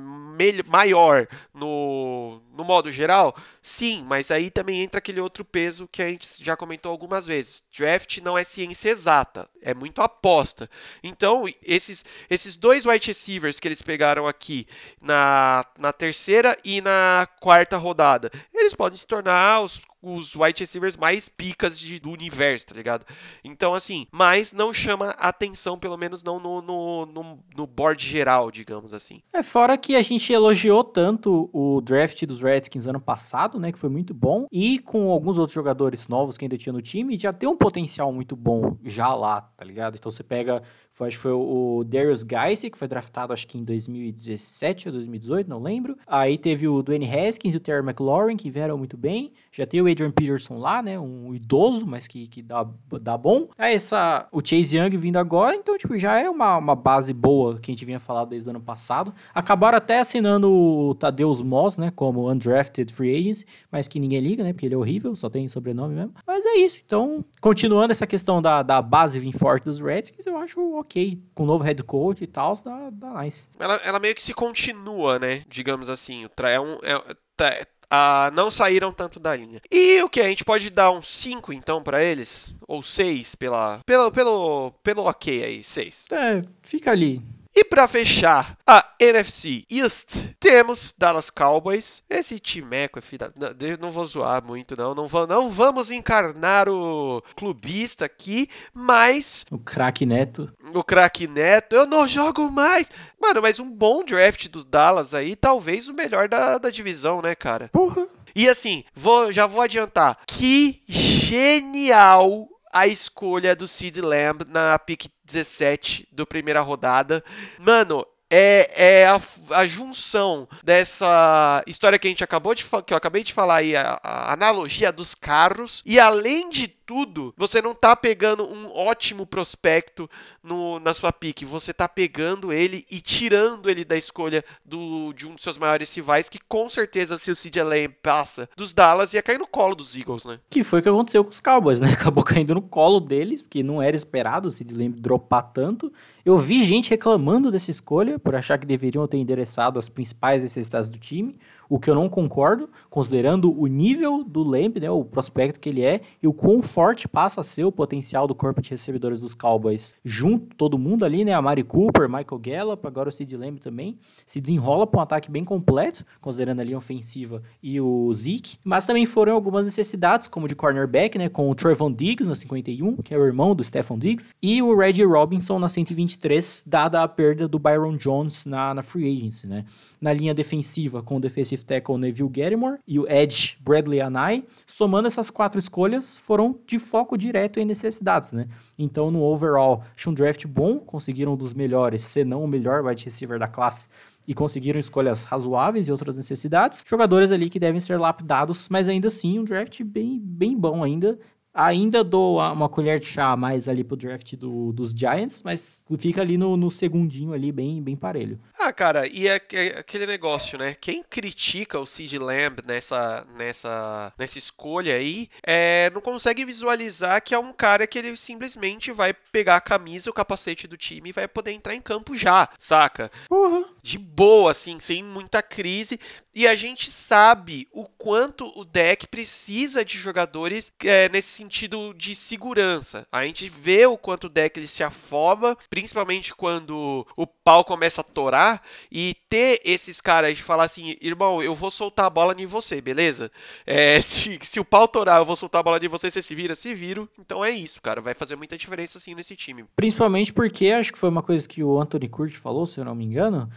maior 0.65 1.27
no, 1.53 2.41
no 2.51 2.63
modo 2.63 2.91
geral? 2.91 3.35
Sim, 3.61 4.03
mas 4.07 4.31
aí 4.31 4.49
também 4.49 4.81
entra 4.81 4.97
aquele 4.97 5.19
outro 5.19 5.43
peso 5.45 5.87
que 5.91 6.01
a 6.01 6.09
gente 6.09 6.27
já 6.43 6.55
comentou 6.55 6.91
algumas 6.91 7.27
vezes. 7.27 7.63
Draft 7.75 8.17
não 8.19 8.37
é 8.37 8.43
ciência 8.43 8.89
exata, 8.89 9.47
é 9.61 9.73
muito 9.73 10.01
aposta. 10.01 10.69
Então, 11.03 11.45
esses, 11.61 12.03
esses 12.29 12.57
dois 12.57 12.85
wide 12.85 13.07
receivers 13.07 13.59
que 13.59 13.67
eles 13.67 13.81
pegaram 13.81 14.27
aqui 14.27 14.65
na, 15.01 15.65
na 15.77 15.91
terceira 15.91 16.57
e 16.63 16.81
na 16.81 17.27
quarta 17.39 17.77
rodada, 17.77 18.31
eles 18.53 18.73
podem 18.73 18.97
se 18.97 19.05
tornar 19.05 19.61
os 19.61 19.81
os 20.03 20.35
wide 20.35 20.59
receivers 20.59 20.97
mais 20.97 21.29
picas 21.29 21.79
de, 21.79 21.99
do 21.99 22.11
universo, 22.11 22.67
tá 22.67 22.75
ligado? 22.75 23.05
Então, 23.43 23.73
assim, 23.73 24.05
mas 24.11 24.51
não 24.51 24.73
chama 24.73 25.11
atenção, 25.11 25.79
pelo 25.79 25.97
menos 25.97 26.21
não 26.21 26.39
no, 26.39 26.61
no, 26.61 27.05
no, 27.05 27.39
no, 27.55 27.65
board 27.65 28.05
geral, 28.05 28.51
digamos 28.51 28.93
assim. 28.93 29.21
É, 29.33 29.41
fora 29.41 29.77
que 29.77 29.95
a 29.95 30.01
gente 30.01 30.31
elogiou 30.31 30.83
tanto 30.83 31.49
o 31.53 31.79
draft 31.81 32.25
dos 32.25 32.41
Redskins 32.41 32.85
ano 32.85 32.99
passado, 32.99 33.59
né, 33.59 33.71
que 33.71 33.79
foi 33.79 33.89
muito 33.89 34.13
bom, 34.13 34.45
e 34.51 34.79
com 34.79 35.09
alguns 35.09 35.37
outros 35.37 35.55
jogadores 35.55 36.07
novos 36.07 36.37
que 36.37 36.43
ainda 36.43 36.57
tinha 36.57 36.73
no 36.73 36.81
time, 36.81 37.17
já 37.17 37.31
tem 37.31 37.47
um 37.47 37.55
potencial 37.55 38.11
muito 38.11 38.35
bom 38.35 38.77
já 38.83 39.13
lá, 39.13 39.41
tá 39.41 39.63
ligado? 39.63 39.95
Então 39.95 40.11
você 40.11 40.23
pega 40.23 40.61
Foi, 40.93 41.07
acho 41.07 41.17
que 41.17 41.23
foi 41.23 41.31
o 41.31 41.83
Darius 41.83 42.21
Geise, 42.21 42.69
que 42.69 42.77
foi 42.77 42.87
draftado 42.87 43.33
acho 43.33 43.47
que 43.47 43.57
em 43.57 43.63
2017 43.63 44.89
ou 44.89 44.93
2018, 44.93 45.49
não 45.49 45.59
lembro. 45.59 45.97
Aí 46.05 46.37
teve 46.37 46.67
o 46.67 46.83
Dwayne 46.83 47.09
Haskins 47.09 47.55
e 47.55 47.57
o 47.57 47.59
Terry 47.59 47.83
McLaurin, 47.83 48.37
que 48.37 48.47
vieram 48.51 48.77
muito 48.77 48.95
bem. 48.95 49.33
Já 49.51 49.65
tem 49.65 49.81
o 49.81 49.89
Adrian 49.89 50.11
Peterson 50.11 50.59
lá, 50.59 50.83
né? 50.83 50.99
Um 50.99 51.33
idoso, 51.33 51.87
mas 51.87 52.07
que, 52.07 52.27
que 52.27 52.43
dá, 52.43 52.67
dá 53.01 53.17
bom. 53.17 53.47
Aí 53.57 53.73
essa, 53.73 54.27
o 54.31 54.39
Chase 54.39 54.77
Young 54.77 54.95
vindo 54.95 55.17
agora, 55.17 55.55
então, 55.55 55.75
tipo, 55.79 55.97
já 55.97 56.19
é 56.19 56.29
uma, 56.29 56.57
uma 56.57 56.75
base 56.75 57.11
boa 57.11 57.57
que 57.57 57.71
a 57.71 57.73
gente 57.73 57.85
vinha 57.85 57.99
falando 57.99 58.29
desde 58.29 58.47
o 58.47 58.51
ano 58.51 58.61
passado. 58.61 59.11
Acabaram 59.33 59.79
até 59.79 59.99
assinando 59.99 60.47
o 60.51 60.93
Tadeus 60.93 61.41
Moss, 61.41 61.75
né? 61.75 61.91
Como 61.95 62.31
undrafted 62.31 62.93
free 62.93 63.17
agents, 63.17 63.43
mas 63.71 63.87
que 63.87 63.99
ninguém 63.99 64.19
liga, 64.19 64.43
né? 64.43 64.53
Porque 64.53 64.67
ele 64.67 64.75
é 64.75 64.77
horrível, 64.77 65.15
só 65.15 65.27
tem 65.27 65.47
sobrenome 65.47 65.95
mesmo. 65.95 66.13
Mas 66.27 66.45
é 66.45 66.57
isso. 66.57 66.79
Então, 66.85 67.25
continuando 67.41 67.91
essa 67.91 68.05
questão 68.05 68.39
da, 68.39 68.61
da 68.61 68.79
base 68.79 69.17
vir 69.17 69.33
forte 69.33 69.63
dos 69.63 69.81
Redskins, 69.81 70.27
eu 70.27 70.37
acho 70.37 70.82
ok. 70.83 71.21
Com 71.33 71.43
o 71.43 71.45
novo 71.45 71.63
head 71.63 71.83
coach 71.83 72.23
e 72.23 72.27
tal, 72.27 72.53
dá, 72.63 72.89
dá 72.91 73.21
nice. 73.21 73.47
Ela, 73.59 73.75
ela 73.77 73.99
meio 73.99 74.15
que 74.15 74.21
se 74.21 74.33
continua, 74.33 75.17
né? 75.17 75.43
Digamos 75.47 75.89
assim. 75.89 76.27
É 76.37 76.59
um, 76.59 76.77
é, 76.83 77.15
tá, 77.35 77.65
ah, 77.95 78.31
não 78.33 78.49
saíram 78.49 78.91
tanto 78.91 79.19
da 79.19 79.35
linha. 79.35 79.61
E 79.69 80.01
o 80.01 80.09
que? 80.09 80.19
A 80.19 80.27
gente 80.27 80.43
pode 80.43 80.71
dar 80.71 80.89
um 80.89 80.99
5 80.99 81.53
então 81.53 81.83
para 81.83 82.03
eles? 82.03 82.51
Ou 82.67 82.81
6 82.81 83.35
pela, 83.35 83.81
pelo, 83.85 84.11
pelo, 84.11 84.71
pelo 84.81 85.03
ok 85.03 85.43
aí, 85.43 85.63
6. 85.63 86.05
É, 86.11 86.41
fica 86.63 86.89
ali. 86.89 87.21
E 87.63 87.65
para 87.65 87.87
fechar 87.87 88.57
a 88.67 88.93
NFC 88.99 89.63
East, 89.71 90.35
temos 90.37 90.93
Dallas 90.97 91.29
Cowboys. 91.29 92.03
Esse 92.09 92.37
timeco 92.37 92.99
é 92.99 93.01
filha. 93.01 93.31
Não, 93.37 93.51
não 93.79 93.89
vou 93.89 94.05
zoar 94.05 94.43
muito, 94.43 94.75
não. 94.75 94.93
Não, 94.93 95.07
vou, 95.07 95.25
não 95.25 95.49
vamos 95.49 95.89
encarnar 95.89 96.67
o 96.67 97.23
clubista 97.37 98.03
aqui, 98.03 98.49
mas. 98.73 99.45
O 99.49 99.57
craque 99.57 100.05
Neto. 100.05 100.51
O 100.75 100.83
craque 100.83 101.25
Neto. 101.25 101.73
Eu 101.73 101.85
não 101.85 102.05
jogo 102.05 102.51
mais. 102.51 102.91
Mano, 103.17 103.41
mas 103.41 103.59
um 103.59 103.71
bom 103.71 104.03
draft 104.03 104.49
do 104.49 104.65
Dallas 104.65 105.13
aí, 105.13 105.33
talvez 105.33 105.87
o 105.87 105.93
melhor 105.93 106.27
da, 106.27 106.57
da 106.57 106.69
divisão, 106.69 107.21
né, 107.21 107.33
cara? 107.33 107.69
Porra. 107.71 108.05
E 108.35 108.49
assim, 108.49 108.83
vou, 108.93 109.31
já 109.31 109.47
vou 109.47 109.61
adiantar. 109.61 110.17
Que 110.27 110.83
genial 110.85 112.49
a 112.73 112.87
escolha 112.87 113.55
do 113.55 113.67
Sid 113.67 114.01
Lamb 114.01 114.43
na 114.49 114.79
pick 114.79 115.07
17 115.25 116.07
do 116.11 116.25
primeira 116.25 116.61
rodada. 116.61 117.23
Mano, 117.59 118.05
é, 118.29 118.71
é 118.75 119.05
a, 119.05 119.21
a, 119.51 119.67
junção 119.67 120.47
dessa 120.63 121.63
história 121.67 121.99
que 121.99 122.07
a 122.07 122.09
gente 122.09 122.23
acabou 122.23 122.55
de 122.55 122.65
que 122.85 122.93
eu 122.93 122.97
acabei 122.97 123.23
de 123.23 123.31
falar 123.31 123.57
aí, 123.57 123.75
a, 123.75 123.99
a 124.01 124.33
analogia 124.33 124.91
dos 124.91 125.13
carros, 125.13 125.83
e 125.85 125.99
além 125.99 126.49
de 126.49 126.67
tudo, 126.93 127.33
você 127.35 127.59
não 127.59 127.73
tá 127.73 127.95
pegando 127.95 128.43
um 128.43 128.71
ótimo 128.71 129.25
prospecto 129.25 130.07
no, 130.43 130.79
na 130.79 130.93
sua 130.93 131.11
pique, 131.11 131.43
você 131.43 131.73
tá 131.73 131.89
pegando 131.89 132.53
ele 132.53 132.85
e 132.91 133.01
tirando 133.01 133.67
ele 133.67 133.83
da 133.83 133.97
escolha 133.97 134.45
do, 134.63 135.11
de 135.13 135.27
um 135.27 135.33
dos 135.33 135.41
seus 135.41 135.57
maiores 135.57 135.91
rivais, 135.95 136.29
que 136.29 136.37
com 136.47 136.69
certeza, 136.69 137.17
se 137.17 137.31
o 137.31 137.35
CJ 137.35 137.63
Lamb 137.63 137.95
passa 138.03 138.47
dos 138.55 138.73
Dallas, 138.73 139.11
ia 139.11 139.23
cair 139.23 139.39
no 139.39 139.47
colo 139.47 139.73
dos 139.73 139.95
Eagles, 139.95 140.23
né? 140.23 140.39
Que 140.51 140.63
foi 140.63 140.81
o 140.81 140.83
que 140.83 140.89
aconteceu 140.89 141.23
com 141.23 141.31
os 141.31 141.39
Cowboys, 141.39 141.81
né? 141.81 141.93
Acabou 141.99 142.23
caindo 142.23 142.53
no 142.53 142.61
colo 142.61 142.99
deles, 142.99 143.41
porque 143.41 143.63
não 143.63 143.81
era 143.81 143.95
esperado 143.95 144.49
o 144.49 144.51
CJ 144.51 144.77
Lamb 144.77 144.99
dropar 144.99 145.51
tanto. 145.51 145.91
Eu 146.23 146.37
vi 146.37 146.63
gente 146.63 146.91
reclamando 146.91 147.49
dessa 147.49 147.71
escolha, 147.71 148.19
por 148.19 148.35
achar 148.35 148.59
que 148.59 148.67
deveriam 148.67 149.07
ter 149.07 149.17
endereçado 149.17 149.79
as 149.79 149.89
principais 149.89 150.43
necessidades 150.43 150.89
do 150.89 150.99
time 150.99 151.39
o 151.73 151.79
que 151.79 151.89
eu 151.89 151.95
não 151.95 152.07
concordo, 152.07 152.69
considerando 152.87 153.51
o 153.51 153.65
nível 153.65 154.23
do 154.23 154.43
Lamb, 154.43 154.79
né, 154.79 154.91
o 154.91 155.03
prospecto 155.03 155.59
que 155.59 155.69
ele 155.69 155.81
é, 155.81 156.01
e 156.21 156.27
o 156.27 156.31
quão 156.31 156.61
forte 156.61 157.07
passa 157.07 157.41
a 157.41 157.43
ser 157.43 157.63
o 157.63 157.71
potencial 157.71 158.27
do 158.27 158.35
corpo 158.35 158.61
de 158.61 158.69
recebedores 158.69 159.21
dos 159.21 159.33
Cowboys. 159.33 159.95
Junto, 160.05 160.55
todo 160.55 160.77
mundo 160.77 161.03
ali, 161.03 161.25
né, 161.25 161.33
a 161.33 161.41
Mari 161.41 161.63
Cooper, 161.63 162.07
Michael 162.07 162.39
Gallup, 162.39 162.85
agora 162.85 163.09
o 163.09 163.11
Sid 163.11 163.35
Lamb 163.35 163.59
também, 163.59 163.97
se 164.23 164.39
desenrola 164.39 164.85
para 164.85 164.99
um 164.99 165.01
ataque 165.01 165.31
bem 165.31 165.43
completo, 165.43 166.05
considerando 166.21 166.59
ali 166.59 166.75
a 166.75 166.77
ofensiva 166.77 167.41
e 167.63 167.81
o 167.81 168.13
Zeke, 168.13 168.59
mas 168.63 168.85
também 168.85 169.07
foram 169.07 169.33
algumas 169.33 169.65
necessidades, 169.65 170.27
como 170.27 170.47
de 170.47 170.55
cornerback, 170.55 171.17
né, 171.17 171.27
com 171.27 171.49
o 171.49 171.55
Trevon 171.55 171.91
Diggs 171.91 172.29
na 172.29 172.35
51, 172.35 172.97
que 172.97 173.15
é 173.15 173.17
o 173.17 173.25
irmão 173.25 173.55
do 173.55 173.63
Stephon 173.63 173.97
Diggs, 173.97 174.35
e 174.43 174.61
o 174.61 174.77
Reggie 174.77 175.05
Robinson 175.05 175.57
na 175.57 175.69
123, 175.69 176.65
dada 176.67 177.01
a 177.01 177.07
perda 177.07 177.47
do 177.47 177.57
Byron 177.57 177.97
Jones 177.97 178.45
na, 178.45 178.75
na 178.75 178.83
free 178.83 179.11
agency, 179.11 179.47
né. 179.47 179.65
Na 180.03 180.11
linha 180.11 180.33
defensiva, 180.33 181.01
com 181.01 181.15
o 181.15 181.19
defensive 181.21 181.63
tackle 181.63 181.97
Neville 181.97 182.27
Gallimore 182.27 182.77
e 182.85 182.99
o 182.99 183.09
edge 183.09 183.57
Bradley 183.61 184.01
Anai, 184.01 184.43
somando 184.67 185.07
essas 185.07 185.29
quatro 185.29 185.57
escolhas, 185.57 186.17
foram 186.17 186.59
de 186.67 186.77
foco 186.77 187.17
direto 187.17 187.57
em 187.57 187.63
necessidades, 187.63 188.33
né? 188.33 188.49
Então, 188.77 189.09
no 189.09 189.23
overall, 189.23 189.81
achei 189.95 190.11
um 190.11 190.13
draft 190.13 190.45
bom, 190.45 190.77
conseguiram 190.77 191.31
um 191.31 191.37
dos 191.37 191.53
melhores, 191.53 192.03
se 192.03 192.25
não 192.25 192.43
o 192.43 192.47
melhor 192.49 192.83
wide 192.83 193.05
receiver 193.05 193.39
da 193.39 193.47
classe, 193.47 193.87
e 194.27 194.33
conseguiram 194.33 194.77
escolhas 194.77 195.23
razoáveis 195.23 195.87
e 195.87 195.91
outras 195.93 196.17
necessidades. 196.17 196.83
Jogadores 196.85 197.31
ali 197.31 197.49
que 197.49 197.57
devem 197.57 197.79
ser 197.79 197.97
lapidados, 197.97 198.67
mas 198.67 198.89
ainda 198.89 199.07
assim 199.07 199.39
um 199.39 199.45
draft 199.45 199.81
bem, 199.85 200.19
bem 200.19 200.53
bom 200.57 200.83
ainda. 200.83 201.17
Ainda 201.53 202.03
dou 202.03 202.39
uma 202.39 202.67
colher 202.67 202.99
de 202.99 203.05
chá 203.05 203.35
mais 203.37 203.69
ali 203.69 203.83
pro 203.83 203.95
draft 203.95 204.35
do, 204.35 204.73
dos 204.73 204.91
Giants, 204.91 205.43
mas 205.43 205.85
fica 205.99 206.21
ali 206.21 206.37
no, 206.37 206.57
no 206.57 206.71
segundinho 206.71 207.31
ali, 207.31 207.51
bem, 207.51 207.81
bem 207.81 207.95
parelho. 207.95 208.39
Ah, 208.59 208.73
cara, 208.73 209.07
e 209.07 209.27
é, 209.27 209.39
é 209.51 209.79
aquele 209.79 210.07
negócio, 210.07 210.57
né? 210.57 210.73
Quem 210.73 211.03
critica 211.03 211.79
o 211.79 211.85
Sid 211.85 212.17
Lamb 212.17 212.61
nessa, 212.65 213.27
nessa, 213.37 214.13
nessa 214.17 214.37
escolha 214.37 214.95
aí, 214.95 215.29
é, 215.45 215.91
não 215.93 216.01
consegue 216.01 216.43
visualizar 216.43 217.21
que 217.21 217.35
é 217.35 217.39
um 217.39 217.53
cara 217.53 217.85
que 217.85 217.99
ele 217.99 218.15
simplesmente 218.15 218.91
vai 218.91 219.13
pegar 219.13 219.57
a 219.57 219.61
camisa, 219.61 220.09
o 220.09 220.13
capacete 220.13 220.67
do 220.67 220.77
time 220.77 221.09
e 221.09 221.13
vai 221.13 221.27
poder 221.27 221.51
entrar 221.51 221.75
em 221.75 221.81
campo 221.81 222.15
já, 222.15 222.49
saca? 222.57 223.11
Uhum. 223.29 223.65
De 223.83 223.97
boa, 223.97 224.51
assim, 224.51 224.79
sem 224.79 225.03
muita 225.03 225.43
crise. 225.43 225.99
E 226.33 226.47
a 226.47 226.55
gente 226.55 226.89
sabe 226.89 227.67
o 227.71 227.83
quanto 227.83 228.51
o 228.59 228.65
deck 228.65 229.05
precisa 229.07 229.85
de 229.85 229.97
jogadores 229.97 230.71
é, 230.83 231.07
nesse 231.09 231.29
sentido 231.29 231.93
de 231.93 232.15
segurança. 232.15 233.05
A 233.11 233.23
gente 233.25 233.47
vê 233.49 233.85
o 233.85 233.97
quanto 233.97 234.25
o 234.25 234.29
deck 234.29 234.59
ele 234.59 234.67
se 234.67 234.83
afoba, 234.83 235.55
principalmente 235.69 236.33
quando 236.33 237.05
o 237.15 237.27
pau 237.27 237.63
começa 237.63 238.01
a 238.01 238.03
torar, 238.03 238.63
e 238.91 239.15
ter 239.29 239.61
esses 239.63 240.01
caras 240.01 240.35
de 240.35 240.41
falar 240.41 240.63
assim, 240.63 240.95
irmão, 241.01 241.43
eu 241.43 241.53
vou 241.53 241.69
soltar 241.69 242.05
a 242.05 242.09
bola 242.09 242.33
em 242.37 242.45
você, 242.45 242.81
beleza? 242.81 243.31
É, 243.65 243.99
se, 244.01 244.39
se 244.41 244.59
o 244.59 244.65
pau 244.65 244.87
torar, 244.87 245.19
eu 245.19 245.25
vou 245.25 245.35
soltar 245.35 245.59
a 245.59 245.63
bola 245.63 245.83
em 245.83 245.87
você, 245.87 246.09
você 246.09 246.21
se 246.21 246.33
vira, 246.33 246.55
se 246.55 246.73
viro. 246.73 247.07
Então 247.19 247.43
é 247.43 247.51
isso, 247.51 247.81
cara. 247.81 248.01
Vai 248.01 248.13
fazer 248.13 248.35
muita 248.35 248.57
diferença 248.57 248.97
assim 248.97 249.13
nesse 249.13 249.35
time. 249.35 249.65
Principalmente 249.75 250.33
porque 250.33 250.67
acho 250.69 250.93
que 250.93 250.99
foi 250.99 251.09
uma 251.09 251.21
coisa 251.21 251.47
que 251.47 251.63
o 251.63 251.79
Anthony 251.79 252.09
Curti 252.09 252.37
falou, 252.37 252.65
se 252.65 252.79
eu 252.79 252.85
não 252.85 252.95
me 252.95 253.05
engano, 253.05 253.49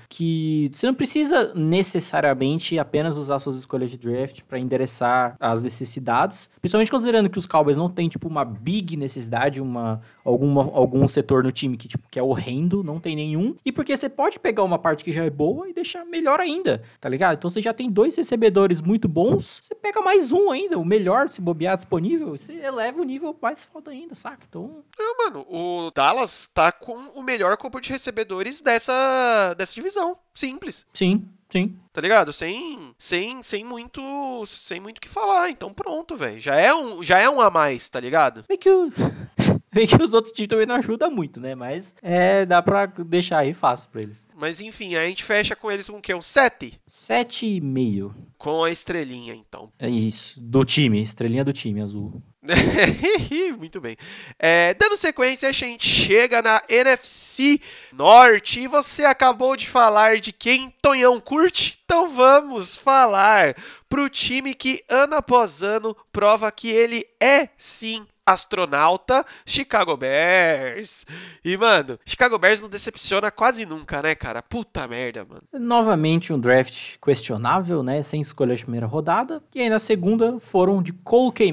você 0.73 0.87
não 0.87 0.95
precisa 0.95 1.53
necessariamente 1.55 2.79
apenas 2.79 3.17
usar 3.17 3.39
suas 3.39 3.57
escolhas 3.57 3.91
de 3.91 3.99
draft 3.99 4.43
para 4.43 4.59
endereçar 4.59 5.37
as 5.41 5.63
necessidades, 5.63 6.51
principalmente 6.61 6.91
considerando 6.91 7.31
que 7.31 7.39
os 7.39 7.47
Cowboys 7.47 7.77
não 7.77 7.89
tem, 7.89 8.09
tipo, 8.09 8.29
uma 8.29 8.45
big 8.45 8.97
necessidade, 8.97 9.61
uma, 9.61 10.01
alguma, 10.25 10.63
algum 10.63 11.07
setor 11.09 11.43
no 11.43 11.53
time 11.53 11.77
que, 11.77 11.89
tipo, 11.89 12.09
que 12.11 12.19
é 12.19 12.23
horrendo, 12.23 12.83
não 12.83 13.01
tem 13.01 13.17
nenhum. 13.17 13.55
E 13.65 13.73
porque 13.73 13.97
você 13.97 14.09
pode 14.09 14.39
pegar 14.39 14.63
uma 14.63 14.79
parte 14.79 15.05
que 15.05 15.13
já 15.13 15.25
é 15.25 15.31
boa 15.31 15.69
e 15.69 15.73
deixar 15.73 16.05
melhor 16.05 16.41
ainda, 16.41 16.83
tá 17.01 17.09
ligado? 17.09 17.39
Então 17.39 17.51
você 17.51 17.61
já 17.61 17.73
tem 17.73 17.91
dois 17.91 18.17
recebedores 18.17 18.81
muito 18.81 19.09
bons, 19.09 19.61
você 19.63 19.75
pega 19.75 20.01
mais 20.01 20.33
um 20.33 20.51
ainda, 20.51 20.79
o 20.79 20.85
melhor, 20.85 21.29
se 21.31 21.41
bobear 21.41 21.77
disponível, 21.77 22.37
você 22.37 22.55
eleva 22.55 23.01
o 23.01 23.05
nível 23.05 23.37
mais 23.41 23.63
foda 23.63 23.91
ainda, 23.91 24.15
saca? 24.15 24.45
Então. 24.49 24.85
Não, 24.99 25.19
mano, 25.19 25.47
o 25.49 25.91
Dallas 25.95 26.49
tá 26.53 26.73
com 26.73 26.97
o 27.15 27.23
melhor 27.23 27.57
corpo 27.57 27.81
de 27.81 27.91
recebedores 27.91 28.61
dessa, 28.61 29.55
dessa 29.55 29.75
divisão. 29.75 30.06
Simples. 30.35 30.85
Sim, 30.93 31.27
Sim. 31.49 31.77
Tá 31.93 32.01
ligado? 32.01 32.33
Sem 32.33 32.95
sem 32.99 33.43
sem 33.43 33.65
muito 33.65 34.45
sem 34.47 34.81
muito 34.81 35.01
que 35.01 35.09
falar. 35.09 35.49
Então 35.51 35.73
pronto, 35.73 36.17
velho. 36.17 36.41
Já 36.41 36.57
é 36.57 36.75
um 36.75 37.03
já 37.03 37.19
é 37.19 37.31
um 37.31 37.41
a 37.41 37.51
mais, 37.51 37.89
tá 37.89 38.01
ligado? 38.01 38.45
Meio 38.49 38.59
que 38.59 38.69
o 38.69 38.91
Bem 39.73 39.87
que 39.87 40.03
os 40.03 40.15
outros 40.15 40.33
times 40.33 40.49
também 40.49 40.65
não 40.65 40.77
ajudam 40.77 41.11
muito, 41.11 41.39
né? 41.39 41.55
Mas 41.55 41.95
é, 42.03 42.47
dá 42.47 42.63
pra 42.63 42.87
deixar 42.87 43.41
aí 43.41 43.53
fácil 43.53 43.91
pra 43.91 44.01
eles. 44.01 44.27
Mas 44.35 44.59
enfim, 44.59 44.95
a 44.95 45.07
gente 45.07 45.23
fecha 45.23 45.55
com 45.55 45.71
eles 45.71 45.89
com 45.89 45.99
o 45.99 46.01
quê? 46.01 46.15
Um 46.15 46.23
7? 46.23 46.81
7,5. 46.89 48.15
Com 48.39 48.65
a 48.65 48.71
estrelinha, 48.71 49.35
então. 49.35 49.71
É 49.79 49.89
isso. 49.89 50.41
Do 50.41 50.65
time, 50.65 51.03
estrelinha 51.03 51.45
do 51.45 51.53
time 51.53 51.83
azul. 51.83 52.23
Muito 53.59 53.81
bem. 53.81 53.97
É, 54.39 54.75
dando 54.75 54.97
sequência, 54.97 55.49
a 55.49 55.53
gente 55.53 55.89
chega 55.89 56.43
na 56.43 56.63
NFC 56.69 57.61
Norte 57.93 58.61
e 58.61 58.67
você 58.67 59.05
acabou 59.05 59.57
de 59.57 59.69
falar 59.69 60.19
de 60.19 60.33
quem 60.33 60.73
Tonhão 60.83 61.21
curte? 61.21 61.79
Então 61.85 62.09
vamos 62.09 62.77
falar 62.77 63.57
pro 63.89 64.09
time 64.09 64.55
que 64.55 64.85
ano 64.89 65.17
após 65.17 65.63
ano 65.63 65.97
prova 66.13 66.51
que 66.51 66.69
ele 66.69 67.07
é 67.21 67.49
sim 67.57 68.07
astronauta 68.27 69.25
Chicago 69.47 69.97
Bears. 69.97 71.07
E, 71.45 71.57
mano, 71.57 71.99
Chicago 72.05 72.37
Bears 72.37 72.61
não 72.61 72.69
decepciona 72.69 73.31
quase 73.31 73.65
nunca, 73.65 74.03
né, 74.03 74.17
cara? 74.17 74.43
Puta 74.43 74.89
merda, 74.89 75.25
mano. 75.25 75.43
Novamente 75.53 76.33
um 76.33 76.41
draft 76.41 76.97
questionável, 77.01 77.85
né? 77.85 78.03
Sem 78.03 78.21
escolha 78.21 78.57
de 78.57 78.65
primeira 78.65 78.87
rodada. 78.87 79.41
E 79.55 79.61
aí 79.61 79.71
na 79.71 79.79
segunda 79.79 80.41
foram 80.41 80.83
de 80.83 80.93
Cole 80.93 81.33
K. 81.33 81.53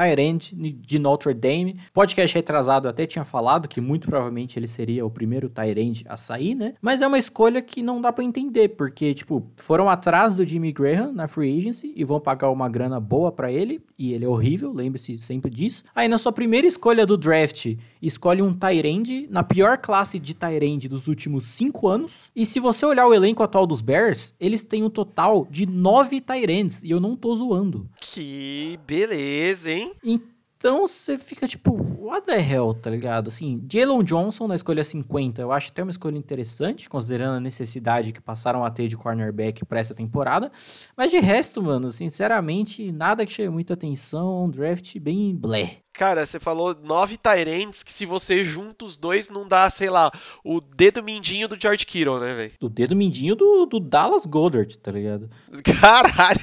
Tyrant 0.00 0.52
de 0.54 0.98
Notre 0.98 1.34
Dame. 1.34 1.78
Podcast 1.92 2.34
retrasado 2.34 2.88
até 2.88 3.06
tinha 3.06 3.24
falado 3.24 3.68
que 3.68 3.82
muito 3.82 4.08
provavelmente 4.08 4.58
ele 4.58 4.66
seria 4.66 5.04
o 5.04 5.10
primeiro 5.10 5.50
Tyrant 5.50 6.02
a 6.06 6.16
sair, 6.16 6.54
né? 6.54 6.72
Mas 6.80 7.02
é 7.02 7.06
uma 7.06 7.18
escolha 7.18 7.60
que 7.60 7.82
não 7.82 8.00
dá 8.00 8.10
para 8.10 8.24
entender, 8.24 8.70
porque, 8.70 9.12
tipo, 9.12 9.46
foram 9.56 9.90
atrás 9.90 10.32
do 10.32 10.46
Jimmy 10.46 10.72
Graham 10.72 11.12
na 11.12 11.28
free 11.28 11.58
agency 11.58 11.92
e 11.94 12.02
vão 12.02 12.18
pagar 12.18 12.48
uma 12.48 12.68
grana 12.68 12.98
boa 12.98 13.30
para 13.30 13.52
ele. 13.52 13.82
E 13.98 14.14
ele 14.14 14.24
é 14.24 14.28
horrível, 14.28 14.72
lembre-se 14.72 15.18
sempre 15.18 15.50
disso. 15.50 15.84
Aí 15.94 16.08
na 16.08 16.16
sua 16.16 16.32
primeira 16.32 16.66
escolha 16.66 17.04
do 17.04 17.18
draft, 17.18 17.76
escolhe 18.02 18.42
um 18.42 18.54
Tyrande 18.54 19.26
na 19.30 19.42
pior 19.42 19.78
classe 19.78 20.18
de 20.18 20.34
Tyrande 20.34 20.88
dos 20.88 21.06
últimos 21.06 21.46
cinco 21.46 21.88
anos. 21.88 22.30
E 22.34 22.46
se 22.46 22.60
você 22.60 22.84
olhar 22.86 23.06
o 23.06 23.14
elenco 23.14 23.42
atual 23.42 23.66
dos 23.66 23.80
Bears, 23.80 24.34
eles 24.40 24.64
têm 24.64 24.82
um 24.82 24.90
total 24.90 25.46
de 25.50 25.66
nove 25.66 26.20
Tyrands. 26.20 26.82
E 26.82 26.90
eu 26.90 27.00
não 27.00 27.16
tô 27.16 27.34
zoando. 27.34 27.88
Que 28.00 28.78
beleza, 28.86 29.70
hein? 29.70 29.92
Então 30.02 30.39
você 30.62 31.16
fica 31.16 31.48
tipo, 31.48 31.72
what 31.98 32.26
the 32.26 32.38
hell, 32.38 32.74
tá 32.74 32.90
ligado? 32.90 33.28
Assim, 33.28 33.64
Jalen 33.66 34.04
Johnson 34.04 34.46
na 34.46 34.54
escolha 34.54 34.84
50, 34.84 35.40
eu 35.40 35.52
acho 35.52 35.70
até 35.70 35.82
uma 35.82 35.90
escolha 35.90 36.18
interessante, 36.18 36.88
considerando 36.88 37.36
a 37.36 37.40
necessidade 37.40 38.12
que 38.12 38.20
passaram 38.20 38.62
a 38.62 38.70
ter 38.70 38.86
de 38.86 38.96
cornerback 38.96 39.64
para 39.64 39.80
essa 39.80 39.94
temporada. 39.94 40.52
Mas 40.94 41.10
de 41.10 41.18
resto, 41.18 41.62
mano, 41.62 41.90
sinceramente, 41.90 42.92
nada 42.92 43.24
que 43.24 43.32
chame 43.32 43.48
muita 43.48 43.72
atenção, 43.72 44.44
um 44.44 44.50
draft 44.50 44.98
bem 44.98 45.34
blé. 45.34 45.78
Cara, 45.92 46.24
você 46.24 46.38
falou 46.38 46.74
nove 46.82 47.16
Tyrants 47.16 47.82
que 47.82 47.92
se 47.92 48.06
você 48.06 48.44
junta 48.44 48.84
os 48.84 48.96
dois 48.96 49.28
não 49.28 49.46
dá, 49.46 49.68
sei 49.70 49.90
lá, 49.90 50.10
o 50.44 50.60
dedo 50.60 51.02
mindinho 51.02 51.48
do 51.48 51.60
George 51.60 51.84
Kittle, 51.84 52.20
né, 52.20 52.34
velho? 52.34 52.52
O 52.60 52.68
dedo 52.68 52.94
mindinho 52.94 53.34
do, 53.34 53.66
do 53.66 53.80
Dallas 53.80 54.24
Goddard, 54.24 54.78
tá 54.78 54.92
ligado? 54.92 55.28
Caralho! 55.80 56.40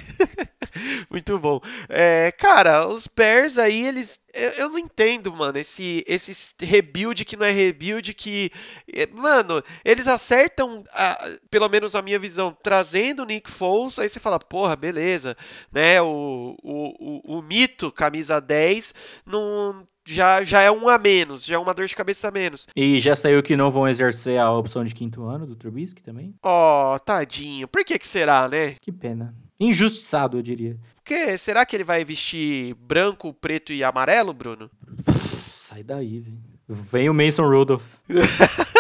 Muito 1.09 1.37
bom. 1.39 1.59
É, 1.89 2.31
cara, 2.31 2.87
os 2.87 3.07
Bears 3.07 3.57
aí, 3.57 3.85
eles. 3.85 4.19
Eu, 4.33 4.51
eu, 4.51 4.69
não 4.69 4.77
entendo, 4.77 5.33
mano, 5.33 5.57
esse, 5.57 6.03
esse 6.07 6.53
rebuild 6.59 7.25
que 7.25 7.35
não 7.35 7.45
é 7.45 7.51
rebuild, 7.51 8.13
que. 8.13 8.51
É, 8.91 9.07
mano, 9.07 9.63
eles 9.83 10.07
acertam, 10.07 10.83
a, 10.91 11.29
pelo 11.49 11.67
menos 11.69 11.95
a 11.95 12.01
minha 12.01 12.19
visão, 12.19 12.55
trazendo 12.61 13.23
o 13.23 13.25
Nick 13.25 13.49
Foles, 13.49 13.97
aí 13.99 14.09
você 14.09 14.19
fala, 14.19 14.39
porra, 14.39 14.75
beleza, 14.75 15.35
né? 15.71 16.01
O, 16.01 16.55
o, 16.63 17.33
o, 17.33 17.37
o 17.37 17.41
mito, 17.41 17.91
camisa 17.91 18.39
10, 18.39 18.93
não 19.25 19.87
já, 20.07 20.43
já 20.43 20.61
é 20.61 20.71
um 20.71 20.87
a 20.89 20.97
menos, 20.97 21.45
já 21.45 21.55
é 21.55 21.57
uma 21.57 21.73
dor 21.73 21.85
de 21.85 21.95
cabeça 21.95 22.27
a 22.27 22.31
menos. 22.31 22.67
E 22.75 22.99
já 22.99 23.15
saiu 23.15 23.43
que 23.43 23.55
não 23.55 23.69
vão 23.69 23.87
exercer 23.87 24.39
a 24.39 24.51
opção 24.51 24.83
de 24.83 24.93
quinto 24.93 25.23
ano 25.25 25.45
do 25.45 25.55
Trubisky 25.55 26.01
também? 26.01 26.33
Ó, 26.41 26.95
oh, 26.95 26.99
tadinho. 26.99 27.67
Por 27.67 27.83
que 27.83 27.99
que 27.99 28.07
será, 28.07 28.47
né? 28.47 28.75
Que 28.81 28.91
pena. 28.91 29.35
Injustiçado, 29.59 30.37
eu 30.37 30.41
diria. 30.41 30.77
Que, 31.03 31.37
será 31.37 31.65
que 31.65 31.75
ele 31.75 31.83
vai 31.83 32.05
vestir 32.05 32.75
branco, 32.75 33.33
preto 33.33 33.73
e 33.73 33.83
amarelo, 33.83 34.33
Bruno? 34.33 34.69
Sai 35.11 35.83
daí, 35.83 36.19
velho. 36.19 36.37
Vem 36.67 37.09
o 37.09 37.13
Mason 37.13 37.47
Rudolph. 37.47 37.95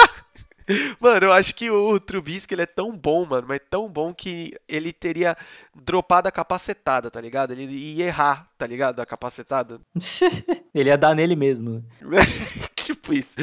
Mano, 0.99 1.27
eu 1.27 1.33
acho 1.33 1.55
que 1.55 1.69
o 1.69 1.99
Trubisky 1.99 2.53
ele 2.53 2.63
é 2.63 2.65
tão 2.65 2.95
bom, 2.97 3.25
mano, 3.25 3.47
mas 3.47 3.59
tão 3.69 3.89
bom 3.89 4.13
que 4.13 4.53
ele 4.67 4.91
teria 4.91 5.37
dropado 5.73 6.27
a 6.27 6.31
capacetada, 6.31 7.09
tá 7.09 7.21
ligado? 7.21 7.51
Ele 7.51 7.65
ia 7.65 8.05
errar, 8.05 8.49
tá 8.57 8.67
ligado? 8.67 8.99
A 8.99 9.05
capacetada. 9.05 9.79
ele 10.73 10.89
ia 10.89 10.97
dar 10.97 11.15
nele 11.15 11.35
mesmo. 11.35 11.83
tipo 12.87 13.13
isso. 13.13 13.35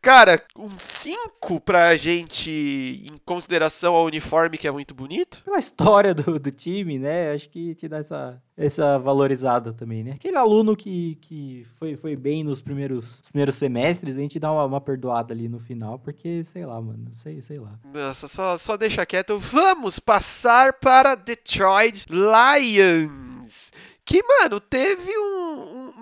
Cara, 0.00 0.42
um 0.56 0.78
5 0.78 1.60
pra 1.60 1.94
gente, 1.96 2.50
em 2.50 3.16
consideração 3.24 3.94
ao 3.94 4.06
uniforme 4.06 4.56
que 4.56 4.66
é 4.66 4.70
muito 4.70 4.94
bonito. 4.94 5.42
Pela 5.44 5.58
história 5.58 6.14
do, 6.14 6.38
do 6.38 6.50
time, 6.50 6.98
né? 6.98 7.32
Acho 7.32 7.48
que 7.50 7.74
te 7.74 7.88
dá 7.88 7.98
essa, 7.98 8.42
essa 8.56 8.98
valorizada 8.98 9.72
também, 9.72 10.02
né? 10.02 10.12
Aquele 10.12 10.36
aluno 10.36 10.74
que, 10.74 11.16
que 11.20 11.66
foi, 11.78 11.96
foi 11.96 12.16
bem 12.16 12.42
nos 12.42 12.62
primeiros, 12.62 13.20
primeiros 13.30 13.56
semestres, 13.56 14.16
a 14.16 14.20
gente 14.20 14.38
dá 14.38 14.50
uma, 14.50 14.64
uma, 14.64 14.80
perdoada 14.80 15.34
ali 15.34 15.48
no 15.48 15.58
final, 15.58 15.98
porque, 15.98 16.42
sei 16.44 16.64
lá, 16.64 16.80
mano, 16.80 17.10
sei, 17.12 17.42
sei 17.42 17.56
lá. 17.56 17.78
Nossa, 17.92 18.28
só, 18.28 18.56
só 18.56 18.76
deixa 18.76 19.04
quieto. 19.04 19.38
Vamos 19.38 19.98
passar 19.98 20.72
para 20.74 21.14
Detroit 21.14 22.06
Lions. 22.08 23.72
Que, 24.06 24.22
mano, 24.22 24.60
teve 24.60 25.10
um. 25.18 25.45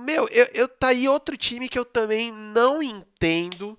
Meu, 0.04 0.28
eu, 0.28 0.46
eu 0.52 0.68
tá 0.68 0.88
aí 0.88 1.08
outro 1.08 1.36
time 1.36 1.68
que 1.68 1.78
eu 1.78 1.84
também 1.84 2.30
não 2.30 2.82
entendo 2.82 3.13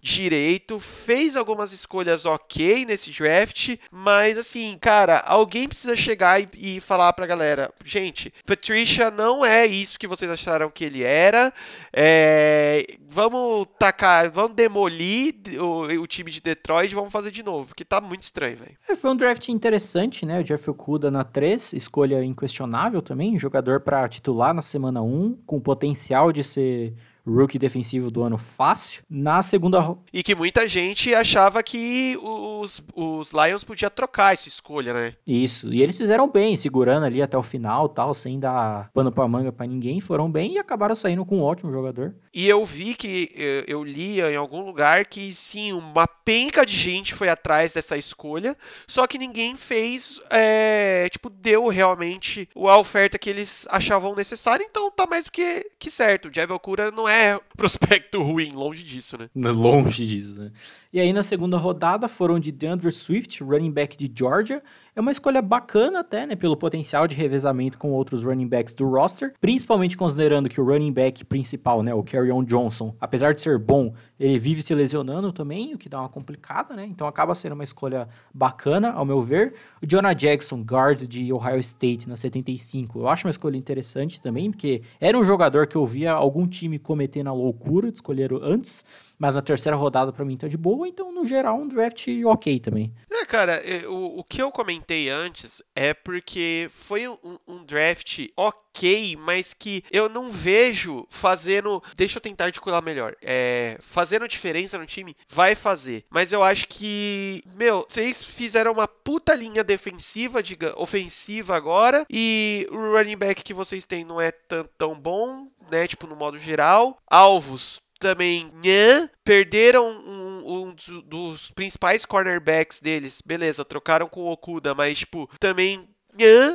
direito. 0.02 0.80
Fez 0.80 1.36
algumas 1.36 1.72
escolhas 1.72 2.26
ok 2.26 2.86
nesse 2.86 3.12
draft, 3.12 3.76
mas 3.92 4.38
assim, 4.38 4.78
cara, 4.80 5.20
alguém 5.20 5.68
precisa 5.68 5.96
chegar 5.96 6.42
e, 6.42 6.50
e 6.56 6.80
falar 6.80 7.14
pra 7.14 7.26
galera: 7.26 7.74
gente, 7.84 8.34
Patricia 8.46 9.12
não 9.12 9.46
é 9.46 9.66
isso 9.66 10.00
que 10.00 10.08
vocês 10.08 10.30
acharam 10.30 10.70
que 10.70 10.86
ele 10.86 11.04
era. 11.04 11.54
É, 11.94 12.86
vamos 13.10 13.68
tacar, 13.78 14.30
vamos 14.30 14.56
demolir 14.56 15.36
o, 15.60 16.02
o, 16.02 16.08
time 16.08 16.32
de 16.32 16.42
Detroit 16.42 16.94
vamos 16.94 17.12
fazer 17.12 17.32
de 17.32 17.44
novo, 17.44 17.68
porque 17.68 17.86
tá 17.86 18.02
muito 18.02 18.24
estranho, 18.24 18.58
velho. 18.58 18.76
É, 18.88 18.96
foi 18.96 19.12
um 19.12 19.16
draft 19.16 19.48
interessante, 19.50 20.26
né? 20.26 20.40
O 20.40 20.44
Jeff 20.44 20.70
Okuda 20.70 21.10
na 21.10 21.24
3, 21.24 21.74
escolha 21.74 22.24
inquestionável 22.24 23.02
também, 23.02 23.38
jogador 23.38 23.80
para 23.82 24.08
titular 24.10 24.54
na 24.54 24.62
semana 24.62 25.02
1, 25.02 25.40
com 25.46 25.60
potencial 25.60 26.32
de 26.32 26.44
ser 26.44 26.94
rookie 27.26 27.60
defensivo 27.60 28.12
do 28.12 28.24
ano 28.24 28.38
fácil. 28.38 29.04
Na 29.10 29.42
segunda. 29.42 29.96
E 30.14 30.24
que 30.24 30.36
muita 30.36 30.68
gente 30.68 31.14
achava 31.14 31.64
que 31.64 32.18
os, 32.22 32.82
os 32.96 33.32
Lions 33.32 33.64
podiam 33.64 33.90
trocar 33.90 34.34
essa 34.34 34.48
escolha, 34.48 34.94
né? 34.94 35.14
Isso. 35.26 35.74
E 35.74 35.82
eles 35.82 35.98
fizeram 35.98 36.30
bem, 36.30 36.56
segurando 36.56 37.06
ali 37.06 37.22
até 37.22 37.38
o 37.38 37.44
final, 37.44 37.90
tal, 37.90 38.14
sem 38.14 38.40
dar 38.40 38.90
pano 38.94 39.12
pra 39.12 39.28
manga 39.28 39.52
pra 39.52 39.66
ninguém. 39.66 40.00
Foram 40.00 40.30
bem 40.30 40.54
e 40.54 40.60
acabaram 40.60 40.96
saindo 40.96 41.26
com 41.26 41.40
um 41.40 41.44
ótimo 41.44 41.72
jogador. 41.72 42.14
E 42.34 42.48
eu 42.48 42.64
vi 42.66 42.94
que 42.94 43.32
eh, 43.36 43.64
eu 43.68 43.84
lia 43.84 44.32
em 44.32 44.36
algum 44.36 44.66
lugar 44.66 45.06
que 45.06 45.34
sim, 45.34 45.74
uma 45.74 46.08
penca 46.08 46.66
de 46.66 46.76
gente 46.76 47.14
foi 47.14 47.30
atrás 47.30 47.72
dessa 47.74 47.98
escolha, 47.98 48.58
só 48.88 49.08
que 49.08 49.18
ninguém 49.18 49.56
fez, 49.56 50.20
é, 50.30 51.08
tipo, 51.10 51.30
deu 51.30 51.68
realmente 51.68 52.50
a 52.56 52.78
oferta 52.78 53.18
que 53.18 53.30
eles 53.30 53.66
achavam 53.70 54.16
necessária, 54.16 54.66
então 54.68 54.92
tá 54.92 55.06
mais 55.06 55.26
do 55.26 55.32
que, 55.32 55.70
que 55.80 55.90
certo. 55.92 56.28
O 56.28 56.34
Javel 56.34 56.60
Cura 56.60 56.92
não 56.92 57.08
é 57.08 57.15
é 57.16 57.40
prospecto 57.56 58.22
ruim, 58.24 58.52
longe 58.52 58.84
disso, 58.84 59.18
né? 59.18 59.30
Longe 59.36 60.06
disso, 60.06 60.40
né? 60.40 60.52
E 60.92 61.00
aí 61.00 61.12
na 61.14 61.24
segunda 61.24 61.58
rodada 61.58 62.08
foram 62.08 62.40
de 62.40 62.52
DeAndre 62.52 62.92
Swift, 62.92 63.44
running 63.44 63.72
back 63.72 63.98
de 63.98 64.12
Georgia, 64.14 64.62
é 64.96 65.02
uma 65.02 65.12
escolha 65.12 65.42
bacana 65.42 66.00
até, 66.00 66.26
né, 66.26 66.36
pelo 66.36 66.56
potencial 66.56 67.08
de 67.08 67.16
revezamento 67.16 67.78
com 67.78 67.92
outros 67.92 68.24
running 68.24 68.48
backs 68.48 68.74
do 68.74 68.88
roster, 68.88 69.34
principalmente 69.42 69.98
considerando 69.98 70.48
que 70.48 70.62
o 70.62 70.66
running 70.66 70.94
back 70.94 71.26
principal, 71.26 71.84
né, 71.84 71.94
o 71.94 72.02
Carrion 72.02 72.44
Johnson, 72.44 72.96
apesar 73.00 73.34
de 73.34 73.42
ser 73.42 73.60
bom, 73.60 73.94
ele 74.18 74.40
vive 74.40 74.62
se 74.62 74.74
lesionando 74.74 75.34
também, 75.34 75.74
o 75.74 75.78
que 75.78 75.90
dá 75.90 76.00
uma 76.00 76.08
complicada, 76.08 76.74
né? 76.76 76.86
Então 76.86 77.06
acaba 77.08 77.36
sendo 77.36 77.54
uma 77.54 77.64
escolha 77.64 78.08
bacana, 78.34 78.92
ao 78.92 79.04
meu 79.06 79.22
ver. 79.22 79.54
O 79.82 79.86
Jonah 79.86 80.14
Jackson, 80.14 80.62
guard 80.62 81.06
de 81.06 81.34
Ohio 81.34 81.60
State 81.60 82.08
na 82.08 82.16
75, 82.16 83.00
eu 83.00 83.10
acho 83.10 83.28
uma 83.28 83.32
escolha 83.32 83.58
interessante 83.58 84.22
também, 84.22 84.50
porque 84.52 84.82
era 85.02 85.18
um 85.18 85.26
jogador 85.26 85.68
que 85.68 85.76
eu 85.76 85.86
via 85.86 86.14
algum 86.14 86.48
time 86.48 86.80
cometendo 86.80 87.28
a 87.28 87.34
loucura 87.34 87.92
de 87.92 87.98
escolher 87.98 88.32
antes 88.42 88.86
mas 89.18 89.36
na 89.36 89.42
terceira 89.42 89.76
rodada 89.76 90.12
para 90.12 90.26
mim 90.26 90.38
tá 90.38 90.48
de 90.48 90.58
boa, 90.58 90.88
então 90.88 91.12
no 91.12 91.26
geral 91.26 91.58
um 91.58 91.68
draft 91.68 92.08
ok 92.26 92.60
também. 92.60 92.92
É, 93.26 93.28
cara, 93.28 93.64
o, 93.88 94.20
o 94.20 94.24
que 94.24 94.40
eu 94.40 94.52
comentei 94.52 95.10
antes 95.10 95.62
é 95.76 95.96
porque 95.96 96.70
foi 96.72 97.08
um, 97.08 97.40
um 97.48 97.66
draft 97.66 98.28
ok, 98.38 99.18
mas 99.20 99.52
que 99.52 99.84
eu 99.92 100.08
não 100.08 100.30
vejo 100.30 101.08
fazendo. 101.10 101.82
Deixa 101.96 102.20
eu 102.20 102.22
tentar 102.22 102.46
articular 102.46 102.84
melhor. 102.84 103.16
É, 103.24 103.80
fazendo 103.82 104.28
diferença 104.28 104.78
no 104.78 104.86
time, 104.86 105.18
vai 105.28 105.56
fazer. 105.56 106.06
Mas 106.08 106.32
eu 106.32 106.44
acho 106.44 106.68
que, 106.68 107.44
meu, 107.56 107.84
vocês 107.90 108.22
fizeram 108.24 108.72
uma 108.72 108.88
puta 108.88 109.34
linha 109.34 109.64
defensiva, 109.64 110.44
diga, 110.44 110.80
ofensiva 110.80 111.56
agora, 111.56 112.06
e 112.08 112.68
o 112.70 112.92
running 112.96 113.18
back 113.18 113.44
que 113.44 113.56
vocês 113.56 113.86
têm 113.86 114.06
não 114.06 114.22
é 114.22 114.32
tão, 114.32 114.70
tão 114.78 115.00
bom, 115.00 115.48
né? 115.72 115.88
Tipo, 115.88 116.06
no 116.06 116.16
modo 116.16 116.38
geral. 116.38 117.00
Alvos 117.10 117.82
também 118.00 118.52
nhã, 118.62 119.10
perderam 119.24 119.90
um, 119.90 120.25
um, 120.46 120.76
dos 121.04 121.52
principais 121.52 122.06
cornerbacks 122.06 122.80
deles. 122.80 123.22
Beleza, 123.26 123.66
trocaram 123.66 124.08
com 124.08 124.22
o 124.22 124.32
Okuda, 124.32 124.74
mas, 124.74 125.00
tipo, 125.00 125.30
também 125.40 125.88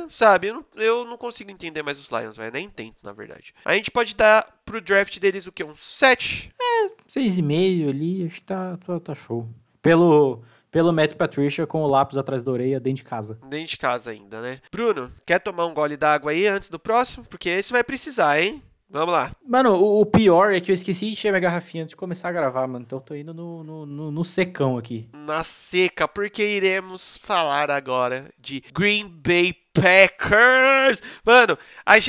sabe? 0.09 0.47
Eu 0.47 0.53
não, 0.55 0.65
eu 0.75 1.05
não 1.05 1.17
consigo 1.17 1.51
entender 1.51 1.83
mais 1.83 1.99
os 1.99 2.09
Lions, 2.09 2.37
velho. 2.37 2.51
Nem 2.51 2.69
tento, 2.69 2.97
na 3.03 3.11
verdade. 3.11 3.53
A 3.63 3.75
gente 3.75 3.91
pode 3.91 4.15
dar 4.15 4.59
pro 4.65 4.81
draft 4.81 5.19
deles 5.19 5.45
o 5.45 5.51
quê? 5.51 5.63
Um 5.63 5.75
7? 5.75 6.51
É, 6.59 6.87
6,5 7.07 7.89
ali, 7.89 8.25
acho 8.25 8.35
que 8.35 8.41
tá, 8.41 8.77
tá, 8.77 8.99
tá 8.99 9.15
show. 9.15 9.47
Pelo 9.81 10.41
pelo 10.71 10.93
Matt 10.93 11.15
Patricia 11.15 11.67
com 11.67 11.83
o 11.83 11.87
lápis 11.87 12.17
atrás 12.17 12.43
da 12.43 12.51
orelha 12.51 12.79
dentro 12.79 13.03
de 13.03 13.09
casa. 13.09 13.37
Dentro 13.49 13.71
de 13.71 13.77
casa 13.77 14.11
ainda, 14.11 14.41
né? 14.41 14.61
Bruno, 14.71 15.11
quer 15.25 15.39
tomar 15.39 15.65
um 15.65 15.73
gole 15.73 15.97
d'água 15.97 16.31
aí 16.31 16.47
antes 16.47 16.69
do 16.69 16.79
próximo? 16.79 17.25
Porque 17.25 17.49
esse 17.49 17.73
vai 17.73 17.83
precisar, 17.83 18.41
hein? 18.41 18.63
Vamos 18.91 19.13
lá. 19.13 19.31
Mano, 19.47 19.75
o, 19.75 20.01
o 20.01 20.05
pior 20.05 20.53
é 20.53 20.59
que 20.59 20.69
eu 20.69 20.73
esqueci 20.73 21.07
de 21.07 21.13
encher 21.13 21.31
minha 21.31 21.39
garrafinha 21.39 21.83
antes 21.83 21.91
de 21.91 21.95
começar 21.95 22.27
a 22.27 22.31
gravar, 22.33 22.67
mano. 22.67 22.83
Então 22.85 22.99
eu 22.99 23.03
tô 23.03 23.15
indo 23.15 23.33
no, 23.33 23.63
no, 23.63 23.85
no, 23.85 24.11
no 24.11 24.25
secão 24.25 24.77
aqui. 24.77 25.07
Na 25.13 25.43
seca, 25.43 26.07
porque 26.07 26.45
iremos 26.45 27.17
falar 27.17 27.71
agora 27.71 28.29
de 28.37 28.61
Green 28.73 29.07
Bay 29.07 29.55
Packers. 29.73 31.01
Mano, 31.25 31.57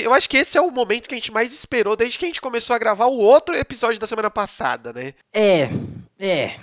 eu 0.03 0.13
acho 0.13 0.29
que 0.29 0.39
esse 0.39 0.59
é 0.59 0.61
o 0.61 0.73
momento 0.73 1.09
que 1.09 1.15
a 1.15 1.19
gente 1.19 1.33
mais 1.33 1.53
esperou 1.53 1.95
desde 1.95 2.19
que 2.19 2.25
a 2.25 2.29
gente 2.29 2.41
começou 2.41 2.75
a 2.75 2.79
gravar 2.79 3.07
o 3.07 3.19
outro 3.19 3.55
episódio 3.55 4.01
da 4.01 4.07
semana 4.07 4.31
passada, 4.31 4.93
né? 4.93 5.15
É, 5.33 5.69
é. 6.19 6.57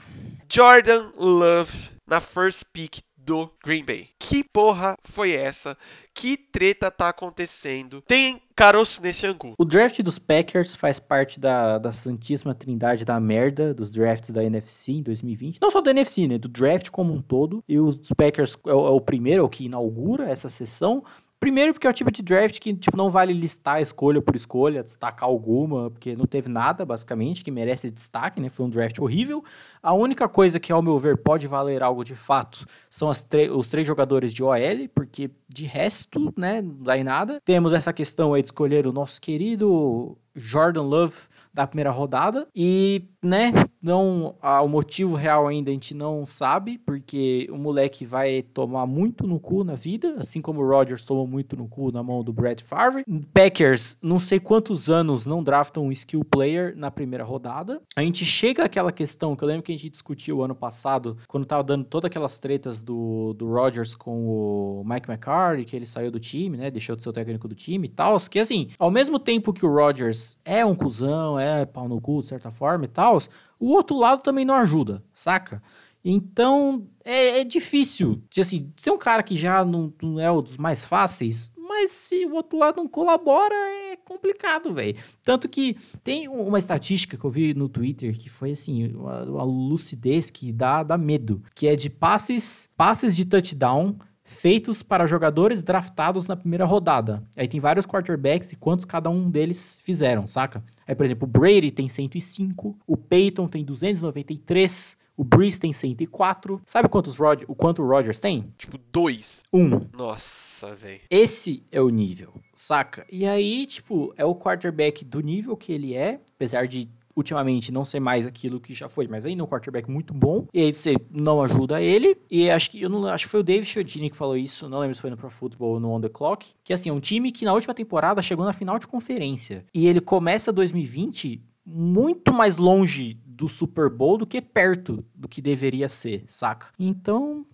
Jordan 0.52 1.12
Love 1.16 1.92
na 2.06 2.20
first 2.20 2.64
pick 2.74 3.00
do 3.26 3.50
Green 3.64 3.84
Bay. 3.84 4.10
Que 4.18 4.44
porra 4.44 4.96
foi 5.04 5.32
essa? 5.32 5.78
Que 6.14 6.36
treta 6.36 6.90
tá 6.92 7.10
acontecendo? 7.10 8.02
Tem 8.02 8.42
caroço 8.56 9.02
nesse 9.02 9.26
angu. 9.26 9.54
O 9.58 9.66
draft 9.66 10.02
dos 10.02 10.20
Packers 10.20 10.76
faz 10.76 11.00
parte 11.00 11.40
da, 11.40 11.78
da 11.78 11.92
santíssima 11.92 12.54
trindade 12.54 13.06
da 13.06 13.20
merda 13.20 13.74
dos 13.74 13.90
drafts 13.90 14.32
da 14.32 14.44
NFC 14.44 14.94
em 14.94 15.02
2020. 15.02 15.60
Não 15.62 15.72
só 15.72 15.82
da 15.82 15.92
NFC, 15.92 16.28
né? 16.28 16.38
Do 16.38 16.50
draft 16.50 16.90
como 16.90 17.14
um 17.14 17.22
todo. 17.22 17.64
E 17.68 17.80
os 17.80 17.98
Packers 18.16 18.58
é 18.68 18.74
o, 18.74 18.88
é 18.88 18.92
o 18.92 19.02
primeiro, 19.02 19.42
é 19.42 19.44
o 19.44 19.50
que 19.50 19.66
inaugura 19.66 20.30
essa 20.30 20.50
sessão. 20.50 21.04
Primeiro 21.40 21.74
porque 21.74 21.88
é 21.88 21.90
o 21.90 21.94
tipo 21.94 22.12
de 22.12 22.22
draft 22.22 22.60
que 22.60 22.74
tipo, 22.74 22.98
não 22.98 23.10
vale 23.10 23.32
listar 23.32 23.82
escolha 23.82 24.22
por 24.22 24.36
escolha, 24.36 24.84
destacar 24.84 25.28
alguma, 25.30 25.90
porque 25.90 26.16
não 26.16 26.26
teve 26.26 26.50
nada, 26.50 26.86
basicamente, 26.86 27.44
que 27.44 27.50
merece 27.50 27.90
destaque, 27.90 28.42
né? 28.42 28.50
Foi 28.50 28.66
um 28.66 28.70
draft 28.70 29.00
horrível. 29.00 29.44
A 29.82 29.94
única 29.94 30.28
coisa 30.28 30.60
que, 30.60 30.72
ao 30.72 30.82
meu 30.82 31.00
ver, 31.00 31.18
pode 31.18 31.48
valer 31.48 31.82
algo 31.82 32.04
de 32.04 32.16
fato 32.16 32.66
são 32.90 33.10
os 33.10 33.70
três 33.70 33.88
jogadores 33.88 34.34
de 34.34 34.44
OL, 34.44 34.90
porque 34.94 35.32
de 35.48 35.66
resto, 35.66 36.34
né, 36.38 36.62
não 36.62 36.84
dá 36.84 36.98
em 36.98 37.04
nada. 37.04 37.40
Temos 37.46 37.72
essa 37.72 37.94
questão 37.94 38.34
aí 38.34 38.42
de 38.42 38.50
escolher 38.50 38.86
o 38.86 38.92
nosso 38.92 39.22
querido 39.22 40.18
Jordan 40.36 40.84
Love 40.84 41.16
da 41.60 41.68
primeira 41.68 41.92
rodada 41.92 42.48
e, 42.56 43.04
né, 43.22 43.52
não 43.82 44.36
ah, 44.42 44.62
o 44.62 44.70
motivo 44.70 45.16
real 45.16 45.46
ainda 45.46 45.70
a 45.70 45.74
gente 45.74 45.94
não 45.94 46.26
sabe, 46.26 46.78
porque 46.78 47.50
o 47.52 47.58
moleque 47.58 48.06
vai 48.06 48.42
tomar 48.42 48.86
muito 48.86 49.28
no 49.28 49.42
cu 49.42 49.66
na 49.66 49.76
vida, 49.76 50.16
assim 50.20 50.42
como 50.42 50.62
o 50.62 50.68
Rodgers 50.68 51.04
tomou 51.04 51.28
muito 51.28 51.58
no 51.58 51.68
cu 51.68 51.92
na 51.92 52.02
mão 52.02 52.24
do 52.24 52.32
Brett 52.32 52.64
Favre. 52.64 53.04
Packers, 53.34 53.98
não 54.02 54.20
sei 54.20 54.40
quantos 54.40 54.90
anos 54.90 55.26
não 55.26 55.44
draftam 55.44 55.86
um 55.86 55.92
skill 55.92 56.24
player 56.24 56.74
na 56.78 56.90
primeira 56.90 57.26
rodada. 57.26 57.82
A 57.94 58.02
gente 58.02 58.24
chega 58.24 58.64
àquela 58.64 58.92
questão 58.94 59.36
que 59.36 59.44
eu 59.44 59.48
lembro 59.50 59.64
que 59.64 59.74
a 59.74 59.76
gente 59.76 59.90
discutiu 59.90 60.42
ano 60.42 60.56
passado, 60.56 61.18
quando 61.28 61.46
tava 61.46 61.64
dando 61.64 61.84
todas 61.84 62.08
aquelas 62.08 62.40
tretas 62.40 62.82
do, 62.82 63.34
do 63.34 63.52
Rodgers 63.52 63.96
com 63.96 64.28
o 64.28 64.84
Mike 64.86 65.10
McCarthy, 65.10 65.66
que 65.66 65.76
ele 65.76 65.86
saiu 65.86 66.10
do 66.10 66.22
time, 66.22 66.58
né, 66.58 66.72
deixou 66.72 66.96
de 66.96 67.04
ser 67.04 67.10
o 67.10 67.14
técnico 67.14 67.50
do 67.50 67.56
time 67.56 67.88
e 67.88 67.92
tal, 67.92 68.18
que 68.30 68.40
assim, 68.40 68.70
ao 68.80 68.90
mesmo 68.90 69.20
tempo 69.20 69.52
que 69.52 69.66
o 69.66 69.74
Rodgers 69.74 70.38
é 70.46 70.66
um 70.66 70.74
cuzão, 70.74 71.38
é 71.50 71.66
pau 71.66 71.88
no 71.88 72.00
cu 72.00 72.20
de 72.22 72.28
certa 72.28 72.50
forma 72.52 72.86
e 72.86 72.88
tal, 72.88 73.18
o 73.60 73.70
outro 73.72 73.98
lado 73.98 74.22
também 74.22 74.46
não 74.46 74.56
ajuda, 74.56 75.04
saca? 75.14 75.62
Então, 76.04 76.88
é, 77.04 77.42
é 77.42 77.44
difícil. 77.44 78.24
Assim, 78.38 78.72
ser 78.78 78.92
um 78.92 78.98
cara 78.98 79.22
que 79.22 79.36
já 79.36 79.64
não, 79.66 79.94
não 80.02 80.20
é 80.20 80.32
um 80.32 80.42
dos 80.42 80.58
mais 80.58 80.84
fáceis, 80.86 81.52
mas 81.58 81.92
se 81.92 82.26
o 82.26 82.34
outro 82.34 82.58
lado 82.58 82.78
não 82.78 82.88
colabora, 82.88 83.54
é 83.54 83.96
complicado, 83.98 84.74
velho. 84.74 84.96
Tanto 85.22 85.48
que 85.48 85.76
tem 86.04 86.28
um- 86.28 86.48
uma 86.48 86.58
estatística 86.58 87.16
que 87.18 87.24
eu 87.24 87.30
vi 87.30 87.54
no 87.54 87.70
Twitter 87.70 88.18
que 88.18 88.28
foi 88.30 88.52
assim, 88.52 88.88
uma, 88.88 89.24
uma 89.24 89.44
lucidez 89.44 90.32
que 90.32 90.52
dá, 90.52 90.82
dá 90.84 90.98
medo, 90.98 91.44
que 91.54 91.68
é 91.68 91.76
de 91.76 91.90
passes, 91.90 92.70
passes 92.76 93.16
de 93.16 93.24
touchdown 93.26 93.96
feitos 94.30 94.84
para 94.84 95.08
jogadores 95.08 95.62
draftados 95.62 96.28
na 96.28 96.36
primeira 96.36 96.64
rodada. 96.64 97.24
Aí 97.36 97.48
tem 97.48 97.60
vários 97.60 97.86
quarterbacks 97.86 98.52
e 98.52 98.56
quantos 98.56 98.86
cada 98.86 99.10
um 99.10 99.30
deles 99.30 99.78
fizeram, 99.82 100.28
saca? 100.28 100.64
Aí, 100.88 100.96
por 100.96 101.06
exemplo, 101.06 101.28
o 101.28 101.32
Brady 101.32 101.72
tem 101.72 101.90
105, 101.90 102.78
o 102.86 102.96
Peyton 102.96 103.48
tem 103.48 103.66
293, 103.66 104.98
o 105.18 105.24
Breeze 105.24 105.60
tem 105.60 105.74
104. 105.74 106.62
Sabe 106.66 106.88
quantos 106.88 107.20
o 107.20 107.56
quanto 107.56 107.82
o 107.82 107.88
Rodgers 107.88 108.22
tem? 108.22 108.54
Tipo, 108.58 108.80
dois. 108.92 109.44
Um. 109.52 109.82
Nossa, 109.92 110.74
velho. 110.76 111.02
Esse 111.10 111.62
é 111.72 111.82
o 111.82 111.90
nível, 111.90 112.34
saca? 112.56 113.06
E 113.12 113.26
aí, 113.26 113.66
tipo, 113.66 114.14
é 114.16 114.24
o 114.24 114.34
quarterback 114.34 115.04
do 115.04 115.20
nível 115.20 115.58
que 115.58 115.74
ele 115.74 115.94
é, 115.94 116.22
apesar 116.36 116.68
de 116.68 116.90
ultimamente 117.20 117.72
não 117.72 117.86
ser 117.86 118.00
mais 118.00 118.26
aquilo 118.26 118.60
que 118.60 118.74
já 118.74 118.90
foi, 118.90 119.08
mas 119.08 119.26
ainda 119.26 119.42
é 119.42 119.46
um 119.46 119.48
quarterback 119.48 119.90
muito 119.90 120.14
bom. 120.14 120.48
E 120.54 120.62
aí 120.62 120.74
você 120.74 120.96
não 121.12 121.42
ajuda 121.42 121.82
ele. 121.82 122.18
E 122.30 122.50
acho 122.50 122.72
que 122.72 122.82
eu 122.82 122.90
não 122.90 123.06
acho 123.06 123.26
que 123.26 123.32
foi 123.32 123.40
o 123.42 123.44
Dave 123.44 123.66
Chiodini 123.66 124.10
que 124.10 124.18
falou 124.18 124.38
isso, 124.38 124.68
não 124.68 124.80
lembro 124.80 124.96
se 124.96 125.02
foi 125.02 125.10
no 125.10 125.18
Pro 125.18 125.30
Football 125.30 125.74
ou 125.74 125.80
no 125.80 125.92
On 125.92 126.02
the 126.02 126.10
Clock, 126.10 126.48
que 126.64 126.74
assim, 126.74 126.90
é 126.90 126.94
um 126.94 127.00
time 127.00 127.32
que 127.32 127.46
na 127.46 127.54
última 127.54 127.74
temporada 127.74 128.22
chegou 128.22 128.46
na 128.46 128.54
final 128.54 128.80
de 128.80 128.88
conferência. 128.88 129.66
E 129.74 129.88
ele 129.88 130.02
começa 130.02 130.52
2020 130.52 131.44
muito 131.66 132.34
mais 132.34 132.58
longe 132.58 133.20
do 133.26 133.48
Super 133.48 133.90
Bowl 133.90 134.18
do 134.18 134.26
que 134.26 134.42
perto 134.42 135.06
do 135.16 135.28
que 135.28 135.42
deveria 135.42 135.88
ser, 135.88 136.24
saca? 136.28 136.68
Então, 136.78 137.46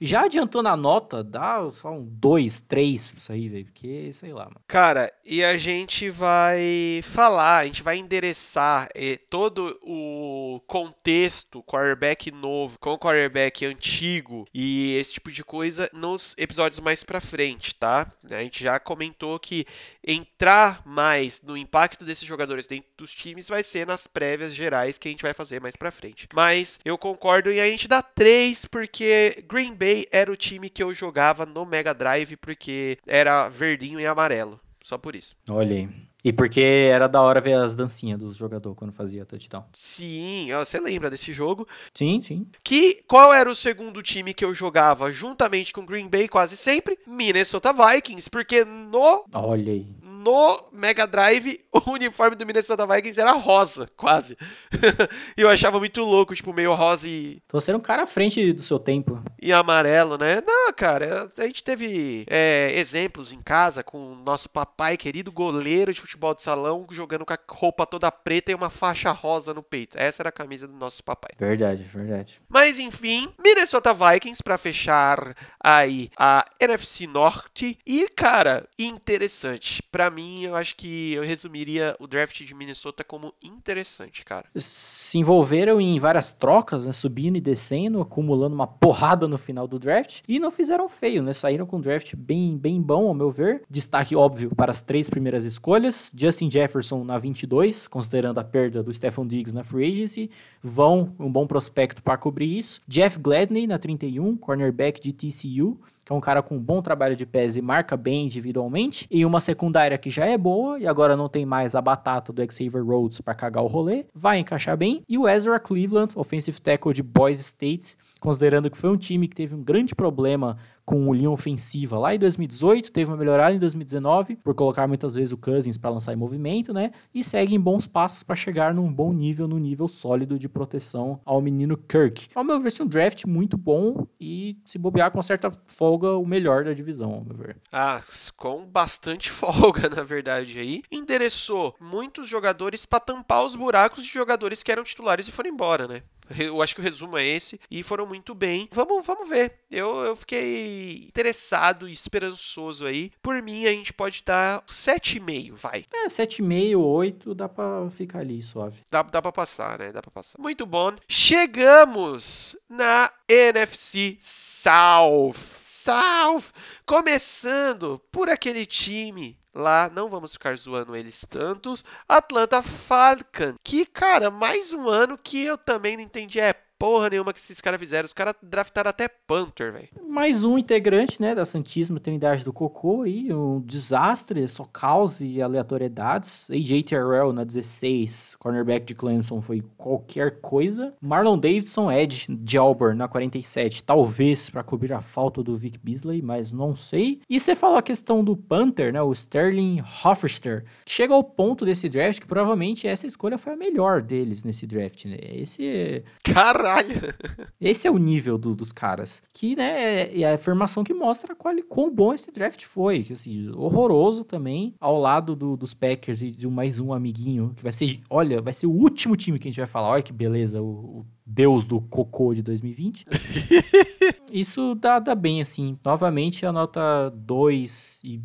já 0.00 0.22
adiantando 0.22 0.68
a 0.68 0.76
nota, 0.76 1.22
dá 1.22 1.70
só 1.70 1.90
um 1.90 2.04
2, 2.04 2.62
3 2.62 3.14
isso 3.18 3.32
aí, 3.32 3.48
velho. 3.48 3.66
Porque, 3.66 4.12
sei 4.12 4.30
lá, 4.30 4.44
mano. 4.44 4.60
Cara, 4.66 5.12
e 5.24 5.44
a 5.44 5.58
gente 5.58 6.08
vai 6.08 7.00
falar, 7.04 7.58
a 7.58 7.66
gente 7.66 7.82
vai 7.82 7.98
endereçar 7.98 8.88
eh, 8.94 9.18
todo 9.28 9.78
o 9.82 10.60
contexto 10.66 11.62
quarterback 11.62 12.30
novo 12.30 12.78
com 12.78 12.96
quarterback 12.96 13.66
antigo 13.66 14.46
e 14.54 14.96
esse 14.96 15.14
tipo 15.14 15.30
de 15.30 15.44
coisa 15.44 15.90
nos 15.92 16.34
episódios 16.38 16.80
mais 16.80 17.04
pra 17.04 17.20
frente, 17.20 17.74
tá? 17.74 18.10
A 18.30 18.42
gente 18.42 18.64
já 18.64 18.80
comentou 18.80 19.38
que 19.38 19.66
entrar 20.02 20.82
mais 20.86 21.42
no 21.42 21.56
impacto 21.56 22.04
desses 22.04 22.24
jogadores 22.24 22.66
dentro 22.66 22.88
dos 22.96 23.12
times 23.12 23.48
vai 23.48 23.62
ser 23.62 23.86
nas 23.86 24.06
prévias 24.06 24.54
gerais 24.54 24.96
que 24.96 25.08
a 25.08 25.10
gente 25.10 25.22
vai 25.22 25.34
fazer 25.34 25.60
mais 25.60 25.76
pra 25.76 25.90
frente. 25.90 26.26
Mas 26.34 26.78
eu 26.84 26.96
concordo 26.96 27.52
e 27.52 27.60
a 27.60 27.66
gente 27.66 27.86
dá 27.86 28.00
3 28.00 28.64
porque 28.64 29.44
Green 29.46 29.74
Bay 29.74 29.89
era 30.10 30.30
o 30.30 30.36
time 30.36 30.68
que 30.70 30.82
eu 30.82 30.92
jogava 30.92 31.44
no 31.46 31.64
Mega 31.64 31.92
Drive 31.94 32.36
porque 32.36 32.98
era 33.06 33.48
verdinho 33.48 34.00
e 34.00 34.06
amarelo. 34.06 34.60
Só 34.82 34.96
por 34.96 35.14
isso. 35.14 35.36
Olha 35.48 35.76
aí. 35.76 35.88
E 36.22 36.32
porque 36.32 36.60
era 36.60 37.08
da 37.08 37.22
hora 37.22 37.40
ver 37.40 37.54
as 37.54 37.74
dancinhas 37.74 38.18
dos 38.18 38.36
jogadores 38.36 38.78
quando 38.78 38.92
fazia 38.92 39.24
touchdown. 39.24 39.64
Sim, 39.72 40.48
você 40.58 40.78
lembra 40.78 41.08
desse 41.08 41.32
jogo? 41.32 41.66
Sim, 41.94 42.20
sim. 42.22 42.46
Que 42.62 43.02
qual 43.06 43.32
era 43.32 43.50
o 43.50 43.56
segundo 43.56 44.02
time 44.02 44.34
que 44.34 44.44
eu 44.44 44.52
jogava 44.52 45.10
juntamente 45.10 45.72
com 45.72 45.86
Green 45.86 46.08
Bay 46.08 46.28
quase 46.28 46.56
sempre? 46.56 46.98
Minnesota 47.06 47.72
Vikings, 47.72 48.28
porque 48.28 48.64
no 48.64 49.24
Olha 49.34 49.72
aí. 49.72 49.86
No 50.20 50.64
Mega 50.70 51.06
Drive 51.06 51.60
o 51.72 51.92
uniforme 51.92 52.36
do 52.36 52.44
Minnesota 52.44 52.86
Vikings 52.86 53.20
era 53.20 53.32
rosa, 53.32 53.88
quase. 53.96 54.36
e 55.36 55.40
eu 55.40 55.48
achava 55.48 55.78
muito 55.78 56.02
louco, 56.02 56.34
tipo 56.34 56.52
meio 56.52 56.74
rosa 56.74 57.08
e, 57.08 57.42
você 57.50 57.70
era 57.70 57.78
um 57.78 57.80
cara 57.80 58.02
à 58.02 58.06
frente 58.06 58.52
do 58.52 58.60
seu 58.60 58.78
tempo. 58.78 59.22
e 59.40 59.52
amarelo, 59.52 60.18
né? 60.18 60.42
Não, 60.46 60.72
cara, 60.72 61.28
a 61.36 61.46
gente 61.46 61.64
teve 61.64 62.24
é, 62.28 62.72
exemplos 62.74 63.32
em 63.32 63.40
casa 63.40 63.82
com 63.82 64.12
o 64.12 64.14
nosso 64.14 64.48
papai, 64.48 64.96
querido 64.96 65.32
goleiro 65.32 65.92
de 65.92 66.00
futebol 66.00 66.34
de 66.34 66.42
salão, 66.42 66.86
jogando 66.90 67.24
com 67.24 67.32
a 67.32 67.38
roupa 67.48 67.86
toda 67.86 68.10
preta 68.10 68.52
e 68.52 68.54
uma 68.54 68.68
faixa 68.70 69.10
rosa 69.12 69.54
no 69.54 69.62
peito. 69.62 69.98
Essa 69.98 70.22
era 70.22 70.28
a 70.28 70.32
camisa 70.32 70.68
do 70.68 70.74
nosso 70.74 71.02
papai. 71.02 71.30
Verdade, 71.38 71.82
verdade. 71.82 72.42
Mas 72.48 72.78
enfim, 72.78 73.32
Minnesota 73.42 73.94
Vikings 73.94 74.42
pra 74.42 74.58
fechar 74.58 75.34
aí 75.58 76.10
a 76.18 76.44
NFC 76.60 77.06
Norte. 77.06 77.78
E 77.86 78.08
cara, 78.08 78.68
interessante. 78.78 79.82
Pra 79.90 80.09
mim, 80.10 80.42
eu 80.42 80.56
acho 80.56 80.76
que 80.76 81.12
eu 81.12 81.22
resumiria 81.22 81.96
o 81.98 82.06
draft 82.06 82.42
de 82.42 82.54
Minnesota 82.54 83.04
como 83.04 83.32
interessante, 83.42 84.24
cara. 84.24 84.46
Se 84.56 85.18
envolveram 85.18 85.80
em 85.80 85.98
várias 85.98 86.32
trocas, 86.32 86.86
né? 86.86 86.92
Subindo 86.92 87.36
e 87.36 87.40
descendo, 87.40 88.00
acumulando 88.00 88.54
uma 88.54 88.66
porrada 88.66 89.26
no 89.26 89.38
final 89.38 89.66
do 89.66 89.78
draft. 89.78 90.22
E 90.28 90.38
não 90.38 90.50
fizeram 90.50 90.88
feio, 90.88 91.22
né? 91.22 91.32
Saíram 91.32 91.66
com 91.66 91.76
um 91.76 91.80
draft 91.80 92.14
bem, 92.16 92.56
bem 92.56 92.80
bom, 92.80 93.08
ao 93.08 93.14
meu 93.14 93.30
ver. 93.30 93.62
Destaque 93.70 94.14
óbvio 94.16 94.54
para 94.54 94.70
as 94.70 94.80
três 94.80 95.08
primeiras 95.08 95.44
escolhas. 95.44 96.12
Justin 96.14 96.50
Jefferson 96.50 97.04
na 97.04 97.18
22, 97.18 97.88
considerando 97.88 98.38
a 98.38 98.44
perda 98.44 98.82
do 98.82 98.92
Stephon 98.92 99.26
Diggs 99.26 99.54
na 99.54 99.62
free 99.62 99.92
agency. 99.92 100.30
Vão, 100.62 101.14
um 101.18 101.30
bom 101.30 101.46
prospecto 101.46 102.02
para 102.02 102.18
cobrir 102.18 102.58
isso. 102.58 102.80
Jeff 102.86 103.18
Gladney 103.18 103.66
na 103.66 103.78
31, 103.78 104.36
cornerback 104.36 105.00
de 105.00 105.12
TCU 105.12 105.78
é 106.10 106.14
um 106.14 106.20
cara 106.20 106.42
com 106.42 106.56
um 106.56 106.60
bom 106.60 106.82
trabalho 106.82 107.14
de 107.14 107.24
pés 107.24 107.56
e 107.56 107.62
marca 107.62 107.96
bem 107.96 108.24
individualmente, 108.24 109.06
e 109.10 109.24
uma 109.24 109.38
secundária 109.38 109.96
que 109.96 110.10
já 110.10 110.26
é 110.26 110.36
boa, 110.36 110.78
e 110.78 110.86
agora 110.86 111.16
não 111.16 111.28
tem 111.28 111.46
mais 111.46 111.74
a 111.74 111.80
batata 111.80 112.32
do 112.32 112.52
Xavier 112.52 112.84
Rhodes 112.84 113.20
para 113.20 113.34
cagar 113.34 113.62
o 113.62 113.68
rolê, 113.68 114.06
vai 114.12 114.38
encaixar 114.38 114.76
bem, 114.76 115.02
e 115.08 115.16
o 115.16 115.28
Ezra 115.28 115.60
Cleveland, 115.60 116.12
offensive 116.16 116.60
tackle 116.60 116.92
de 116.92 117.02
Boise 117.02 117.42
State, 117.42 117.96
considerando 118.20 118.68
que 118.68 118.76
foi 118.76 118.90
um 118.90 118.96
time 118.96 119.28
que 119.28 119.36
teve 119.36 119.54
um 119.54 119.62
grande 119.62 119.94
problema 119.94 120.56
com 120.90 121.14
linha 121.14 121.30
ofensiva 121.30 121.96
lá 121.96 122.12
em 122.12 122.18
2018, 122.18 122.90
teve 122.90 123.08
uma 123.08 123.16
melhorada 123.16 123.54
em 123.54 123.60
2019, 123.60 124.34
por 124.34 124.56
colocar 124.56 124.88
muitas 124.88 125.14
vezes 125.14 125.30
o 125.30 125.36
Cousins 125.36 125.78
para 125.78 125.88
lançar 125.88 126.12
em 126.12 126.16
movimento, 126.16 126.74
né? 126.74 126.90
E 127.14 127.22
segue 127.22 127.54
em 127.54 127.60
bons 127.60 127.86
passos 127.86 128.24
para 128.24 128.34
chegar 128.34 128.74
num 128.74 128.92
bom 128.92 129.12
nível, 129.12 129.46
no 129.46 129.56
nível 129.56 129.86
sólido 129.86 130.36
de 130.36 130.48
proteção 130.48 131.20
ao 131.24 131.40
menino 131.40 131.76
Kirk. 131.76 132.26
Ao 132.34 132.42
meu 132.42 132.58
ver, 132.58 132.72
é 132.76 132.82
um 132.82 132.88
draft 132.88 133.24
muito 133.24 133.56
bom 133.56 134.04
e 134.20 134.58
se 134.64 134.78
bobear 134.78 135.12
com 135.12 135.22
certa 135.22 135.56
folga, 135.68 136.10
o 136.16 136.26
melhor 136.26 136.64
da 136.64 136.72
divisão, 136.72 137.14
ao 137.14 137.24
meu 137.24 137.36
ver. 137.36 137.56
Ah, 137.70 138.02
com 138.36 138.66
bastante 138.66 139.30
folga, 139.30 139.88
na 139.88 140.02
verdade, 140.02 140.58
aí. 140.58 140.82
Endereçou 140.90 141.72
muitos 141.80 142.26
jogadores 142.26 142.84
para 142.84 142.98
tampar 142.98 143.44
os 143.44 143.54
buracos 143.54 144.02
de 144.02 144.12
jogadores 144.12 144.60
que 144.64 144.72
eram 144.72 144.82
titulares 144.82 145.28
e 145.28 145.30
foram 145.30 145.50
embora, 145.50 145.86
né? 145.86 146.02
Eu 146.38 146.62
acho 146.62 146.74
que 146.74 146.80
o 146.80 146.84
resumo 146.84 147.16
é 147.16 147.24
esse. 147.24 147.60
E 147.70 147.82
foram 147.82 148.06
muito 148.06 148.34
bem. 148.34 148.68
Vamos, 148.72 149.04
vamos 149.04 149.28
ver. 149.28 149.60
Eu, 149.70 150.00
eu 150.00 150.16
fiquei 150.16 151.04
interessado 151.06 151.88
e 151.88 151.92
esperançoso 151.92 152.86
aí. 152.86 153.10
Por 153.22 153.40
mim, 153.42 153.66
a 153.66 153.72
gente 153.72 153.92
pode 153.92 154.22
dar 154.24 154.62
7,5, 154.66 155.54
vai. 155.54 155.84
É, 155.92 156.06
7,5, 156.06 156.78
8, 156.78 157.34
dá 157.34 157.48
pra 157.48 157.88
ficar 157.90 158.20
ali 158.20 158.42
suave. 158.42 158.82
Dá, 158.90 159.02
dá 159.02 159.20
pra 159.22 159.32
passar, 159.32 159.78
né? 159.78 159.92
Dá 159.92 160.02
pra 160.02 160.10
passar. 160.10 160.38
Muito 160.38 160.66
bom. 160.66 160.92
Chegamos 161.08 162.56
na 162.68 163.12
NFC 163.28 164.18
South. 164.22 165.60
South! 165.62 166.52
Começando 166.84 168.00
por 168.12 168.28
aquele 168.28 168.66
time 168.66 169.39
lá, 169.54 169.90
não 169.92 170.08
vamos 170.08 170.32
ficar 170.32 170.56
zoando 170.56 170.96
eles 170.96 171.24
tantos. 171.28 171.84
Atlanta 172.08 172.62
Falcon, 172.62 173.54
que 173.62 173.84
cara, 173.86 174.30
mais 174.30 174.72
um 174.72 174.88
ano 174.88 175.18
que 175.18 175.42
eu 175.44 175.58
também 175.58 175.96
não 175.96 176.04
entendi 176.04 176.40
é 176.40 176.54
porra 176.80 177.10
nenhuma 177.10 177.34
que 177.34 177.38
esses 177.38 177.60
caras 177.60 177.78
fizeram. 177.78 178.06
Os 178.06 178.14
caras 178.14 178.34
draftaram 178.42 178.88
até 178.88 179.06
Panther, 179.06 179.70
velho. 179.70 179.88
Mais 180.08 180.42
um 180.42 180.56
integrante, 180.56 181.20
né, 181.20 181.34
da 181.34 181.44
Santíssima 181.44 182.00
Trindade 182.00 182.42
do 182.42 182.54
Cocô 182.54 183.02
aí, 183.02 183.30
um 183.32 183.60
desastre, 183.60 184.48
só 184.48 184.64
caos 184.64 185.20
e 185.20 185.42
aleatoriedades. 185.42 186.48
AJ 186.50 186.82
Terrell 186.84 187.34
na 187.34 187.44
16, 187.44 188.36
cornerback 188.38 188.86
de 188.86 188.94
Clemson 188.94 189.42
foi 189.42 189.62
qualquer 189.76 190.40
coisa. 190.40 190.94
Marlon 191.02 191.38
Davidson, 191.38 191.92
Edge 191.92 192.26
de 192.34 192.56
Auburn 192.56 192.96
na 192.96 193.06
47, 193.06 193.84
talvez 193.84 194.48
para 194.48 194.62
cobrir 194.62 194.94
a 194.94 195.02
falta 195.02 195.42
do 195.42 195.54
Vic 195.54 195.78
Beasley, 195.82 196.22
mas 196.22 196.50
não 196.50 196.74
sei. 196.74 197.20
E 197.28 197.38
você 197.38 197.54
falou 197.54 197.76
a 197.76 197.82
questão 197.82 198.24
do 198.24 198.34
Panther, 198.34 198.90
né, 198.90 199.02
o 199.02 199.12
Sterling 199.12 199.82
Hofster, 200.02 200.64
que 200.86 200.92
chega 200.92 201.12
ao 201.12 201.22
ponto 201.22 201.66
desse 201.66 201.90
draft 201.90 202.20
que 202.20 202.26
provavelmente 202.26 202.88
essa 202.88 203.06
escolha 203.06 203.36
foi 203.36 203.52
a 203.52 203.56
melhor 203.56 204.00
deles 204.00 204.44
nesse 204.44 204.66
draft, 204.66 205.04
né? 205.04 205.18
Esse 205.20 206.02
Caralho! 206.24 206.69
Caralho! 206.70 207.14
Esse 207.60 207.86
é 207.86 207.90
o 207.90 207.98
nível 207.98 208.38
do, 208.38 208.54
dos 208.54 208.72
caras. 208.72 209.22
Que, 209.34 209.56
né, 209.56 210.02
é, 210.02 210.20
é 210.20 210.30
a 210.30 210.34
afirmação 210.34 210.84
que 210.84 210.94
mostra 210.94 211.34
qual, 211.34 211.54
quão 211.68 211.92
bom 211.92 212.14
esse 212.14 212.30
draft 212.30 212.64
foi. 212.64 213.06
Assim, 213.10 213.50
horroroso 213.50 214.24
também, 214.24 214.74
ao 214.80 214.98
lado 214.98 215.34
do, 215.34 215.56
dos 215.56 215.74
Packers 215.74 216.22
e 216.22 216.30
de 216.30 216.46
mais 216.48 216.78
um 216.78 216.92
amiguinho, 216.92 217.52
que 217.56 217.62
vai 217.62 217.72
ser, 217.72 218.00
olha, 218.08 218.40
vai 218.40 218.52
ser 218.52 218.66
o 218.66 218.72
último 218.72 219.16
time 219.16 219.38
que 219.38 219.48
a 219.48 219.50
gente 219.50 219.60
vai 219.60 219.66
falar. 219.66 219.88
Olha 219.88 220.02
que 220.02 220.12
beleza, 220.12 220.62
o, 220.62 221.00
o 221.00 221.06
deus 221.26 221.66
do 221.66 221.80
cocô 221.80 222.34
de 222.34 222.42
2020. 222.42 223.04
Isso 224.32 224.74
dá, 224.76 224.98
dá 224.98 225.14
bem, 225.14 225.40
assim. 225.40 225.76
Novamente, 225.84 226.46
a 226.46 226.52
nota 226.52 227.10
2 227.10 228.00
e, 228.04 228.20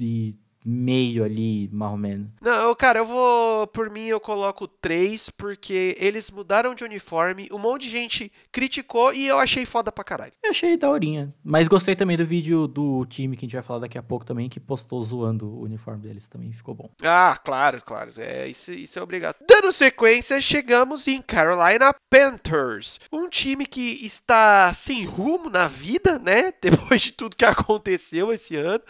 e 0.00 0.34
meio 0.66 1.22
ali, 1.22 1.68
mais 1.72 1.92
ou 1.92 1.98
menos. 1.98 2.28
Não, 2.40 2.74
cara, 2.74 2.98
eu 2.98 3.06
vou. 3.06 3.68
Por 3.68 3.88
mim, 3.88 4.06
eu 4.06 4.18
coloco 4.18 4.66
três, 4.66 5.30
porque 5.30 5.96
eles 5.98 6.28
mudaram 6.30 6.74
de 6.74 6.82
uniforme, 6.82 7.48
um 7.52 7.58
monte 7.58 7.82
de 7.82 7.90
gente 7.90 8.32
criticou 8.50 9.12
e 9.12 9.26
eu 9.26 9.38
achei 9.38 9.64
foda 9.64 9.92
pra 9.92 10.02
caralho. 10.02 10.32
Eu 10.42 10.50
achei 10.50 10.76
daorinha. 10.76 11.32
Mas 11.44 11.68
gostei 11.68 11.94
também 11.94 12.16
do 12.16 12.24
vídeo 12.24 12.66
do 12.66 13.06
time 13.06 13.36
que 13.36 13.44
a 13.44 13.46
gente 13.46 13.54
vai 13.54 13.62
falar 13.62 13.80
daqui 13.80 13.96
a 13.96 14.02
pouco 14.02 14.24
também, 14.24 14.48
que 14.48 14.58
postou 14.58 15.00
zoando 15.02 15.46
o 15.48 15.62
uniforme 15.62 16.02
deles 16.02 16.26
também. 16.26 16.50
Ficou 16.50 16.74
bom. 16.74 16.90
Ah, 17.02 17.38
claro, 17.44 17.80
claro. 17.82 18.12
É, 18.16 18.48
isso, 18.48 18.72
isso 18.72 18.98
é 18.98 19.02
obrigado. 19.02 19.36
Dando 19.48 19.72
sequência, 19.72 20.40
chegamos 20.40 21.06
em 21.06 21.22
Carolina 21.22 21.94
Panthers. 22.10 22.98
Um 23.12 23.28
time 23.28 23.66
que 23.66 24.04
está 24.04 24.74
sem 24.74 25.04
rumo 25.04 25.48
na 25.48 25.68
vida, 25.68 26.18
né? 26.18 26.52
Depois 26.60 27.02
de 27.02 27.12
tudo 27.12 27.36
que 27.36 27.44
aconteceu 27.44 28.32
esse 28.32 28.56
ano 28.56 28.82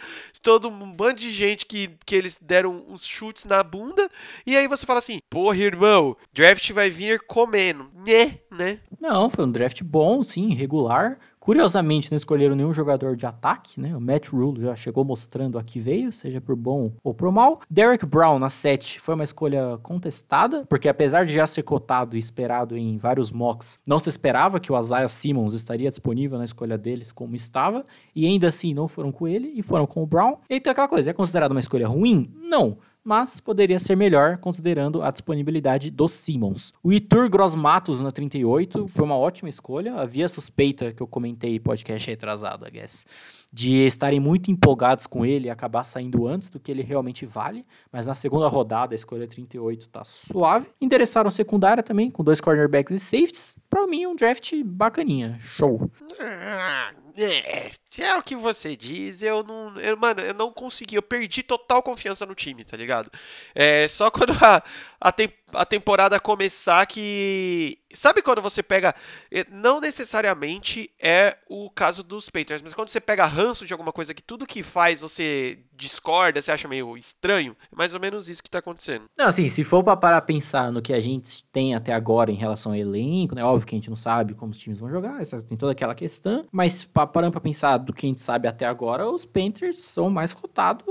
todo 0.47 0.69
um 0.69 0.89
bando 0.89 1.19
de 1.19 1.29
gente 1.29 1.65
que, 1.65 1.89
que 2.05 2.15
eles 2.15 2.39
deram 2.41 2.85
uns 2.87 3.05
chutes 3.05 3.43
na 3.43 3.61
bunda. 3.61 4.09
E 4.45 4.55
aí 4.55 4.65
você 4.65 4.85
fala 4.85 4.99
assim: 4.99 5.19
porra, 5.29 5.57
irmão, 5.57 6.15
draft 6.31 6.71
vai 6.71 6.89
vir 6.89 7.19
comendo. 7.27 7.91
Né, 7.93 8.39
né? 8.49 8.79
Não, 8.97 9.29
foi 9.29 9.43
um 9.43 9.51
draft 9.51 9.83
bom, 9.83 10.23
sim, 10.23 10.53
regular. 10.53 11.19
Curiosamente, 11.47 12.11
não 12.11 12.17
escolheram 12.17 12.57
nenhum 12.57 12.73
jogador 12.73 13.15
de 13.15 13.25
ataque, 13.25 13.79
né? 13.79 13.95
O 13.95 14.01
Matt 14.01 14.27
Rule 14.27 14.61
já 14.63 14.75
chegou 14.75 15.05
mostrando 15.05 15.57
a 15.57 15.63
que 15.63 15.79
veio, 15.79 16.11
seja 16.11 16.41
por 16.41 16.57
bom 16.57 16.91
ou 17.01 17.13
por 17.13 17.31
mal. 17.31 17.61
Derek 17.69 18.05
Brown 18.05 18.37
na 18.37 18.49
7 18.49 18.99
foi 18.99 19.15
uma 19.15 19.23
escolha 19.23 19.79
contestada, 19.81 20.65
porque 20.67 20.89
apesar 20.89 21.25
de 21.25 21.33
já 21.33 21.47
ser 21.47 21.63
cotado 21.63 22.17
e 22.17 22.19
esperado 22.19 22.75
em 22.75 22.97
vários 22.97 23.31
mocks, 23.31 23.79
não 23.85 23.97
se 23.97 24.09
esperava 24.09 24.59
que 24.59 24.73
o 24.73 24.77
Isaiah 24.77 25.07
Simmons 25.07 25.53
estaria 25.53 25.89
disponível 25.89 26.37
na 26.37 26.43
escolha 26.43 26.77
deles 26.77 27.13
como 27.13 27.33
estava, 27.33 27.85
e 28.13 28.25
ainda 28.25 28.49
assim 28.49 28.73
não 28.73 28.89
foram 28.89 29.09
com 29.09 29.25
ele 29.25 29.53
e 29.55 29.61
foram 29.61 29.87
com 29.87 30.03
o 30.03 30.05
Brown. 30.05 30.35
Então 30.49 30.69
é 30.69 30.73
aquela 30.73 30.89
coisa, 30.89 31.11
é 31.11 31.13
considerado 31.13 31.51
uma 31.51 31.61
escolha 31.61 31.87
ruim? 31.87 32.29
Não 32.43 32.77
mas 33.07 33.39
poderia 33.39 33.79
ser 33.79 33.95
melhor 33.95 34.35
considerando 34.35 35.01
a 35.01 35.09
disponibilidade 35.09 35.89
dos 35.89 36.11
Simmons. 36.11 36.73
O 36.83 36.91
Itur 36.91 37.29
Grossmatos 37.29 38.01
na 38.01 38.11
38 38.11 38.85
foi 38.89 39.05
uma 39.05 39.15
ótima 39.15 39.47
escolha. 39.47 39.95
Havia 39.95 40.27
suspeita 40.27 40.91
que 40.91 41.01
eu 41.01 41.07
comentei 41.07 41.57
podcast 41.57 42.05
retrasado, 42.09 42.67
I 42.67 42.71
guess, 42.71 43.05
de 43.51 43.85
estarem 43.85 44.19
muito 44.19 44.51
empolgados 44.51 45.07
com 45.07 45.25
ele 45.25 45.47
e 45.47 45.49
acabar 45.49 45.83
saindo 45.83 46.27
antes 46.27 46.49
do 46.49 46.59
que 46.59 46.71
ele 46.71 46.83
realmente 46.83 47.25
vale, 47.25 47.65
mas 47.91 48.05
na 48.05 48.13
segunda 48.13 48.47
rodada 48.47 48.93
a 48.93 48.97
escolha 48.97 49.27
38 49.27 49.89
tá 49.89 50.03
suave. 50.03 50.67
Interessaram 50.79 51.31
secundária 51.31 51.81
também, 51.81 52.11
com 52.11 52.23
dois 52.23 52.41
cornerbacks 52.41 52.95
e 52.95 52.99
safeties. 52.99 53.57
Para 53.69 53.87
mim, 53.87 54.05
um 54.05 54.15
draft 54.15 54.53
bacaninha. 54.63 55.37
Show. 55.39 55.89
Ah, 56.19 56.91
é, 57.17 57.71
é 57.99 58.15
o 58.15 58.21
que 58.21 58.35
você 58.35 58.75
diz, 58.75 59.23
eu 59.23 59.43
não. 59.43 59.75
Eu, 59.79 59.97
mano, 59.97 60.21
eu 60.21 60.33
não 60.35 60.51
consegui, 60.51 60.95
eu 60.95 61.01
perdi 61.01 61.41
total 61.41 61.81
confiança 61.81 62.25
no 62.25 62.35
time, 62.35 62.63
tá 62.63 62.77
ligado? 62.77 63.11
É 63.55 63.87
só 63.87 64.11
quando 64.11 64.33
a, 64.33 64.63
a, 65.01 65.11
tem, 65.11 65.33
a 65.53 65.65
temporada 65.65 66.19
começar 66.19 66.85
que. 66.85 67.79
Sabe 67.93 68.21
quando 68.21 68.41
você 68.41 68.61
pega. 68.61 68.93
Eh, 69.31 69.45
não 69.49 69.79
necessariamente 69.79 70.91
é 71.01 71.37
o 71.49 71.69
caso 71.69 72.03
dos 72.03 72.29
Patriots, 72.29 72.61
mas 72.61 72.73
quando 72.73 72.89
você 72.89 72.99
pega 72.99 73.25
ranço 73.25 73.65
de 73.65 73.73
alguma 73.73 73.91
coisa 73.91 74.13
que 74.13 74.21
tudo 74.21 74.45
que 74.45 74.61
faz 74.61 75.01
você 75.01 75.59
discorda, 75.73 76.41
você 76.41 76.51
acha 76.51 76.67
meio 76.67 76.97
estranho, 76.97 77.55
é 77.71 77.75
mais 77.75 77.93
ou 77.93 77.99
menos 77.99 78.27
isso 78.27 78.43
que 78.43 78.49
tá 78.49 78.59
acontecendo. 78.59 79.05
Não, 79.17 79.27
assim, 79.27 79.47
se 79.47 79.63
for 79.63 79.83
para 79.83 79.95
parar 79.95 80.21
pensar 80.21 80.71
no 80.71 80.81
que 80.81 80.93
a 80.93 80.99
gente 80.99 81.43
tem 81.45 81.75
até 81.75 81.93
agora 81.93 82.31
em 82.31 82.35
relação 82.35 82.73
ao 82.73 82.77
elenco, 82.77 83.35
né? 83.35 83.43
Óbvio 83.43 83.67
que 83.67 83.75
a 83.75 83.77
gente 83.77 83.89
não 83.89 83.95
sabe 83.95 84.33
como 84.33 84.51
os 84.51 84.59
times 84.59 84.79
vão 84.79 84.89
jogar, 84.89 85.23
tem 85.47 85.57
toda 85.57 85.71
aquela 85.71 85.95
questão, 85.95 86.45
mas 86.51 86.83
parando 86.85 87.31
pra 87.31 87.41
pensar 87.41 87.77
do 87.77 87.93
que 87.93 88.05
a 88.05 88.09
gente 88.09 88.21
sabe 88.21 88.47
até 88.47 88.65
agora, 88.65 89.07
os 89.07 89.25
Panthers 89.25 89.79
são 89.79 90.09
mais 90.09 90.33
cotados 90.33 90.85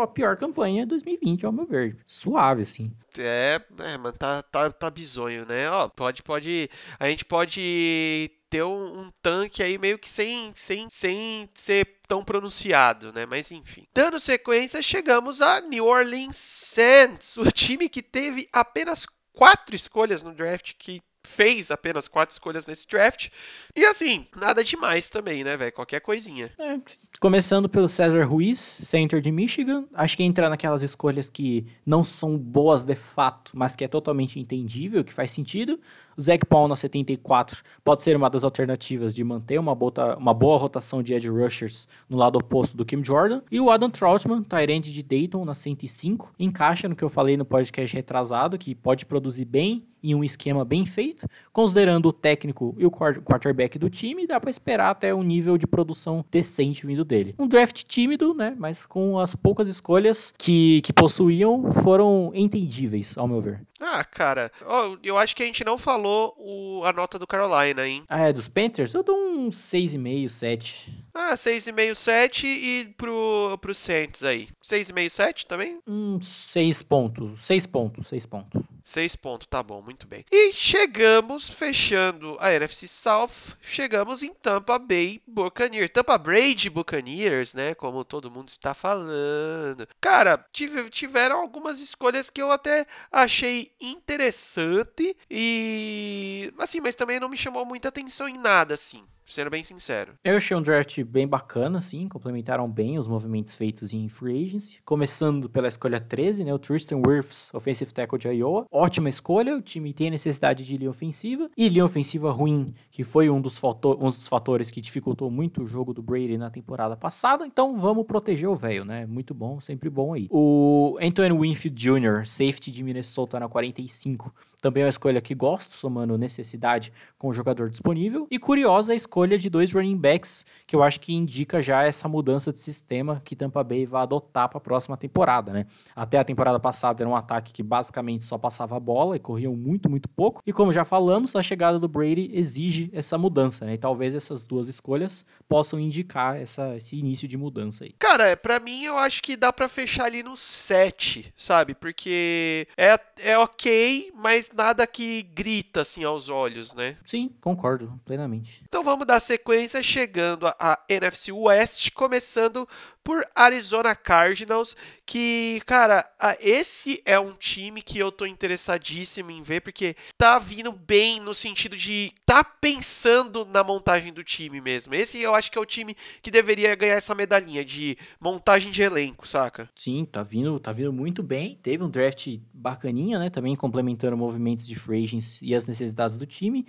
a 0.00 0.06
pior 0.06 0.36
campanha 0.36 0.84
de 0.84 0.90
2020, 0.90 1.44
ao 1.44 1.52
meu 1.52 1.66
ver. 1.66 1.96
Suave, 2.06 2.62
assim. 2.62 2.92
É, 3.18 3.60
é, 3.78 3.98
mano, 4.02 4.16
tá, 4.16 4.42
tá, 4.42 4.70
tá 4.70 4.90
bizonho, 4.90 5.46
né? 5.46 5.70
Ó, 5.70 5.88
pode, 5.88 6.22
pode. 6.22 6.68
A 6.98 7.08
gente 7.08 7.24
pode 7.24 8.30
ter 8.50 8.62
um, 8.62 9.00
um, 9.00 9.10
tanque 9.22 9.62
aí 9.62 9.78
meio 9.78 9.98
que 9.98 10.08
sem, 10.08 10.52
sem, 10.54 10.88
sem 10.90 11.48
ser 11.54 12.00
tão 12.06 12.22
pronunciado, 12.22 13.12
né? 13.12 13.24
Mas 13.24 13.50
enfim. 13.50 13.86
Dando 13.94 14.20
sequência, 14.20 14.82
chegamos 14.82 15.40
a 15.40 15.60
New 15.60 15.86
Orleans 15.86 16.36
Saints, 16.36 17.36
o 17.38 17.50
time 17.50 17.88
que 17.88 18.02
teve 18.02 18.48
apenas 18.52 19.06
quatro 19.32 19.74
escolhas 19.74 20.22
no 20.22 20.34
draft, 20.34 20.74
que 20.78 21.02
fez 21.24 21.70
apenas 21.70 22.08
quatro 22.08 22.32
escolhas 22.32 22.66
nesse 22.66 22.86
draft. 22.86 23.28
E 23.74 23.84
assim, 23.84 24.26
nada 24.36 24.62
demais 24.64 25.08
também, 25.08 25.44
né, 25.44 25.56
velho? 25.56 25.72
Qualquer 25.72 26.00
coisinha. 26.00 26.50
É, 26.58 26.78
começando 27.20 27.68
pelo 27.68 27.88
Cesar 27.88 28.28
Ruiz, 28.28 28.58
center 28.58 29.20
de 29.20 29.30
Michigan. 29.30 29.84
Acho 29.94 30.16
que 30.16 30.22
entra 30.22 30.48
naquelas 30.48 30.82
escolhas 30.82 31.30
que 31.30 31.66
não 31.86 32.02
são 32.02 32.36
boas 32.36 32.84
de 32.84 32.94
fato, 32.94 33.52
mas 33.54 33.76
que 33.76 33.84
é 33.84 33.88
totalmente 33.88 34.38
entendível, 34.38 35.04
que 35.04 35.12
faz 35.12 35.30
sentido. 35.30 35.80
O 36.16 36.22
Zach 36.22 36.44
Paul 36.46 36.68
na 36.68 36.76
74 36.76 37.62
pode 37.84 38.02
ser 38.02 38.16
uma 38.16 38.28
das 38.28 38.44
alternativas 38.44 39.14
de 39.14 39.24
manter 39.24 39.58
uma, 39.58 39.76
uma 40.16 40.34
boa 40.34 40.58
rotação 40.58 41.02
de 41.02 41.14
edge 41.14 41.28
rushers 41.28 41.88
no 42.08 42.16
lado 42.16 42.36
oposto 42.36 42.76
do 42.76 42.84
Kim 42.84 43.04
Jordan. 43.04 43.42
E 43.50 43.60
o 43.60 43.70
Adam 43.70 43.90
Troutman, 43.90 44.42
Tyrande 44.42 44.92
de 44.92 45.02
Dayton 45.02 45.44
na 45.44 45.54
105, 45.54 46.32
encaixa 46.38 46.88
no 46.88 46.96
que 46.96 47.04
eu 47.04 47.08
falei 47.08 47.36
no 47.36 47.44
podcast 47.44 47.94
retrasado, 47.94 48.58
que 48.58 48.74
pode 48.74 49.06
produzir 49.06 49.44
bem 49.44 49.84
em 50.02 50.14
um 50.14 50.24
esquema 50.24 50.64
bem 50.64 50.84
feito, 50.84 51.28
considerando 51.52 52.08
o 52.08 52.12
técnico 52.12 52.74
e 52.76 52.84
o 52.84 52.90
quarterback 52.90 53.78
do 53.78 53.88
time, 53.88 54.26
dá 54.26 54.40
para 54.40 54.50
esperar 54.50 54.90
até 54.90 55.14
um 55.14 55.22
nível 55.22 55.56
de 55.56 55.66
produção 55.66 56.24
decente 56.30 56.84
vindo 56.84 57.04
dele. 57.04 57.34
Um 57.38 57.46
draft 57.46 57.84
tímido, 57.84 58.34
né, 58.34 58.54
mas 58.58 58.84
com 58.84 59.18
as 59.18 59.34
poucas 59.34 59.68
escolhas 59.68 60.34
que, 60.36 60.80
que 60.82 60.92
possuíam 60.92 61.70
foram 61.70 62.32
entendíveis, 62.34 63.16
ao 63.16 63.28
meu 63.28 63.40
ver. 63.40 63.62
Ah, 63.84 64.04
cara, 64.04 64.52
oh, 64.64 64.96
eu 65.02 65.18
acho 65.18 65.34
que 65.34 65.42
a 65.42 65.46
gente 65.46 65.64
não 65.64 65.76
falou 65.76 66.32
o, 66.38 66.84
a 66.84 66.92
nota 66.92 67.18
do 67.18 67.26
Carolina, 67.26 67.84
hein? 67.84 68.04
Ah, 68.08 68.28
é 68.28 68.32
dos 68.32 68.46
Panthers? 68.46 68.94
Eu 68.94 69.02
dou 69.02 69.16
um 69.16 69.48
6,5, 69.48 70.28
7. 70.28 71.04
Ah, 71.12 71.34
6,5, 71.34 71.94
7 71.96 72.46
e 72.46 72.94
pro, 72.96 73.58
pro 73.60 73.74
Saints 73.74 74.22
aí. 74.22 74.48
6,5, 74.62 75.08
7 75.10 75.46
também? 75.46 75.80
Um 75.84 76.20
6 76.20 76.80
pontos. 76.82 77.44
6 77.44 77.66
pontos, 77.66 78.06
6 78.06 78.24
pontos. 78.26 78.62
6 78.84 79.16
pontos, 79.16 79.46
tá 79.46 79.62
bom, 79.62 79.82
muito 79.82 80.06
bem. 80.06 80.24
E 80.30 80.52
chegamos, 80.52 81.48
fechando 81.48 82.36
a 82.40 82.52
NFC 82.52 82.88
South, 82.88 83.56
chegamos 83.60 84.22
em 84.22 84.32
Tampa 84.34 84.78
Bay 84.78 85.20
Buccaneers. 85.26 85.90
Tampa 85.90 86.18
Brady 86.18 86.68
Buccaneers, 86.68 87.54
né? 87.54 87.74
Como 87.74 88.04
todo 88.04 88.30
mundo 88.30 88.48
está 88.48 88.74
falando. 88.74 89.88
Cara, 90.00 90.44
tiveram 90.90 91.40
algumas 91.40 91.80
escolhas 91.80 92.30
que 92.30 92.42
eu 92.42 92.50
até 92.50 92.86
achei 93.10 93.72
interessante 93.80 95.16
e. 95.30 96.52
Assim, 96.58 96.80
mas 96.80 96.94
também 96.94 97.20
não 97.20 97.28
me 97.28 97.36
chamou 97.36 97.64
muita 97.64 97.88
atenção 97.88 98.28
em 98.28 98.38
nada, 98.38 98.74
assim 98.74 99.04
sendo 99.24 99.50
bem 99.50 99.62
sincero. 99.62 100.14
Eu 100.24 100.36
achei 100.36 100.56
um 100.56 100.62
draft 100.62 101.02
bem 101.04 101.26
bacana, 101.26 101.80
sim, 101.80 102.08
complementaram 102.08 102.70
bem 102.70 102.98
os 102.98 103.08
movimentos 103.08 103.54
feitos 103.54 103.94
em 103.94 104.08
free 104.08 104.44
agency, 104.44 104.80
começando 104.84 105.48
pela 105.48 105.68
escolha 105.68 106.00
13, 106.00 106.44
né, 106.44 106.52
o 106.52 106.58
Tristan 106.58 107.00
Wirfs, 107.06 107.50
offensive 107.52 107.92
tackle 107.92 108.18
de 108.18 108.28
Iowa. 108.28 108.66
Ótima 108.70 109.08
escolha, 109.08 109.56
o 109.56 109.62
time 109.62 109.92
tem 109.92 110.10
necessidade 110.10 110.64
de 110.64 110.76
linha 110.76 110.90
ofensiva, 110.90 111.50
e 111.56 111.68
linha 111.68 111.84
ofensiva 111.84 112.30
ruim, 112.30 112.74
que 112.90 113.04
foi 113.04 113.30
um 113.30 113.40
dos, 113.40 113.60
um 113.62 114.08
dos 114.08 114.28
fatores 114.28 114.70
que 114.70 114.80
dificultou 114.80 115.30
muito 115.30 115.62
o 115.62 115.66
jogo 115.66 115.92
do 115.92 116.02
Brady 116.02 116.36
na 116.36 116.50
temporada 116.50 116.96
passada, 116.96 117.46
então 117.46 117.78
vamos 117.78 118.06
proteger 118.06 118.48
o 118.48 118.54
velho, 118.54 118.84
né, 118.84 119.06
muito 119.06 119.34
bom, 119.34 119.60
sempre 119.60 119.88
bom 119.88 120.14
aí. 120.14 120.28
O 120.30 120.98
Anthony 121.00 121.36
Winfield 121.38 121.76
Jr., 121.76 122.26
safety 122.26 122.70
de 122.70 122.82
Minnesota 122.82 123.38
na 123.38 123.48
45, 123.48 124.32
também 124.62 124.84
é 124.84 124.86
uma 124.86 124.90
escolha 124.90 125.20
que 125.20 125.34
gosto, 125.34 125.74
somando 125.74 126.16
necessidade 126.16 126.92
com 127.18 127.28
o 127.28 127.34
jogador 127.34 127.68
disponível. 127.68 128.28
E 128.30 128.38
curiosa 128.38 128.92
a 128.92 128.94
escolha 128.94 129.36
de 129.36 129.50
dois 129.50 129.72
running 129.72 129.96
backs, 129.96 130.46
que 130.66 130.76
eu 130.76 130.82
acho 130.84 131.00
que 131.00 131.12
indica 131.12 131.60
já 131.60 131.82
essa 131.82 132.08
mudança 132.08 132.52
de 132.52 132.60
sistema 132.60 133.20
que 133.24 133.34
Tampa 133.34 133.64
Bay 133.64 133.84
vai 133.84 134.02
adotar 134.02 134.48
para 134.48 134.58
a 134.58 134.60
próxima 134.60 134.96
temporada, 134.96 135.52
né? 135.52 135.66
Até 135.96 136.18
a 136.18 136.24
temporada 136.24 136.60
passada 136.60 137.02
era 137.02 137.10
um 137.10 137.16
ataque 137.16 137.52
que 137.52 137.62
basicamente 137.62 138.22
só 138.22 138.38
passava 138.38 138.76
a 138.76 138.80
bola 138.80 139.16
e 139.16 139.18
corriam 139.18 139.56
muito, 139.56 139.90
muito 139.90 140.08
pouco. 140.08 140.40
E 140.46 140.52
como 140.52 140.70
já 140.72 140.84
falamos, 140.84 141.34
a 141.34 141.42
chegada 141.42 141.78
do 141.78 141.88
Brady 141.88 142.30
exige 142.32 142.88
essa 142.92 143.18
mudança, 143.18 143.64
né? 143.64 143.74
E 143.74 143.78
talvez 143.78 144.14
essas 144.14 144.44
duas 144.44 144.68
escolhas 144.68 145.26
possam 145.48 145.80
indicar 145.80 146.36
essa, 146.36 146.76
esse 146.76 146.96
início 146.96 147.26
de 147.26 147.36
mudança 147.36 147.82
aí. 147.82 147.92
Cara, 147.98 148.36
para 148.36 148.60
mim 148.60 148.84
eu 148.84 148.96
acho 148.96 149.20
que 149.20 149.36
dá 149.36 149.52
para 149.52 149.68
fechar 149.68 150.04
ali 150.04 150.22
no 150.22 150.36
7, 150.36 151.34
sabe? 151.36 151.74
Porque 151.74 152.68
é, 152.76 153.00
é 153.18 153.36
ok, 153.36 154.12
mas 154.14 154.51
nada 154.54 154.86
que 154.86 155.22
grita 155.22 155.82
assim 155.82 156.04
aos 156.04 156.28
olhos, 156.28 156.74
né? 156.74 156.96
Sim, 157.04 157.30
concordo 157.40 158.00
plenamente. 158.04 158.62
Então 158.68 158.82
vamos 158.82 159.06
dar 159.06 159.20
sequência 159.20 159.82
chegando 159.82 160.46
a 160.46 160.78
NFC 160.88 161.32
West, 161.32 161.90
começando 161.92 162.68
por 163.04 163.24
Arizona 163.34 163.94
Cardinals, 163.94 164.76
que, 165.04 165.60
cara, 165.66 166.08
esse 166.40 167.02
é 167.04 167.18
um 167.18 167.32
time 167.32 167.82
que 167.82 167.98
eu 167.98 168.10
tô 168.12 168.24
interessadíssimo 168.24 169.30
em 169.30 169.42
ver, 169.42 169.60
porque 169.60 169.96
tá 170.16 170.38
vindo 170.38 170.72
bem 170.72 171.20
no 171.20 171.34
sentido 171.34 171.76
de 171.76 172.12
tá 172.24 172.42
pensando 172.42 173.44
na 173.44 173.62
montagem 173.64 174.12
do 174.12 174.24
time 174.24 174.60
mesmo. 174.60 174.94
Esse 174.94 175.20
eu 175.20 175.34
acho 175.34 175.50
que 175.50 175.58
é 175.58 175.60
o 175.60 175.66
time 175.66 175.96
que 176.22 176.30
deveria 176.30 176.74
ganhar 176.74 176.94
essa 176.94 177.14
medalhinha 177.14 177.64
de 177.64 177.98
montagem 178.20 178.70
de 178.70 178.82
elenco, 178.82 179.26
saca? 179.26 179.68
Sim, 179.74 180.04
tá 180.04 180.22
vindo, 180.22 180.58
tá 180.58 180.72
vindo 180.72 180.92
muito 180.92 181.22
bem. 181.22 181.58
Teve 181.62 181.82
um 181.82 181.90
draft 181.90 182.38
bacaninha, 182.52 183.18
né? 183.18 183.28
Também 183.28 183.54
complementando 183.54 184.16
movimentos 184.16 184.66
de 184.66 184.74
free 184.74 185.04
agents 185.04 185.40
e 185.42 185.54
as 185.54 185.66
necessidades 185.66 186.16
do 186.16 186.26
time. 186.26 186.66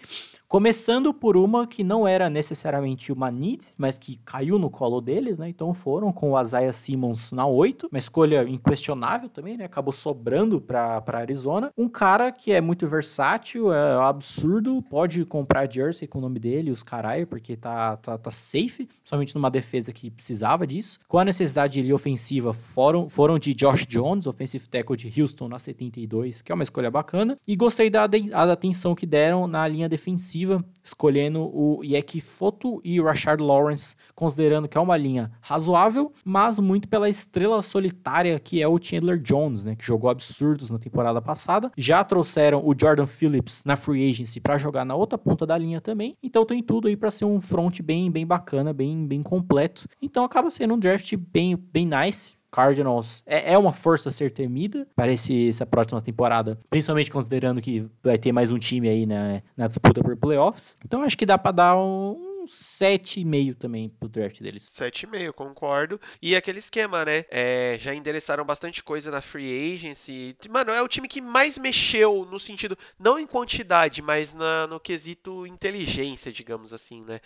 Começando 0.54 1.12
por 1.16 1.36
uma 1.36 1.66
que 1.66 1.84
não 1.84 2.08
era 2.08 2.30
necessariamente 2.30 3.12
uma 3.12 3.32
need, 3.32 3.64
mas 3.76 3.98
que 3.98 4.18
caiu 4.18 4.60
no 4.60 4.70
colo 4.70 5.02
deles, 5.02 5.40
né? 5.40 5.50
Então 5.50 5.74
foram 5.74 6.14
com 6.14 6.34
o 6.34 6.40
Isaiah 6.40 6.72
Simmons 6.72 7.32
na 7.32 7.48
8, 7.48 7.88
uma 7.92 7.98
escolha 7.98 8.44
inquestionável 8.48 9.30
também, 9.30 9.58
né? 9.58 9.66
Acabou 9.66 9.92
sobrando 9.92 10.62
para 10.62 11.02
Arizona. 11.08 11.72
Um 11.76 11.90
cara 11.90 12.32
que 12.32 12.52
é 12.52 12.62
muito 12.62 12.88
versátil, 12.88 13.74
é 13.74 13.96
absurdo, 13.96 14.80
pode 14.84 15.26
comprar 15.26 15.68
jersey 15.68 16.08
com 16.08 16.20
o 16.20 16.22
nome 16.22 16.38
dele, 16.38 16.70
os 16.70 16.84
caralho, 16.84 17.26
porque 17.26 17.58
tá, 17.58 17.98
tá, 17.98 18.16
tá 18.16 18.30
safe, 18.30 18.88
somente 19.04 19.34
numa 19.34 19.50
defesa 19.50 19.92
que 19.92 20.12
precisava 20.12 20.68
disso. 20.68 21.00
Com 21.08 21.18
a 21.18 21.26
necessidade 21.26 21.82
de 21.82 21.92
ofensiva, 21.92 22.54
foram, 22.54 23.10
foram 23.10 23.40
de 23.40 23.56
Josh 23.56 23.88
Jones, 23.88 24.28
offensive 24.28 24.70
tackle 24.70 24.96
de 24.96 25.20
Houston 25.20 25.48
na 25.48 25.58
72, 25.58 26.44
que 26.44 26.52
é 26.52 26.54
uma 26.54 26.64
escolha 26.64 26.92
bacana. 26.92 27.40
E 27.48 27.56
gostei 27.56 27.90
da, 27.90 28.06
da 28.06 28.54
atenção 28.54 28.94
que 28.94 29.08
deram 29.08 29.48
na 29.48 29.68
linha 29.68 29.90
defensiva, 29.90 30.43
escolhendo 30.84 31.42
o 31.42 31.84
Yeki 31.84 32.20
Foto 32.20 32.82
e 32.84 33.00
o 33.00 33.06
Rashard 33.06 33.42
Lawrence, 33.42 33.96
considerando 34.14 34.68
que 34.68 34.78
é 34.78 34.82
uma 34.82 34.98
linha 34.98 35.32
razoável, 35.42 36.12
mas 36.26 36.60
muito 36.60 36.88
pela 36.88 37.10
estrela 37.10 37.62
solitária 37.62 38.40
que 38.40 38.62
é 38.62 38.68
o 38.68 38.80
Chandler 38.82 39.18
Jones, 39.20 39.64
né, 39.64 39.76
que 39.76 39.86
jogou 39.86 40.10
absurdos 40.10 40.70
na 40.70 40.78
temporada 40.78 41.22
passada. 41.22 41.72
Já 41.78 42.04
trouxeram 42.04 42.62
o 42.66 42.76
Jordan 42.78 43.06
Phillips 43.06 43.64
na 43.66 43.76
free 43.76 44.10
agency 44.10 44.40
para 44.40 44.58
jogar 44.58 44.86
na 44.86 44.96
outra 44.96 45.18
ponta 45.18 45.46
da 45.46 45.58
linha 45.58 45.80
também. 45.80 46.18
Então 46.22 46.46
tem 46.46 46.62
tudo 46.62 46.88
aí 46.88 46.98
para 46.98 47.12
ser 47.12 47.26
um 47.26 47.40
front 47.40 47.82
bem 47.82 48.12
bem 48.12 48.26
bacana, 48.26 48.74
bem 48.74 49.08
bem 49.08 49.22
completo. 49.24 49.88
Então 50.02 50.24
acaba 50.24 50.52
sendo 50.52 50.74
um 50.74 50.80
draft 50.80 51.16
bem 51.16 51.56
bem 51.56 51.86
nice. 51.86 52.36
Cardinals 52.54 53.24
é, 53.26 53.54
é, 53.54 53.58
uma 53.58 53.74
força 53.74 54.10
a 54.10 54.12
ser 54.12 54.32
temida 54.32 54.88
para 54.96 55.12
esse, 55.12 55.50
essa 55.50 55.66
próxima 55.66 56.00
temporada, 56.00 56.60
principalmente 56.70 57.10
considerando 57.10 57.60
que 57.60 57.90
vai 58.04 58.18
ter 58.18 58.32
mais 58.32 58.52
um 58.52 58.60
time 58.60 58.88
aí 58.88 59.08
na, 59.08 59.42
na 59.58 59.68
disputa 59.68 60.04
por 60.04 60.16
playoffs. 60.16 60.76
Então 60.86 61.02
acho 61.02 61.18
que 61.18 61.26
dá 61.26 61.38
para 61.38 61.52
dar 61.52 61.76
um 61.76 62.33
um 62.44 62.46
7,5 62.46 63.56
também 63.56 63.90
pro 63.90 64.10
draft 64.10 64.42
deles. 64.42 64.64
7,5, 64.64 65.34
concordo. 65.34 66.00
E 66.22 66.36
aquele 66.36 66.60
esquema, 66.60 67.06
né? 67.06 67.26
É, 67.30 67.78
já 67.80 67.94
endereçaram 67.94 68.46
bastante 68.46 68.84
coisa 68.84 69.10
na 69.10 69.22
free 69.22 69.74
agency. 69.74 70.36
Mano, 70.50 70.72
é 70.72 70.82
o 70.82 70.88
time 70.88 71.08
que 71.08 71.22
mais 71.22 71.58
mexeu 71.58 72.28
no 72.30 72.40
sentido, 72.40 72.78
não 73.00 73.18
em 73.18 73.26
quantidade, 73.26 74.02
mas 74.02 74.34
na, 74.34 74.68
no 74.68 74.80
quesito 74.80 75.48
inteligência, 75.48 76.32
digamos 76.32 76.74
assim, 76.74 77.04
né? 77.04 77.22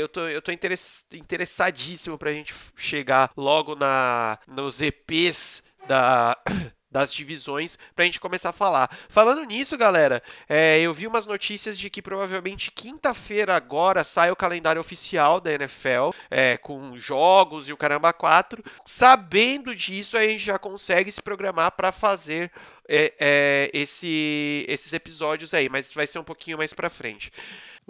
Eu 0.00 0.08
tô, 0.08 0.28
eu 0.28 0.40
tô 0.40 0.52
interessadíssimo 0.52 2.16
pra 2.16 2.32
gente 2.32 2.54
chegar 2.76 3.30
logo 3.36 3.74
na 3.74 4.38
nos 4.46 4.80
EPs 4.80 5.62
da 5.86 6.36
das 6.92 7.12
divisões 7.12 7.78
para 7.96 8.02
a 8.02 8.06
gente 8.06 8.20
começar 8.20 8.50
a 8.50 8.52
falar. 8.52 8.96
Falando 9.08 9.42
nisso, 9.44 9.76
galera, 9.76 10.22
é, 10.48 10.78
eu 10.80 10.92
vi 10.92 11.06
umas 11.06 11.26
notícias 11.26 11.78
de 11.78 11.88
que 11.88 12.02
provavelmente 12.02 12.70
quinta-feira 12.70 13.56
agora 13.56 14.04
sai 14.04 14.30
o 14.30 14.36
calendário 14.36 14.80
oficial 14.80 15.40
da 15.40 15.52
NFL, 15.52 16.10
é, 16.30 16.58
com 16.58 16.96
jogos 16.96 17.68
e 17.68 17.72
o 17.72 17.76
caramba 17.76 18.12
4. 18.12 18.62
Sabendo 18.86 19.74
disso, 19.74 20.16
a 20.18 20.24
gente 20.24 20.44
já 20.44 20.58
consegue 20.58 21.10
se 21.10 21.22
programar 21.22 21.72
para 21.72 21.90
fazer 21.90 22.52
é, 22.88 23.14
é, 23.18 23.70
esse, 23.72 24.66
esses 24.68 24.92
episódios 24.92 25.54
aí, 25.54 25.68
mas 25.68 25.92
vai 25.92 26.06
ser 26.06 26.18
um 26.18 26.24
pouquinho 26.24 26.58
mais 26.58 26.74
para 26.74 26.90
frente. 26.90 27.32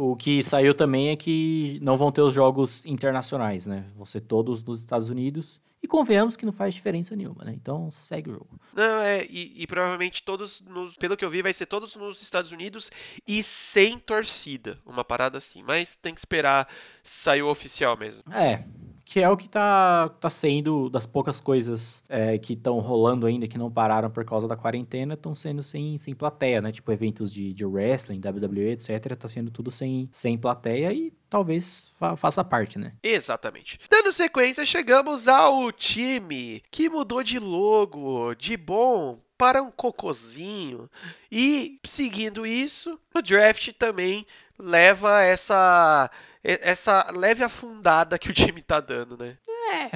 O 0.03 0.17
que 0.17 0.43
saiu 0.43 0.75
também 0.75 1.11
é 1.11 1.17
que 1.17 1.79
não 1.81 1.97
vão 1.97 2.11
ter 2.11 2.23
os 2.23 2.35
jogos 2.35 2.85
internacionais, 2.85 3.67
né? 3.67 3.85
Vão 3.95 4.05
ser 4.05 4.21
todos 4.23 4.61
nos 4.65 4.81
Estados 4.81 5.09
Unidos. 5.09 5.61
E 5.81 5.87
convenhamos 5.87 6.37
que 6.37 6.45
não 6.45 6.53
faz 6.53 6.75
diferença 6.75 7.15
nenhuma, 7.15 7.45
né? 7.45 7.53
Então 7.55 7.89
segue 7.91 8.31
o 8.31 8.33
jogo. 8.35 8.61
Não, 8.75 9.01
é, 9.01 9.25
e, 9.31 9.63
e 9.63 9.67
provavelmente 9.67 10.25
todos, 10.25 10.61
nos, 10.63 10.97
pelo 10.97 11.17
que 11.17 11.25
eu 11.25 11.31
vi, 11.31 11.41
vai 11.41 11.53
ser 11.53 11.67
todos 11.67 11.95
nos 11.95 12.21
Estados 12.21 12.51
Unidos 12.51 12.91
e 13.27 13.45
sem 13.45 13.97
torcida. 13.97 14.77
Uma 14.85 15.05
parada 15.05 15.39
assim. 15.39 15.63
Mas 15.63 15.95
tem 15.95 16.13
que 16.13 16.21
esperar 16.21 16.69
sair 17.05 17.43
o 17.43 17.49
oficial 17.49 17.97
mesmo. 17.97 18.25
É, 18.33 18.65
que 19.13 19.21
é 19.21 19.29
o 19.29 19.37
que 19.37 19.47
tá, 19.47 20.09
tá 20.19 20.31
sendo 20.31 20.89
das 20.89 21.05
poucas 21.05 21.39
coisas 21.39 22.03
é, 22.09 22.39
que 22.39 22.55
estão 22.55 22.79
rolando 22.79 23.27
ainda, 23.27 23.47
que 23.47 23.59
não 23.59 23.71
pararam 23.71 24.11
por 24.11 24.25
causa 24.25 24.49
da 24.49 24.57
quarentena, 24.57 25.13
estão 25.13 25.35
sendo 25.35 25.63
sem, 25.63 25.99
sem 25.99 26.15
plateia, 26.15 26.63
né? 26.63 26.73
Tipo, 26.73 26.91
eventos 26.93 27.31
de, 27.31 27.53
de 27.53 27.63
wrestling, 27.67 28.23
WWE, 28.25 28.71
etc. 28.71 29.15
Tá 29.15 29.29
sendo 29.29 29.51
tudo 29.51 29.71
sem, 29.71 30.09
sem 30.11 30.39
plateia 30.39 30.91
e 30.95 31.13
talvez 31.29 31.93
fa 31.99 32.17
faça 32.17 32.43
parte, 32.43 32.79
né? 32.79 32.95
Exatamente. 33.03 33.79
Dando 33.91 34.11
sequência, 34.13 34.65
chegamos 34.65 35.29
ao 35.29 35.71
time 35.71 36.63
que 36.71 36.89
mudou 36.89 37.23
de 37.23 37.39
logo, 37.39 38.35
de 38.35 38.57
bom 38.57 39.21
para 39.37 39.63
um 39.63 39.71
cocozinho. 39.71 40.89
E 41.31 41.79
seguindo 41.85 42.47
isso, 42.47 42.99
o 43.15 43.21
draft 43.21 43.73
também 43.75 44.25
leva 44.59 45.21
essa 45.21 46.11
essa 46.43 47.09
leve 47.13 47.45
afundada 47.45 48.19
que 48.19 48.31
o 48.31 48.35
time 48.35 48.63
tá 48.63 48.81
dando, 48.81 49.17
né? 49.17 49.37
É. 49.71 49.89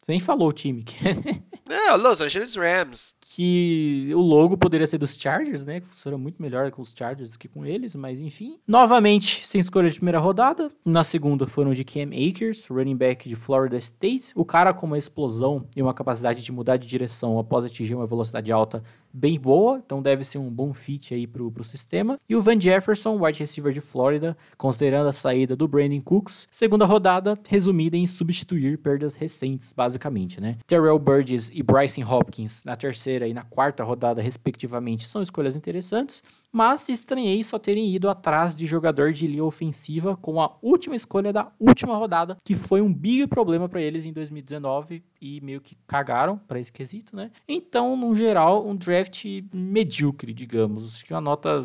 Você 0.00 0.12
nem 0.12 0.20
falou 0.20 0.48
o 0.48 0.52
time. 0.52 0.84
é, 1.68 1.94
Los 1.96 2.20
Angeles 2.20 2.56
Rams. 2.56 3.14
Que 3.20 4.10
o 4.14 4.20
logo 4.20 4.56
poderia 4.56 4.86
ser 4.86 4.98
dos 4.98 5.14
Chargers, 5.14 5.64
né? 5.64 5.80
Que 5.80 5.86
funciona 5.86 6.16
muito 6.16 6.40
melhor 6.40 6.70
com 6.70 6.82
os 6.82 6.92
Chargers 6.96 7.32
do 7.32 7.38
que 7.38 7.48
com 7.48 7.66
eles, 7.66 7.94
mas 7.94 8.20
enfim. 8.20 8.58
Novamente, 8.66 9.46
sem 9.46 9.60
escolha 9.60 9.88
de 9.88 9.96
primeira 9.96 10.18
rodada. 10.18 10.70
Na 10.84 11.04
segunda 11.04 11.46
foram 11.46 11.74
de 11.74 11.84
Cam 11.84 12.10
Akers, 12.10 12.66
running 12.68 12.96
back 12.96 13.28
de 13.28 13.34
Florida 13.34 13.76
State. 13.76 14.32
O 14.34 14.44
cara 14.44 14.72
com 14.72 14.86
uma 14.86 14.98
explosão 14.98 15.66
e 15.76 15.82
uma 15.82 15.94
capacidade 15.94 16.42
de 16.42 16.52
mudar 16.52 16.76
de 16.76 16.86
direção 16.86 17.38
após 17.38 17.64
atingir 17.64 17.94
uma 17.94 18.06
velocidade 18.06 18.50
alta 18.50 18.82
bem 19.12 19.38
boa, 19.38 19.82
então 19.84 20.00
deve 20.00 20.24
ser 20.24 20.38
um 20.38 20.48
bom 20.48 20.72
fit 20.72 21.12
aí 21.12 21.26
pro, 21.26 21.50
pro 21.50 21.64
sistema. 21.64 22.18
E 22.28 22.36
o 22.36 22.40
Van 22.40 22.58
Jefferson, 22.58 23.18
wide 23.22 23.38
receiver 23.38 23.72
de 23.72 23.80
Florida, 23.80 24.36
considerando 24.56 25.08
a 25.08 25.12
saída 25.12 25.56
do 25.56 25.66
Brandon 25.66 26.00
Cooks, 26.00 26.46
segunda 26.50 26.84
rodada, 26.84 27.38
resumida 27.48 27.96
em 27.96 28.06
substituir 28.06 28.78
perdas 28.78 29.16
recentes, 29.16 29.72
basicamente, 29.76 30.40
né? 30.40 30.56
Terrell 30.66 30.98
Burgess 30.98 31.50
e 31.52 31.62
Bryson 31.62 32.02
Hopkins 32.02 32.64
na 32.64 32.76
terceira 32.76 33.19
e 33.26 33.34
na 33.34 33.42
quarta 33.42 33.84
rodada, 33.84 34.22
respectivamente, 34.22 35.06
são 35.06 35.22
escolhas 35.22 35.56
interessantes 35.56 36.22
mas 36.52 36.88
estranhei 36.88 37.42
só 37.44 37.58
terem 37.58 37.94
ido 37.94 38.08
atrás 38.08 38.56
de 38.56 38.66
jogador 38.66 39.12
de 39.12 39.26
linha 39.26 39.44
ofensiva 39.44 40.16
com 40.16 40.40
a 40.40 40.56
última 40.60 40.96
escolha 40.96 41.32
da 41.32 41.52
última 41.58 41.96
rodada, 41.96 42.36
que 42.44 42.54
foi 42.54 42.80
um 42.80 42.92
big 42.92 43.26
problema 43.28 43.68
para 43.68 43.80
eles 43.80 44.04
em 44.04 44.12
2019 44.12 45.02
e 45.20 45.40
meio 45.42 45.60
que 45.60 45.76
cagaram 45.86 46.36
para 46.36 46.58
esse 46.58 46.72
quesito, 46.72 47.14
né? 47.14 47.30
Então, 47.46 47.96
no 47.96 48.14
geral, 48.14 48.66
um 48.66 48.74
draft 48.74 49.24
medíocre, 49.54 50.32
digamos, 50.32 51.02
que 51.02 51.12
uma 51.12 51.20
nota 51.20 51.64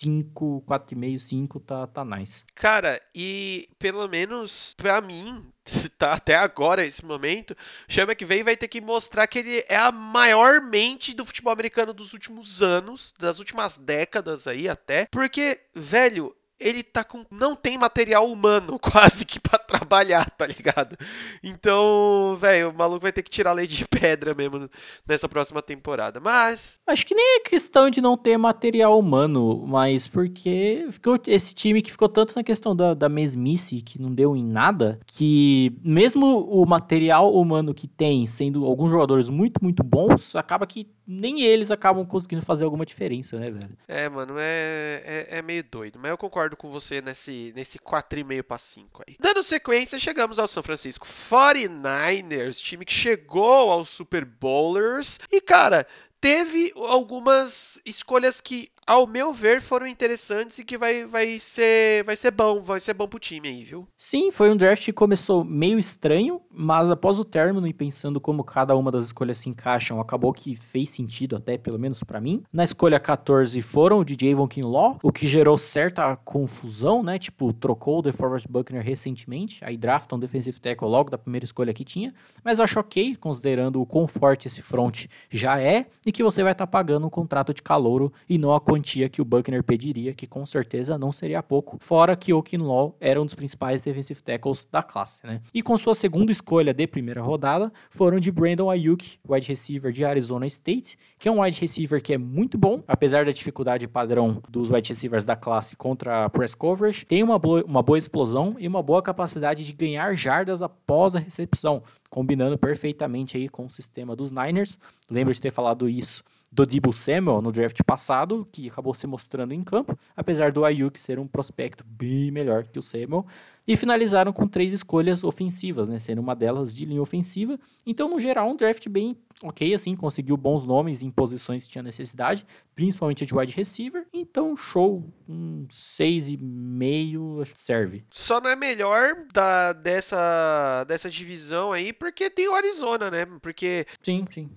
5, 0.00 0.64
4,5, 0.66 1.18
5 1.18 1.60
tá, 1.60 1.86
tá 1.86 2.04
nice. 2.04 2.44
Cara, 2.54 3.00
e 3.14 3.68
pelo 3.78 4.08
menos 4.08 4.74
pra 4.74 5.00
mim, 5.00 5.44
tá 5.98 6.14
até 6.14 6.36
agora, 6.36 6.86
esse 6.86 7.04
momento, 7.04 7.56
Chama 7.88 8.14
que 8.14 8.24
vem 8.24 8.42
vai 8.42 8.56
ter 8.56 8.68
que 8.68 8.80
mostrar 8.80 9.26
que 9.26 9.38
ele 9.40 9.64
é 9.68 9.76
a 9.76 9.92
maior 9.92 10.60
mente 10.60 11.14
do 11.14 11.26
futebol 11.26 11.52
americano 11.52 11.92
dos 11.92 12.12
últimos 12.12 12.62
anos, 12.62 13.12
das 13.18 13.38
últimas 13.38 13.76
décadas 13.76 14.46
aí 14.46 14.68
até. 14.68 15.06
Porque, 15.10 15.60
velho, 15.74 16.34
ele 16.60 16.82
tá 16.82 17.02
com. 17.02 17.24
Não 17.30 17.56
tem 17.56 17.78
material 17.78 18.30
humano 18.30 18.78
quase 18.80 19.24
que 19.24 19.40
para 19.40 19.58
trabalhar, 19.70 20.28
tá 20.30 20.46
ligado? 20.46 20.96
Então, 21.42 22.36
velho, 22.38 22.70
o 22.70 22.74
maluco 22.74 23.00
vai 23.00 23.12
ter 23.12 23.22
que 23.22 23.30
tirar 23.30 23.50
a 23.50 23.54
lei 23.54 23.66
de 23.66 23.86
pedra 23.88 24.34
mesmo 24.34 24.68
nessa 25.06 25.28
próxima 25.28 25.62
temporada. 25.62 26.20
Mas. 26.20 26.78
Acho 26.86 27.06
que 27.06 27.14
nem 27.14 27.36
é 27.36 27.40
questão 27.40 27.88
de 27.88 28.00
não 28.00 28.16
ter 28.16 28.36
material 28.36 28.98
humano, 28.98 29.64
mas 29.66 30.08
porque 30.08 30.86
ficou 30.90 31.18
esse 31.26 31.54
time 31.54 31.82
que 31.82 31.90
ficou 31.90 32.08
tanto 32.08 32.34
na 32.34 32.42
questão 32.42 32.74
da, 32.74 32.94
da 32.94 33.08
mesmice, 33.08 33.80
que 33.82 34.00
não 34.00 34.12
deu 34.12 34.36
em 34.36 34.44
nada, 34.44 34.98
que 35.06 35.72
mesmo 35.82 36.40
o 36.48 36.66
material 36.66 37.32
humano 37.34 37.72
que 37.72 37.86
tem, 37.86 38.26
sendo 38.26 38.64
alguns 38.64 38.90
jogadores 38.90 39.28
muito, 39.28 39.62
muito 39.62 39.82
bons, 39.82 40.34
acaba 40.34 40.66
que 40.66 40.88
nem 41.10 41.42
eles 41.42 41.72
acabam 41.72 42.06
conseguindo 42.06 42.44
fazer 42.44 42.64
alguma 42.64 42.86
diferença, 42.86 43.36
né, 43.36 43.50
velho? 43.50 43.76
É, 43.88 44.08
mano, 44.08 44.34
é, 44.38 45.02
é, 45.04 45.38
é 45.38 45.42
meio 45.42 45.64
doido. 45.64 45.98
Mas 46.00 46.12
eu 46.12 46.16
concordo 46.16 46.56
com 46.56 46.70
você 46.70 47.00
nesse, 47.00 47.52
nesse 47.56 47.78
4,5 47.80 48.42
para 48.44 48.58
5 48.58 49.02
aí. 49.06 49.16
Dando 49.18 49.42
sequência, 49.60 49.98
chegamos 49.98 50.38
ao 50.38 50.48
São 50.48 50.62
Francisco 50.62 51.06
49ers, 51.06 52.62
time 52.62 52.84
que 52.84 52.94
chegou 52.94 53.70
aos 53.70 53.90
Super 53.90 54.24
Bowlers. 54.24 55.20
E, 55.30 55.38
cara, 55.38 55.86
teve 56.18 56.72
algumas 56.74 57.78
escolhas 57.84 58.40
que 58.40 58.72
ao 58.90 59.06
meu 59.06 59.32
ver, 59.32 59.60
foram 59.60 59.86
interessantes 59.86 60.58
e 60.58 60.64
que 60.64 60.76
vai, 60.76 61.06
vai, 61.06 61.38
ser, 61.38 62.02
vai 62.02 62.16
ser 62.16 62.32
bom, 62.32 62.60
vai 62.60 62.80
ser 62.80 62.92
bom 62.92 63.06
pro 63.06 63.20
time 63.20 63.46
aí, 63.46 63.62
viu? 63.62 63.86
Sim, 63.96 64.32
foi 64.32 64.50
um 64.50 64.56
draft 64.56 64.84
que 64.84 64.92
começou 64.92 65.44
meio 65.44 65.78
estranho, 65.78 66.40
mas 66.50 66.90
após 66.90 67.16
o 67.20 67.24
término 67.24 67.68
e 67.68 67.72
pensando 67.72 68.20
como 68.20 68.42
cada 68.42 68.74
uma 68.74 68.90
das 68.90 69.04
escolhas 69.04 69.38
se 69.38 69.48
encaixam, 69.48 70.00
acabou 70.00 70.32
que 70.32 70.56
fez 70.56 70.90
sentido 70.90 71.36
até, 71.36 71.56
pelo 71.56 71.78
menos 71.78 72.02
para 72.02 72.20
mim. 72.20 72.42
Na 72.52 72.64
escolha 72.64 72.98
14 72.98 73.62
foram 73.62 74.00
o 74.00 74.04
DJ 74.04 74.34
Von 74.34 74.48
Kinlaw, 74.48 74.98
o 75.04 75.12
que 75.12 75.28
gerou 75.28 75.56
certa 75.56 76.16
confusão, 76.16 77.00
né? 77.00 77.16
Tipo, 77.16 77.52
trocou 77.52 78.00
o 78.00 78.02
DeForest 78.02 78.48
Buckner 78.48 78.82
recentemente, 78.82 79.64
aí 79.64 79.76
draftam 79.76 80.16
um 80.16 80.20
defensive 80.20 80.60
tackle 80.60 80.88
logo 80.88 81.10
da 81.10 81.16
primeira 81.16 81.44
escolha 81.44 81.72
que 81.72 81.84
tinha, 81.84 82.12
mas 82.42 82.58
eu 82.58 82.64
acho 82.64 82.80
ok, 82.80 83.14
considerando 83.14 83.80
o 83.80 83.86
quão 83.86 84.08
forte 84.08 84.48
esse 84.48 84.62
front 84.62 85.06
já 85.30 85.60
é, 85.60 85.86
e 86.04 86.10
que 86.10 86.24
você 86.24 86.42
vai 86.42 86.50
estar 86.50 86.66
tá 86.66 86.72
pagando 86.72 87.06
um 87.06 87.10
contrato 87.10 87.54
de 87.54 87.62
calouro 87.62 88.12
e 88.28 88.36
não 88.36 88.52
a 88.52 88.60
quantia 88.80 89.08
que 89.08 89.20
o 89.20 89.24
Buckner 89.24 89.62
pediria, 89.62 90.14
que 90.14 90.26
com 90.26 90.46
certeza 90.46 90.96
não 90.96 91.12
seria 91.12 91.42
pouco, 91.42 91.76
fora 91.80 92.16
que 92.16 92.32
o 92.32 92.42
Kinlaw 92.42 92.96
era 92.98 93.20
um 93.20 93.26
dos 93.26 93.34
principais 93.34 93.82
defensive 93.82 94.22
tackles 94.22 94.66
da 94.70 94.82
classe, 94.82 95.24
né? 95.24 95.42
E 95.52 95.62
com 95.62 95.76
sua 95.76 95.94
segunda 95.94 96.32
escolha 96.32 96.72
de 96.72 96.86
primeira 96.86 97.20
rodada, 97.20 97.70
foram 97.90 98.18
de 98.18 98.32
Brandon 98.32 98.70
Ayuk, 98.70 99.18
wide 99.28 99.46
receiver 99.46 99.92
de 99.92 100.04
Arizona 100.04 100.46
State, 100.46 100.98
que 101.18 101.28
é 101.28 101.32
um 101.32 101.42
wide 101.42 101.60
receiver 101.60 102.02
que 102.02 102.14
é 102.14 102.18
muito 102.18 102.56
bom, 102.56 102.82
apesar 102.88 103.26
da 103.26 103.32
dificuldade 103.32 103.86
padrão 103.86 104.42
dos 104.48 104.70
wide 104.70 104.88
receivers 104.88 105.24
da 105.24 105.36
classe 105.36 105.76
contra 105.76 106.24
a 106.24 106.30
press 106.30 106.54
coverage, 106.54 107.04
tem 107.04 107.22
uma 107.22 107.38
boa, 107.38 107.62
uma 107.64 107.82
boa 107.82 107.98
explosão 107.98 108.56
e 108.58 108.66
uma 108.66 108.82
boa 108.82 109.02
capacidade 109.02 109.64
de 109.64 109.72
ganhar 109.72 110.16
jardas 110.16 110.62
após 110.62 111.14
a 111.14 111.18
recepção, 111.18 111.82
combinando 112.08 112.56
perfeitamente 112.56 113.36
aí 113.36 113.48
com 113.48 113.66
o 113.66 113.70
sistema 113.70 114.16
dos 114.16 114.32
Niners. 114.32 114.78
Lembro 115.10 115.34
de 115.34 115.40
ter 115.40 115.50
falado 115.50 115.88
isso 115.88 116.24
do 116.52 116.66
Debo 116.66 116.92
Samuel 116.92 117.40
no 117.40 117.52
draft 117.52 117.80
passado, 117.84 118.46
que 118.50 118.68
acabou 118.68 118.92
se 118.92 119.06
mostrando 119.06 119.54
em 119.54 119.62
campo, 119.62 119.96
apesar 120.16 120.50
do 120.50 120.64
Ayuk 120.64 120.98
ser 120.98 121.18
um 121.18 121.26
prospecto 121.26 121.84
bem 121.86 122.30
melhor 122.30 122.64
que 122.64 122.78
o 122.78 122.82
Samuel, 122.82 123.24
e 123.68 123.76
finalizaram 123.76 124.32
com 124.32 124.48
três 124.48 124.72
escolhas 124.72 125.22
ofensivas, 125.22 125.88
né, 125.88 126.00
sendo 126.00 126.20
uma 126.20 126.34
delas 126.34 126.74
de 126.74 126.84
linha 126.84 127.00
ofensiva. 127.00 127.58
Então, 127.86 128.10
no 128.10 128.18
geral, 128.18 128.50
um 128.50 128.56
draft 128.56 128.88
bem 128.88 129.16
ok, 129.44 129.72
assim, 129.72 129.94
conseguiu 129.94 130.36
bons 130.36 130.64
nomes 130.64 131.02
em 131.02 131.10
posições 131.10 131.64
que 131.64 131.70
tinha 131.70 131.82
necessidade, 131.82 132.44
principalmente 132.74 133.24
de 133.24 133.34
wide 133.34 133.52
receiver. 133.52 134.06
Então, 134.12 134.56
show, 134.56 135.04
um 135.28 135.66
6,5 135.68 137.46
serve. 137.54 138.04
Só 138.10 138.40
não 138.40 138.50
é 138.50 138.56
melhor 138.56 139.24
da, 139.32 139.72
dessa, 139.72 140.84
dessa 140.88 141.08
divisão 141.08 141.72
aí, 141.72 141.92
porque 141.92 142.28
tem 142.28 142.48
o 142.48 142.54
Arizona, 142.54 143.08
né? 143.08 143.24
Porque. 143.40 143.86
Sim, 144.02 144.24
sim. 144.28 144.50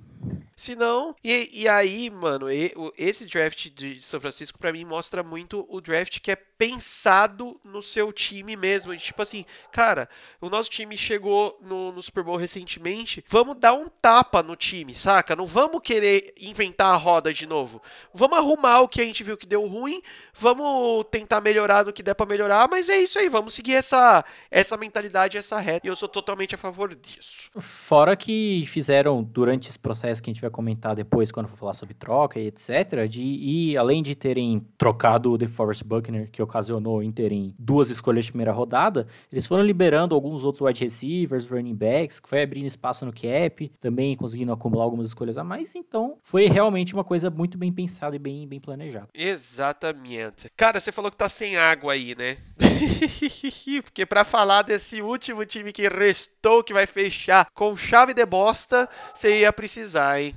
Se 0.56 0.76
não, 0.76 1.16
e, 1.24 1.49
e 1.51 1.68
aí, 1.68 2.10
mano, 2.10 2.51
e, 2.51 2.74
esse 2.97 3.26
draft 3.26 3.70
de 3.70 4.01
São 4.01 4.20
Francisco 4.20 4.60
para 4.60 4.72
mim 4.72 4.86
mostra 4.86 5.24
muito 5.24 5.66
o 5.68 5.82
draft 5.82 6.20
que 6.20 6.32
é 6.32 6.36
pensado 6.36 7.60
no 7.64 7.82
seu 7.82 8.14
time 8.14 8.56
mesmo. 8.56 8.95
Tipo 8.95 9.22
assim, 9.22 9.45
cara, 9.72 10.08
o 10.39 10.49
nosso 10.49 10.70
time 10.70 10.95
chegou 10.97 11.60
no, 11.62 11.91
no, 11.91 12.01
Super 12.01 12.24
Bowl 12.24 12.38
recentemente, 12.38 13.24
vamos 13.28 13.58
dar 13.58 13.74
um 13.74 13.89
tapa 13.89 14.43
no 14.43 14.56
time, 14.56 14.93
saca? 14.93 15.36
Não 15.36 15.47
vamos 15.47 15.82
querer 15.84 16.34
inventar 16.39 16.93
a 16.93 16.97
roda 16.97 17.34
de 17.34 17.45
novo. 17.45 17.82
Vamos 18.14 18.38
arrumar 18.38 18.82
o 18.82 18.88
que 18.88 19.01
a 19.01 19.04
gente 19.04 19.24
viu 19.24 19.36
que 19.36 19.45
deu 19.45 19.66
ruim, 19.68 20.01
vamos 20.34 21.06
tentar 21.12 21.41
melhorar 21.41 21.86
no 21.86 21.91
que 21.91 22.04
der 22.04 22.14
para 22.14 22.26
melhorar, 22.26 22.70
mas 22.70 22.89
é 22.89 22.97
isso 22.97 23.18
aí, 23.18 23.28
vamos 23.28 23.54
seguir 23.54 23.74
essa, 23.74 24.24
essa 24.49 24.78
mentalidade, 24.78 25.38
essa 25.38 25.60
reta, 25.60 25.88
e 25.88 25.89
eu 25.89 25.95
sou 25.95 26.08
totalmente 26.08 26.56
a 26.56 26.58
favor 26.58 26.93
disso. 26.95 27.49
Fora 27.58 28.16
que 28.16 28.64
fizeram 28.68 29.24
durante 29.24 29.70
esse 29.70 29.80
processo 29.80 30.22
que 30.22 30.30
a 30.30 30.34
gente 30.34 30.43
vai 30.44 30.52
comentar 30.52 30.96
depois, 30.96 31.32
quando 31.32 31.48
for 31.48 31.58
falar 31.58 31.74
sobre 31.74 31.94
troca 31.94 32.39
e 32.39 32.48
etc., 32.48 33.08
de, 33.10 33.24
e 33.24 33.78
além 33.78 34.04
de 34.04 34.16
terem 34.16 34.66
trocado 34.78 35.32
o 35.32 35.38
DeForest 35.38 35.84
Buckner, 35.84 36.30
que 36.32 36.41
ocasionou 36.41 37.02
em 37.02 37.12
terem 37.12 37.56
duas 37.58 37.89
escolhas 37.89 38.26
de 38.26 38.32
primeira 38.32 38.52
rodada, 38.52 39.08
eles 39.32 39.46
foram 39.46 39.64
liberando 39.64 40.16
alguns 40.16 40.44
outros 40.44 40.62
wide 40.62 40.84
receivers, 40.84 41.50
running 41.50 41.76
backs, 41.76 42.20
que 42.20 42.30
foi 42.30 42.41
abrindo 42.41 42.68
espaço 42.68 43.06
no 43.06 43.14
cap, 43.14 43.72
também 43.80 44.16
conseguindo 44.16 44.52
acumular 44.52 44.84
algumas 44.84 45.08
escolhas 45.08 45.38
a 45.38 45.44
mais. 45.44 45.76
Então, 45.76 46.18
foi 46.22 46.48
realmente 46.48 46.94
uma 46.94 47.04
coisa 47.04 47.30
muito 47.30 47.58
bem 47.58 47.72
pensada 47.72 48.16
e 48.16 48.20
bem, 48.20 48.48
bem 48.48 48.60
planejada. 48.60 49.08
Exatamente. 49.14 50.50
Cara, 50.56 50.80
você 50.80 50.91
falou 50.91 51.12
que 51.12 51.18
tá 51.18 51.30
sem 51.30 51.56
água 51.58 51.94
aí, 51.94 52.16
né? 52.16 52.36
Porque 53.84 54.06
para 54.06 54.24
falar 54.24 54.64
desse 54.64 55.02
último 55.02 55.46
time 55.46 55.72
que 55.72 55.88
restou, 55.88 56.64
que 56.64 56.74
vai 56.74 56.86
fechar 56.86 57.48
com 57.54 57.76
chave 57.76 58.14
de 58.14 58.26
bosta, 58.26 58.89
você 59.14 59.41
ia 59.41 59.54
precisar, 59.54 60.22
hein? 60.22 60.33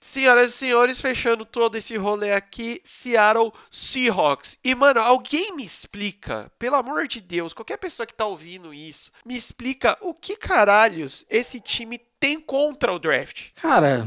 Senhoras 0.00 0.54
e 0.54 0.56
senhores, 0.56 1.00
fechando 1.00 1.44
todo 1.44 1.76
esse 1.76 1.96
rolê 1.96 2.32
aqui, 2.32 2.80
Seattle 2.82 3.52
Seahawks. 3.70 4.58
E, 4.64 4.74
mano, 4.74 5.00
alguém 5.00 5.54
me 5.54 5.64
explica, 5.64 6.50
pelo 6.58 6.76
amor 6.76 7.06
de 7.06 7.20
Deus, 7.20 7.52
qualquer 7.52 7.76
pessoa 7.76 8.06
que 8.06 8.14
tá 8.14 8.24
ouvindo 8.24 8.72
isso, 8.72 9.12
me 9.24 9.36
explica 9.36 9.98
o 10.00 10.14
que 10.14 10.34
caralhos 10.34 11.26
esse 11.28 11.60
time 11.60 12.00
tem 12.18 12.40
contra 12.40 12.92
o 12.92 12.98
draft. 12.98 13.50
Cara, 13.60 14.06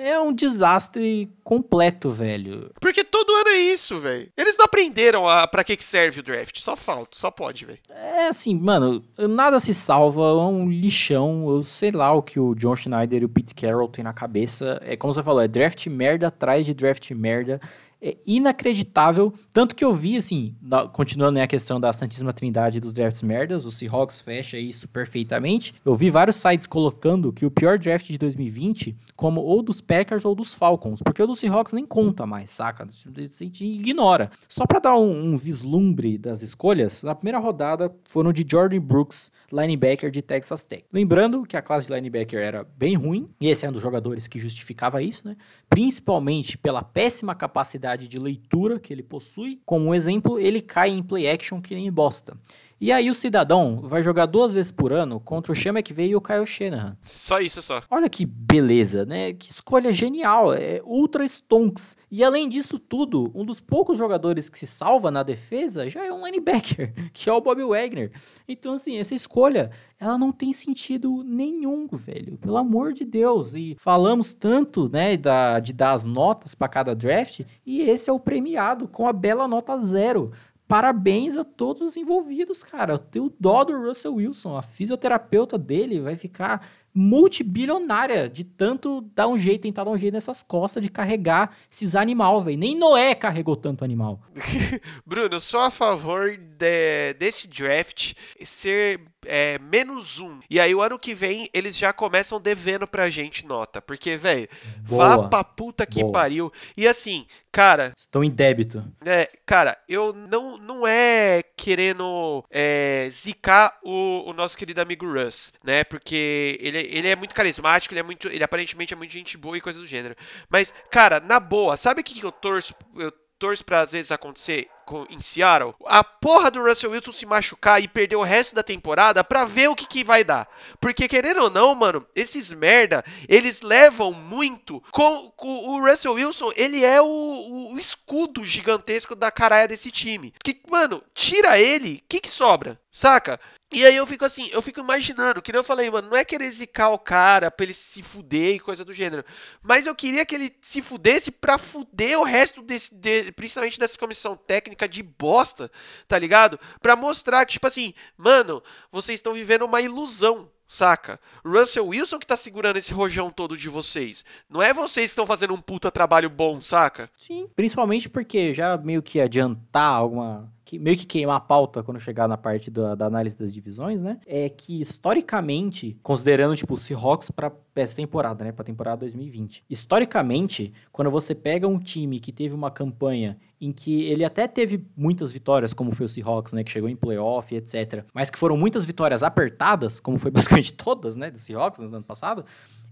é 0.00 0.18
um 0.18 0.32
desastre 0.32 1.30
completo, 1.44 2.10
velho. 2.10 2.70
Porque 2.80 3.04
todo 3.04 3.34
ano 3.34 3.48
é 3.48 3.58
isso, 3.58 3.98
velho. 3.98 4.28
Eles 4.36 4.56
não 4.56 4.64
aprenderam 4.64 5.28
a, 5.28 5.46
pra 5.46 5.62
que, 5.62 5.76
que 5.76 5.84
serve 5.84 6.20
o 6.20 6.22
draft. 6.22 6.58
Só 6.58 6.74
falta, 6.74 7.16
só 7.16 7.30
pode, 7.30 7.66
velho. 7.66 7.78
É 7.90 8.28
assim, 8.28 8.58
mano, 8.58 9.04
nada 9.18 9.60
se 9.60 9.74
salva, 9.74 10.22
é 10.22 10.34
um 10.34 10.70
lixão. 10.70 11.48
Eu 11.48 11.62
sei 11.62 11.90
lá 11.90 12.12
o 12.12 12.22
que 12.22 12.40
o 12.40 12.54
John 12.54 12.74
Schneider 12.74 13.22
e 13.22 13.24
o 13.24 13.28
Pete 13.28 13.54
Carroll 13.54 13.88
têm 13.88 14.04
na 14.04 14.12
cabeça. 14.12 14.80
É 14.84 14.96
como 14.96 15.12
você 15.12 15.22
falou, 15.22 15.42
é 15.42 15.48
draft 15.48 15.86
merda 15.86 16.28
atrás 16.28 16.64
de 16.64 16.72
draft 16.72 17.10
merda. 17.10 17.60
É 18.00 18.16
inacreditável. 18.26 19.32
Tanto 19.52 19.74
que 19.74 19.84
eu 19.84 19.92
vi, 19.92 20.16
assim, 20.16 20.54
na, 20.60 20.88
continuando 20.88 21.32
né, 21.32 21.42
a 21.42 21.46
questão 21.46 21.78
da 21.78 21.92
Santíssima 21.92 22.32
Trindade 22.32 22.80
dos 22.80 22.94
drafts 22.94 23.22
merdas, 23.22 23.64
o 23.64 23.70
Seahawks 23.70 24.20
fecha 24.20 24.56
isso 24.56 24.88
perfeitamente. 24.88 25.74
Eu 25.84 25.94
vi 25.94 26.10
vários 26.10 26.36
sites 26.36 26.66
colocando 26.66 27.32
que 27.32 27.44
o 27.44 27.50
pior 27.50 27.78
draft 27.78 28.06
de 28.06 28.16
2020 28.16 28.96
como 29.16 29.42
ou 29.42 29.62
dos 29.62 29.80
Packers 29.80 30.24
ou 30.24 30.34
dos 30.34 30.54
Falcons, 30.54 31.02
porque 31.02 31.22
o 31.22 31.26
do 31.26 31.36
Seahawks 31.36 31.72
nem 31.72 31.84
conta 31.84 32.24
mais, 32.24 32.50
saca? 32.50 32.84
A 32.84 33.20
gente 33.44 33.64
ignora. 33.64 34.30
Só 34.48 34.64
para 34.66 34.78
dar 34.78 34.96
um, 34.96 35.32
um 35.32 35.36
vislumbre 35.36 36.16
das 36.16 36.42
escolhas, 36.42 37.02
na 37.02 37.14
primeira 37.14 37.38
rodada 37.38 37.94
foram 38.08 38.32
de 38.32 38.46
Jordan 38.48 38.80
Brooks, 38.80 39.30
linebacker 39.52 40.10
de 40.10 40.22
Texas 40.22 40.64
Tech. 40.64 40.84
Lembrando 40.92 41.44
que 41.44 41.56
a 41.56 41.62
classe 41.62 41.86
de 41.86 41.92
linebacker 41.92 42.40
era 42.40 42.64
bem 42.76 42.94
ruim, 42.94 43.28
e 43.40 43.48
esse 43.48 43.66
é 43.66 43.68
um 43.68 43.72
dos 43.72 43.82
jogadores 43.82 44.26
que 44.26 44.38
justificava 44.38 45.02
isso, 45.02 45.26
né? 45.26 45.36
Principalmente 45.68 46.56
pela 46.56 46.82
péssima 46.82 47.34
capacidade 47.34 47.89
de 47.96 48.18
leitura 48.18 48.78
que 48.78 48.92
ele 48.92 49.02
possui. 49.02 49.60
Como 49.64 49.94
exemplo, 49.94 50.38
ele 50.38 50.60
cai 50.60 50.90
em 50.90 51.02
play 51.02 51.28
action 51.28 51.60
que 51.60 51.74
nem 51.74 51.90
bosta. 51.90 52.36
E 52.80 52.90
aí 52.90 53.10
o 53.10 53.14
cidadão 53.14 53.82
vai 53.84 54.02
jogar 54.02 54.24
duas 54.24 54.54
vezes 54.54 54.72
por 54.72 54.90
ano 54.90 55.20
contra 55.20 55.52
o 55.52 55.54
Chama 55.54 55.82
que 55.82 55.92
veio 55.92 56.12
e 56.12 56.16
o 56.16 56.20
Kyle 56.20 56.46
Shanahan. 56.46 56.96
Só 57.04 57.38
isso 57.38 57.60
só. 57.60 57.82
Olha 57.90 58.08
que 58.08 58.24
beleza, 58.24 59.04
né? 59.04 59.34
Que 59.34 59.50
escolha 59.50 59.92
genial. 59.92 60.54
É 60.54 60.80
ultra 60.82 61.24
stonks. 61.26 61.94
E 62.10 62.24
além 62.24 62.48
disso 62.48 62.78
tudo, 62.78 63.30
um 63.34 63.44
dos 63.44 63.60
poucos 63.60 63.98
jogadores 63.98 64.48
que 64.48 64.58
se 64.58 64.66
salva 64.66 65.10
na 65.10 65.22
defesa 65.22 65.90
já 65.90 66.06
é 66.06 66.10
um 66.10 66.24
linebacker, 66.24 66.94
que 67.12 67.28
é 67.28 67.32
o 67.32 67.40
Bob 67.40 67.62
Wagner. 67.62 68.12
Então, 68.48 68.72
assim, 68.72 68.98
essa 68.98 69.14
escolha, 69.14 69.70
ela 70.00 70.16
não 70.16 70.32
tem 70.32 70.52
sentido 70.52 71.22
nenhum, 71.22 71.86
velho. 71.92 72.38
Pelo 72.38 72.56
amor 72.56 72.94
de 72.94 73.04
Deus. 73.04 73.54
E 73.54 73.76
falamos 73.78 74.32
tanto, 74.32 74.88
né, 74.88 75.16
da, 75.16 75.60
de 75.60 75.74
dar 75.74 75.92
as 75.92 76.04
notas 76.04 76.54
para 76.54 76.68
cada 76.68 76.94
draft, 76.94 77.42
e 77.66 77.82
esse 77.82 78.08
é 78.08 78.12
o 78.12 78.18
premiado 78.18 78.88
com 78.88 79.06
a 79.06 79.12
bela 79.12 79.46
nota 79.46 79.76
zero 79.78 80.32
parabéns 80.70 81.36
a 81.36 81.42
todos 81.42 81.82
os 81.82 81.96
envolvidos, 81.96 82.62
cara. 82.62 82.92
Eu 82.92 82.98
tenho 82.98 83.34
dó 83.40 83.64
do 83.64 83.76
Russell 83.76 84.14
Wilson. 84.14 84.56
A 84.56 84.62
fisioterapeuta 84.62 85.58
dele 85.58 85.98
vai 86.00 86.14
ficar 86.14 86.64
multibilionária 86.94 88.28
de 88.28 88.44
tanto 88.44 89.00
dar 89.14 89.28
um 89.28 89.38
jeito, 89.38 89.62
tentar 89.62 89.84
dar 89.84 89.90
um 89.90 89.98
jeito 89.98 90.14
nessas 90.14 90.42
costas 90.42 90.82
de 90.82 90.90
carregar 90.90 91.56
esses 91.70 91.94
animal, 91.94 92.42
velho. 92.42 92.58
Nem 92.58 92.76
Noé 92.76 93.14
carregou 93.14 93.56
tanto 93.56 93.84
animal. 93.84 94.20
Bruno, 95.06 95.36
eu 95.36 95.40
sou 95.40 95.60
a 95.60 95.70
favor 95.70 96.36
de, 96.36 97.14
desse 97.14 97.46
draft 97.46 98.14
ser 98.44 99.00
é, 99.26 99.58
menos 99.58 100.18
um. 100.18 100.40
E 100.48 100.58
aí 100.58 100.74
o 100.74 100.82
ano 100.82 100.98
que 100.98 101.14
vem 101.14 101.48
eles 101.52 101.76
já 101.76 101.92
começam 101.92 102.40
devendo 102.40 102.86
pra 102.86 103.08
gente 103.08 103.46
nota. 103.46 103.80
Porque, 103.80 104.16
velho, 104.16 104.48
vá 104.82 105.28
pra 105.28 105.44
puta 105.44 105.86
que 105.86 106.00
Boa. 106.00 106.12
pariu. 106.12 106.52
E 106.76 106.86
assim, 106.86 107.26
cara. 107.50 107.92
Estão 107.96 108.24
em 108.24 108.30
débito. 108.30 108.84
É, 109.04 109.30
cara, 109.44 109.78
eu 109.88 110.12
não, 110.12 110.56
não 110.56 110.86
é 110.86 111.42
querendo 111.56 112.44
é, 112.50 113.08
zicar 113.10 113.78
o, 113.82 114.30
o 114.30 114.32
nosso 114.32 114.56
querido 114.56 114.80
amigo 114.80 115.06
Russ, 115.06 115.52
né? 115.64 115.84
Porque 115.84 116.58
ele, 116.60 116.78
ele 116.88 117.08
é 117.08 117.16
muito 117.16 117.34
carismático, 117.34 117.92
ele 117.92 118.00
é 118.00 118.04
muito. 118.04 118.28
Ele 118.28 118.44
aparentemente 118.44 118.92
é 118.92 118.96
muito 118.96 119.12
gente 119.12 119.36
boa 119.36 119.56
e 119.56 119.60
coisa 119.60 119.80
do 119.80 119.86
gênero. 119.86 120.16
Mas, 120.48 120.72
cara, 120.90 121.20
na 121.20 121.40
boa, 121.40 121.76
sabe 121.76 122.00
o 122.00 122.04
que, 122.04 122.14
que 122.14 122.24
eu 122.24 122.32
torço? 122.32 122.74
Eu 122.96 123.12
torço 123.40 123.64
pra 123.64 123.80
às 123.80 123.92
vezes 123.92 124.12
acontecer 124.12 124.68
com, 124.84 125.06
em 125.08 125.20
Seattle, 125.20 125.74
a 125.86 126.02
porra 126.04 126.50
do 126.50 126.62
Russell 126.62 126.90
Wilson 126.90 127.12
se 127.12 127.24
machucar 127.24 127.80
e 127.80 127.86
perder 127.86 128.16
o 128.16 128.22
resto 128.22 128.54
da 128.56 128.62
temporada 128.62 129.22
pra 129.24 129.44
ver 129.44 129.68
o 129.68 129.74
que, 129.74 129.86
que 129.86 130.04
vai 130.04 130.24
dar. 130.24 130.48
Porque, 130.80 131.06
querendo 131.06 131.44
ou 131.44 131.50
não, 131.50 131.74
mano, 131.74 132.04
esses 132.14 132.52
merda, 132.52 133.04
eles 133.28 133.60
levam 133.62 134.12
muito 134.12 134.82
com, 134.90 135.30
com 135.36 135.68
o 135.68 135.80
Russell 135.80 136.14
Wilson, 136.14 136.50
ele 136.56 136.84
é 136.84 137.00
o, 137.00 137.06
o, 137.06 137.74
o, 137.74 137.78
escudo 137.78 138.44
gigantesco 138.44 139.14
da 139.14 139.30
caralha 139.30 139.68
desse 139.68 139.92
time. 139.92 140.34
Que, 140.44 140.60
mano, 140.68 141.02
tira 141.14 141.58
ele, 141.58 142.02
o 142.04 142.08
que 142.08 142.20
que 142.20 142.30
sobra? 142.30 142.78
Saca? 142.90 143.38
E 143.72 143.86
aí 143.86 143.94
eu 143.94 144.04
fico 144.04 144.24
assim, 144.24 144.48
eu 144.50 144.60
fico 144.60 144.80
imaginando, 144.80 145.40
que 145.40 145.52
nem 145.52 145.60
eu 145.60 145.64
falei, 145.64 145.88
mano, 145.88 146.10
não 146.10 146.16
é 146.16 146.24
querer 146.24 146.50
zicar 146.50 146.88
o 146.90 146.98
cara 146.98 147.52
pra 147.52 147.62
ele 147.62 147.72
se 147.72 148.02
fuder 148.02 148.56
e 148.56 148.58
coisa 148.58 148.84
do 148.84 148.92
gênero. 148.92 149.24
Mas 149.62 149.86
eu 149.86 149.94
queria 149.94 150.26
que 150.26 150.34
ele 150.34 150.52
se 150.60 150.82
fudesse 150.82 151.30
pra 151.30 151.56
fuder 151.56 152.18
o 152.18 152.24
resto 152.24 152.62
desse, 152.62 152.92
de, 152.92 153.30
principalmente 153.30 153.78
dessa 153.78 153.96
comissão 153.96 154.36
técnica 154.36 154.88
de 154.88 155.04
bosta, 155.04 155.70
tá 156.08 156.18
ligado? 156.18 156.58
Pra 156.82 156.96
mostrar 156.96 157.46
que, 157.46 157.52
tipo 157.52 157.66
assim, 157.68 157.94
mano, 158.16 158.60
vocês 158.90 159.20
estão 159.20 159.34
vivendo 159.34 159.62
uma 159.62 159.80
ilusão. 159.80 160.50
Saca? 160.66 161.18
Russell 161.44 161.88
Wilson 161.88 162.20
que 162.20 162.26
tá 162.26 162.36
segurando 162.36 162.76
esse 162.76 162.94
rojão 162.94 163.28
todo 163.28 163.56
de 163.56 163.68
vocês. 163.68 164.24
Não 164.48 164.62
é 164.62 164.72
vocês 164.72 165.06
que 165.06 165.10
estão 165.10 165.26
fazendo 165.26 165.52
um 165.52 165.60
puta 165.60 165.90
trabalho 165.90 166.30
bom, 166.30 166.60
saca? 166.60 167.10
Sim, 167.16 167.50
principalmente 167.56 168.08
porque 168.08 168.54
já 168.54 168.76
meio 168.76 169.02
que 169.02 169.20
adiantar 169.20 169.94
alguma 169.94 170.48
meio 170.78 170.96
que 170.96 171.06
queimar 171.06 171.36
a 171.36 171.40
pauta 171.40 171.82
quando 171.82 172.00
chegar 172.00 172.28
na 172.28 172.36
parte 172.36 172.70
da, 172.70 172.94
da, 172.94 173.06
análise 173.06 173.36
das 173.36 173.52
divisões, 173.52 174.02
né? 174.02 174.18
É 174.26 174.48
que 174.48 174.80
historicamente, 174.80 175.98
considerando 176.02 176.56
tipo 176.56 176.74
o 176.74 176.78
Seahawks 176.78 177.30
para 177.30 177.52
essa 177.74 177.96
temporada, 177.96 178.44
né, 178.44 178.52
para 178.52 178.64
temporada 178.64 178.98
2020. 178.98 179.64
Historicamente, 179.68 180.72
quando 180.92 181.10
você 181.10 181.34
pega 181.34 181.66
um 181.66 181.78
time 181.78 182.20
que 182.20 182.32
teve 182.32 182.54
uma 182.54 182.70
campanha 182.70 183.38
em 183.60 183.72
que 183.72 184.04
ele 184.04 184.24
até 184.24 184.46
teve 184.46 184.84
muitas 184.96 185.32
vitórias, 185.32 185.72
como 185.72 185.92
foi 185.92 186.06
o 186.06 186.08
Seahawks, 186.08 186.52
né, 186.52 186.62
que 186.64 186.70
chegou 186.70 186.88
em 186.88 186.96
playoff, 186.96 187.54
etc, 187.54 188.04
mas 188.12 188.30
que 188.30 188.38
foram 188.38 188.56
muitas 188.56 188.84
vitórias 188.84 189.22
apertadas, 189.22 190.00
como 190.00 190.18
foi 190.18 190.30
basicamente 190.32 190.72
todas, 190.72 191.16
né, 191.16 191.30
do 191.30 191.38
Seahawks 191.38 191.80
no 191.80 191.86
ano 191.86 192.04
passado, 192.04 192.44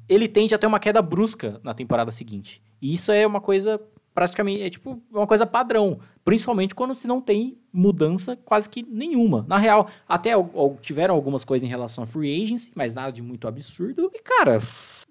ele 0.08 0.26
tende 0.26 0.54
a 0.54 0.58
ter 0.58 0.66
uma 0.66 0.80
queda 0.80 1.02
brusca 1.02 1.60
na 1.62 1.74
temporada 1.74 2.10
seguinte. 2.10 2.62
E 2.80 2.94
isso 2.94 3.12
é 3.12 3.26
uma 3.26 3.40
coisa 3.40 3.80
praticamente 4.18 4.64
é 4.64 4.68
tipo 4.68 5.00
uma 5.12 5.28
coisa 5.28 5.46
padrão, 5.46 6.00
principalmente 6.24 6.74
quando 6.74 6.92
se 6.92 7.06
não 7.06 7.20
tem 7.20 7.56
mudança 7.72 8.36
quase 8.44 8.68
que 8.68 8.82
nenhuma. 8.82 9.46
Na 9.46 9.58
real, 9.58 9.88
até 10.08 10.32
tiveram 10.80 11.14
algumas 11.14 11.44
coisas 11.44 11.64
em 11.64 11.70
relação 11.70 12.02
a 12.02 12.06
free 12.06 12.42
agency, 12.42 12.72
mas 12.74 12.94
nada 12.94 13.12
de 13.12 13.22
muito 13.22 13.46
absurdo. 13.46 14.10
E 14.12 14.18
cara, 14.20 14.60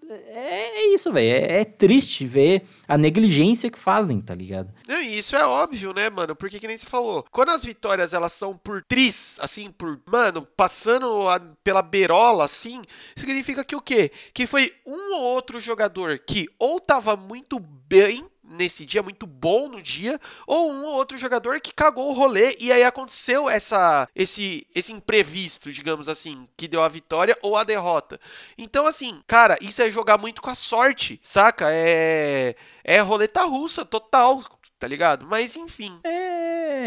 é, 0.10 0.82
é 0.82 0.94
isso, 0.94 1.10
velho. 1.14 1.26
É, 1.26 1.62
é, 1.62 1.64
triste 1.64 2.26
ver 2.28 2.64
a 2.86 2.98
negligência 2.98 3.72
que 3.72 3.80
fazem, 3.80 4.20
tá 4.20 4.36
ligado? 4.36 4.74
Não, 4.86 5.02
e 5.02 5.18
isso 5.18 5.38
é 5.38 5.46
óbvio, 5.46 5.94
né, 5.94 6.10
mano? 6.10 6.36
Porque 6.36 6.60
que 6.60 6.68
nem 6.68 6.78
se 6.78 6.86
falou. 6.86 7.26
Quando 7.32 7.52
as 7.52 7.64
vitórias 7.64 8.14
elas 8.14 8.34
são 8.34 8.58
por 8.58 8.84
tris, 8.84 9.38
assim, 9.40 9.72
por, 9.72 10.02
mano, 10.06 10.46
passando 10.58 11.30
a, 11.30 11.40
pela 11.64 11.82
berola, 11.82 12.44
assim, 12.44 12.82
significa 13.16 13.64
que 13.64 13.76
o 13.76 13.82
quê? 13.82 14.12
Que 14.34 14.46
foi 14.46 14.74
um 14.86 15.16
ou 15.16 15.22
outro 15.22 15.62
jogador 15.62 16.20
que 16.20 16.48
ou 16.60 16.82
tava 16.82 17.16
muito 17.16 17.58
bem 17.60 18.26
nesse 18.48 18.86
dia, 18.86 19.04
muito 19.04 19.28
bom 19.28 19.68
no 19.68 19.82
dia, 19.82 20.20
ou 20.46 20.72
um 20.72 20.84
ou 20.86 20.94
outro 20.94 21.18
jogador 21.18 21.60
que 21.60 21.74
cagou 21.74 22.10
o 22.10 22.14
rolê 22.14 22.56
e 22.60 22.72
aí 22.72 22.84
aconteceu 22.84 23.50
essa 23.50 24.08
esse 24.16 24.66
esse 24.74 24.92
imprevisto, 24.92 25.72
digamos 25.72 26.08
assim, 26.10 26.48
que 26.56 26.68
deu 26.68 26.82
a 26.84 26.88
vitória 26.88 27.38
ou 27.42 27.56
a 27.56 27.64
derrota. 27.64 28.20
Então 28.58 28.88
assim, 28.88 29.22
cara, 29.28 29.58
isso 29.62 29.82
é 29.82 29.92
jogar 29.92 30.18
muito 30.18 30.42
com 30.42 30.50
a 30.50 30.56
sorte, 30.56 31.20
saca? 31.24 31.68
É 31.72 32.56
é 32.84 33.00
roleta 33.02 33.44
russa 33.44 33.84
total, 33.84 34.44
tá 34.80 34.88
ligado? 34.88 35.26
Mas 35.26 35.56
enfim. 35.56 36.00
É, 36.04 36.37